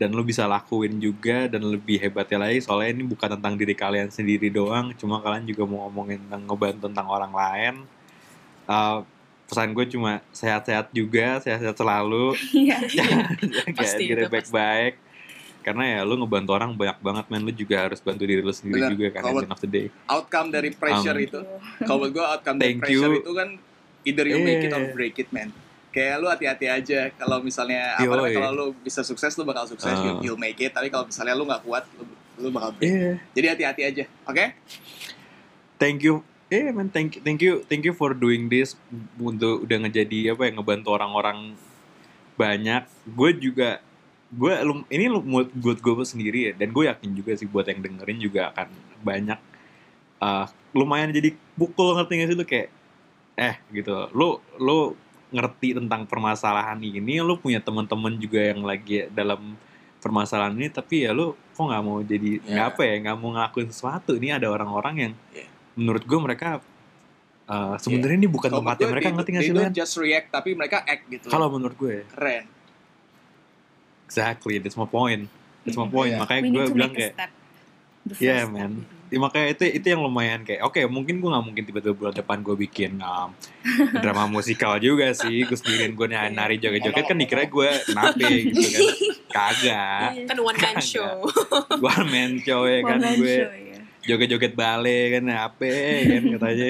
dan 0.00 0.10
lu 0.10 0.24
bisa 0.24 0.48
lakuin 0.48 0.96
juga 0.96 1.44
dan 1.44 1.60
lebih 1.60 2.00
hebatnya 2.00 2.40
lagi 2.40 2.64
soalnya 2.64 2.96
ini 2.96 3.04
bukan 3.04 3.36
tentang 3.36 3.52
diri 3.52 3.76
kalian 3.76 4.08
sendiri 4.08 4.48
doang 4.48 4.96
cuma 4.96 5.20
kalian 5.20 5.44
juga 5.44 5.68
mau 5.68 5.84
ngomongin 5.84 6.16
tentang 6.24 6.42
ngebantu 6.48 6.88
tentang 6.88 7.06
orang 7.06 7.32
lain. 7.36 7.74
Eh, 8.64 8.98
pesan 9.44 9.74
gue 9.74 9.84
cuma 9.90 10.24
sehat-sehat 10.30 10.88
juga 10.90 11.44
sehat-sehat 11.44 11.76
selalu. 11.76 12.32
Iya. 12.56 12.78
jaga 12.96 13.76
Pasti, 13.76 14.08
diri 14.08 14.24
baik-baik. 14.24 14.94
Karena 15.60 15.84
ya 15.84 16.00
lu 16.08 16.16
ngebantu 16.16 16.50
orang 16.56 16.72
banyak 16.72 16.98
banget 16.98 17.24
men. 17.28 17.44
Lu 17.44 17.52
juga 17.52 17.76
harus 17.84 18.00
bantu 18.00 18.24
diri 18.24 18.40
lu 18.40 18.48
sendiri 18.48 18.80
Bener. 18.80 18.92
juga 18.96 19.06
kan 19.12 19.22
at 19.28 19.44
end 19.44 19.52
of 19.52 19.60
the 19.60 19.68
day. 19.68 19.86
outcome 20.08 20.48
dari 20.48 20.72
pressure 20.72 21.12
Um, 21.12 21.26
itu. 21.28 21.40
Kalau 21.84 21.98
buat 22.00 22.10
gue 22.10 22.24
outcome 22.24 22.56
dari 22.56 22.74
pressure 22.80 23.12
you. 23.12 23.20
itu 23.20 23.32
kan 23.36 23.48
either 24.00 24.24
you 24.24 24.40
make 24.40 24.64
it 24.64 24.72
or 24.72 24.80
Yeah. 24.80 24.94
break 24.96 25.20
it 25.20 25.28
man 25.28 25.52
kayak 25.90 26.14
lu 26.16 26.26
hati-hati 26.26 26.66
aja. 26.66 27.10
Kalau 27.12 27.38
misalnya 27.40 27.94
apa 27.94 28.06
namanya, 28.06 28.36
kalau 28.36 28.50
lu 28.52 28.66
bisa 28.78 29.02
sukses 29.02 29.34
lu 29.34 29.42
bakal 29.42 29.66
sukses 29.66 29.90
you, 29.96 30.12
you'll 30.22 30.40
make 30.40 30.56
it. 30.56 30.70
Tapi 30.70 30.88
kalau 30.88 31.04
misalnya 31.04 31.34
lu 31.34 31.44
nggak 31.44 31.62
kuat 31.62 31.84
lu, 31.94 32.06
lu 32.38 32.48
bakal 32.48 32.70
break. 32.72 32.86
Iya. 32.86 33.12
jadi 33.32 33.46
hati-hati 33.48 33.82
aja 33.84 34.04
oke? 34.24 34.44
Thank 35.76 36.02
you. 36.02 36.22
Eh 36.50 36.66
man 36.70 36.90
thank 36.90 37.14
you 37.14 37.20
thank 37.22 37.40
you 37.40 37.62
thank 37.64 37.82
you 37.82 37.92
for 37.92 38.10
doing 38.10 38.50
this 38.50 38.74
untuk 39.16 39.62
udah 39.62 39.86
ngejadi 39.86 40.34
apa 40.34 40.46
ya 40.46 40.52
ngebantu 40.52 40.88
orang-orang 40.90 41.54
banyak. 42.34 42.82
Gue 43.06 43.30
juga 43.34 43.78
gue 44.30 44.52
ini 44.88 45.06
lu- 45.06 45.22
buat 45.22 45.50
buat 45.52 45.78
gue 45.78 45.94
sendiri 46.02 46.50
ya 46.50 46.52
dan 46.54 46.70
gue 46.70 46.86
yakin 46.86 47.10
juga 47.14 47.34
sih 47.34 47.46
buat 47.46 47.66
yang 47.66 47.82
dengerin 47.82 48.18
juga 48.18 48.50
akan 48.50 48.66
banyak. 49.00 49.38
Eh, 50.20 50.46
lumayan 50.74 51.10
jadi 51.10 51.32
pukul 51.54 51.94
ngerti 51.94 52.12
gak 52.18 52.28
sih 52.28 52.36
lu? 52.36 52.44
Kayak 52.44 52.68
eh 53.38 53.54
gitu. 53.70 54.10
Lu 54.10 54.42
lu 54.58 54.98
ngerti 55.30 55.78
tentang 55.78 56.04
permasalahan 56.04 56.78
ini 56.78 57.22
lu 57.22 57.38
punya 57.38 57.58
teman-teman 57.58 58.18
juga 58.18 58.50
yang 58.50 58.62
lagi 58.62 59.06
dalam 59.10 59.54
permasalahan 60.00 60.56
ini 60.56 60.68
tapi 60.68 61.06
ya 61.06 61.12
lu 61.12 61.32
kok 61.52 61.62
nggak 61.62 61.82
mau 61.84 62.00
jadi 62.00 62.40
nggak 62.40 62.66
Ya. 62.66 62.72
apa 62.72 62.80
ya 62.82 62.94
nggak 62.98 63.16
mau 63.16 63.30
ngelakuin 63.30 63.68
sesuatu. 63.68 64.16
Ini 64.16 64.36
ada 64.36 64.48
orang-orang 64.48 64.94
yang 64.96 65.12
Ya. 65.30 65.46
menurut 65.76 66.02
gue 66.02 66.18
mereka 66.18 66.48
uh, 67.46 67.76
sebenarnya 67.76 68.16
ini 68.16 68.28
bukan 68.28 68.48
Kalau 68.50 68.60
tempatnya 68.64 68.86
mereka 68.88 69.08
ngerti 69.12 69.30
nggak 69.30 69.44
sih 69.44 69.54
just 69.76 69.94
react 69.96 70.28
tapi 70.30 70.54
mereka 70.54 70.82
act 70.82 71.04
gitu 71.06 71.26
kalau 71.28 71.46
menurut 71.48 71.76
gue 71.76 72.02
keren. 72.10 72.44
Exactly 74.06 74.58
that's 74.58 74.74
my 74.74 74.88
point. 74.88 75.30
That's 75.62 75.78
my 75.78 75.86
point. 75.86 76.16
Iya. 76.16 76.20
makanya 76.20 76.42
We 76.42 76.50
gue 76.50 76.64
bilang 76.74 76.92
kayak 76.92 77.14
yeah 78.18 78.42
man. 78.48 78.82
Ya, 78.82 78.99
makanya 79.18 79.58
itu 79.58 79.64
itu 79.66 79.86
yang 79.90 80.06
lumayan 80.06 80.46
kayak 80.46 80.62
oke 80.62 80.78
mungkin 80.86 81.18
gue 81.18 81.26
nggak 81.26 81.46
mungkin 81.50 81.62
tiba-tiba 81.66 81.94
bulan 81.98 82.14
depan 82.14 82.38
gue 82.46 82.54
bikin 82.54 83.02
um, 83.02 83.34
drama 83.98 84.30
musikal 84.30 84.78
juga 84.78 85.10
sih. 85.10 85.42
Gue 85.48 85.58
sendirian 85.58 85.98
gue 85.98 86.06
nari 86.06 86.30
nari 86.30 86.54
joget-joget 86.62 87.04
kan 87.10 87.16
dikira 87.18 87.42
gue 87.50 87.70
nabe 87.90 88.30
gitu 88.46 88.68
kan. 88.70 88.86
Kagak. 89.30 90.30
Kan 90.30 90.36
one 90.38 90.54
man 90.54 90.74
Kagak. 90.78 90.86
show. 90.86 91.26
One 91.82 92.06
man 92.06 92.32
show 92.44 92.62
ya 92.70 92.78
kan 92.86 92.98
gue 93.02 93.36
show, 93.42 93.50
ya. 93.50 93.78
joget-joget 94.06 94.54
bale 94.54 95.18
kan 95.18 95.24
apa 95.26 95.70
kan 96.06 96.22
katanya. 96.38 96.68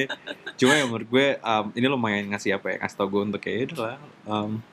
Cuma 0.56 0.72
ya 0.76 0.84
menurut 0.88 1.08
gue 1.08 1.26
um, 1.44 1.64
ini 1.76 1.86
lumayan 1.88 2.24
ngasih 2.32 2.56
apa 2.56 2.72
ya 2.72 2.76
ngasih 2.80 2.96
tau 2.96 3.08
gue 3.12 3.20
untuk 3.20 3.40
kayak 3.44 3.72
udah 3.72 3.78
lah 3.84 3.96
um, 4.24 4.64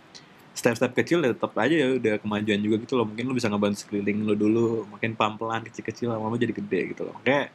step-step 0.58 0.98
kecil 0.98 1.22
ya 1.22 1.38
tetap 1.38 1.54
aja 1.54 1.76
ya 1.78 1.88
udah 2.02 2.16
kemajuan 2.18 2.58
juga 2.58 2.76
gitu 2.82 2.98
loh 2.98 3.06
mungkin 3.06 3.30
lu 3.30 3.38
bisa 3.38 3.46
ngebantu 3.46 3.86
sekeliling 3.86 4.26
lu 4.26 4.34
dulu 4.34 4.66
makin 4.90 5.14
pelan-pelan 5.14 5.62
kecil-kecil 5.70 6.10
lama-lama 6.10 6.42
jadi 6.42 6.54
gede 6.58 6.98
gitu 6.98 7.06
loh 7.06 7.14
kayak 7.22 7.54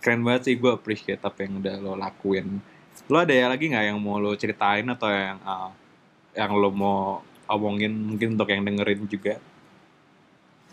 keren 0.00 0.24
banget 0.24 0.48
sih 0.48 0.54
gue 0.56 0.72
appreciate 0.72 1.20
apa 1.20 1.44
yang 1.44 1.60
udah 1.60 1.74
lo 1.76 1.92
lakuin 2.00 2.64
lo 3.12 3.16
ada 3.20 3.36
ya 3.36 3.52
lagi 3.52 3.68
nggak 3.68 3.84
yang 3.92 3.98
mau 4.00 4.16
lo 4.16 4.32
ceritain 4.40 4.88
atau 4.88 5.12
yang 5.12 5.36
uh, 5.44 5.70
yang 6.32 6.50
lo 6.56 6.72
mau 6.72 7.20
omongin 7.52 7.92
mungkin 7.92 8.40
untuk 8.40 8.48
yang 8.48 8.64
dengerin 8.64 9.04
juga 9.04 9.36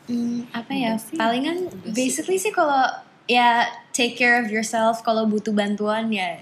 Hmm, 0.08 0.48
apa 0.56 0.72
ya? 0.72 0.96
Sih. 0.96 1.20
Palingan 1.20 1.68
basically 1.92 2.40
sih 2.40 2.56
kalau 2.56 2.88
ya 3.28 3.68
take 3.92 4.16
care 4.16 4.40
of 4.40 4.48
yourself. 4.48 5.04
Kalau 5.04 5.28
butuh 5.28 5.52
bantuan 5.52 6.10
ya 6.16 6.40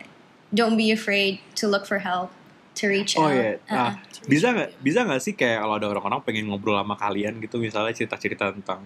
don't 0.54 0.78
be 0.78 0.94
afraid 0.94 1.42
to 1.58 1.66
look 1.66 1.90
for 1.90 2.06
help, 2.06 2.30
to 2.76 2.86
reach 2.86 3.16
Oh 3.16 3.24
out. 3.24 3.32
iya, 3.32 3.58
Uh-uh. 3.64 3.80
ah, 3.80 3.92
bisa 4.24 4.52
nggak 4.52 4.70
bisa 4.78 5.00
nggak 5.02 5.22
sih 5.22 5.34
kayak 5.34 5.60
kalau 5.60 5.76
ada 5.76 5.88
orang-orang 5.88 6.20
pengen 6.22 6.46
ngobrol 6.46 6.76
sama 6.76 6.94
kalian 6.94 7.40
gitu 7.40 7.56
misalnya 7.58 7.92
cerita-cerita 7.92 8.52
tentang 8.52 8.84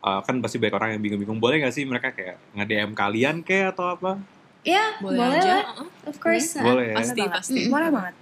uh, 0.00 0.20
kan 0.20 0.40
pasti 0.40 0.56
banyak 0.56 0.74
orang 0.74 0.90
yang 0.92 1.02
bingung-bingung 1.02 1.36
boleh 1.36 1.58
nggak 1.58 1.70
sih 1.70 1.84
mereka 1.84 2.10
kayak 2.10 2.40
nge 2.50 2.64
DM 2.64 2.90
kalian 2.92 3.36
kayak 3.40 3.72
atau 3.72 3.92
apa? 3.92 4.16
Ya, 4.62 4.98
boleh, 4.98 5.14
boleh, 5.16 5.38
aja 5.38 5.52
lah. 5.52 5.64
uh-uh. 5.78 5.88
Of 6.06 6.16
course. 6.16 6.48
uh. 6.54 6.64
Boleh 6.64 6.90
ya. 6.90 6.96
pasti 6.96 7.20
pasti 7.22 7.58
Mm. 7.60 7.70
Boleh 7.70 7.88
banget. 7.88 8.14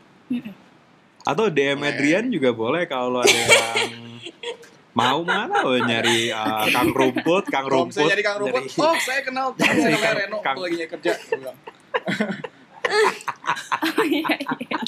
Atau 1.23 1.49
DM. 1.49 1.81
Adrian 1.81 2.25
juga 2.29 2.51
boleh 2.51 2.85
kalau 2.85 3.19
ada 3.19 3.33
yang 3.33 4.21
mau 4.95 5.21
mana 5.21 5.59
lo 5.59 5.75
nyari 5.75 6.29
uh, 6.31 6.69
Kang 6.69 6.89
Rumput, 6.89 7.49
Kang 7.49 7.65
Rumput. 7.65 8.05
jadi 8.05 8.21
Kang 8.21 8.39
Rumput, 8.39 8.61
nyari- 8.63 8.79
oh 8.79 8.97
saya 8.97 9.21
kenal 9.21 9.51
Nyari 9.59 9.81
saya 9.81 10.13
Reno, 10.15 10.39
Kang- 10.39 10.61
lagi 10.61 10.77
kerja. 10.87 11.13
Oh 12.85 14.05
iya 14.05 14.37
iya. 14.37 14.79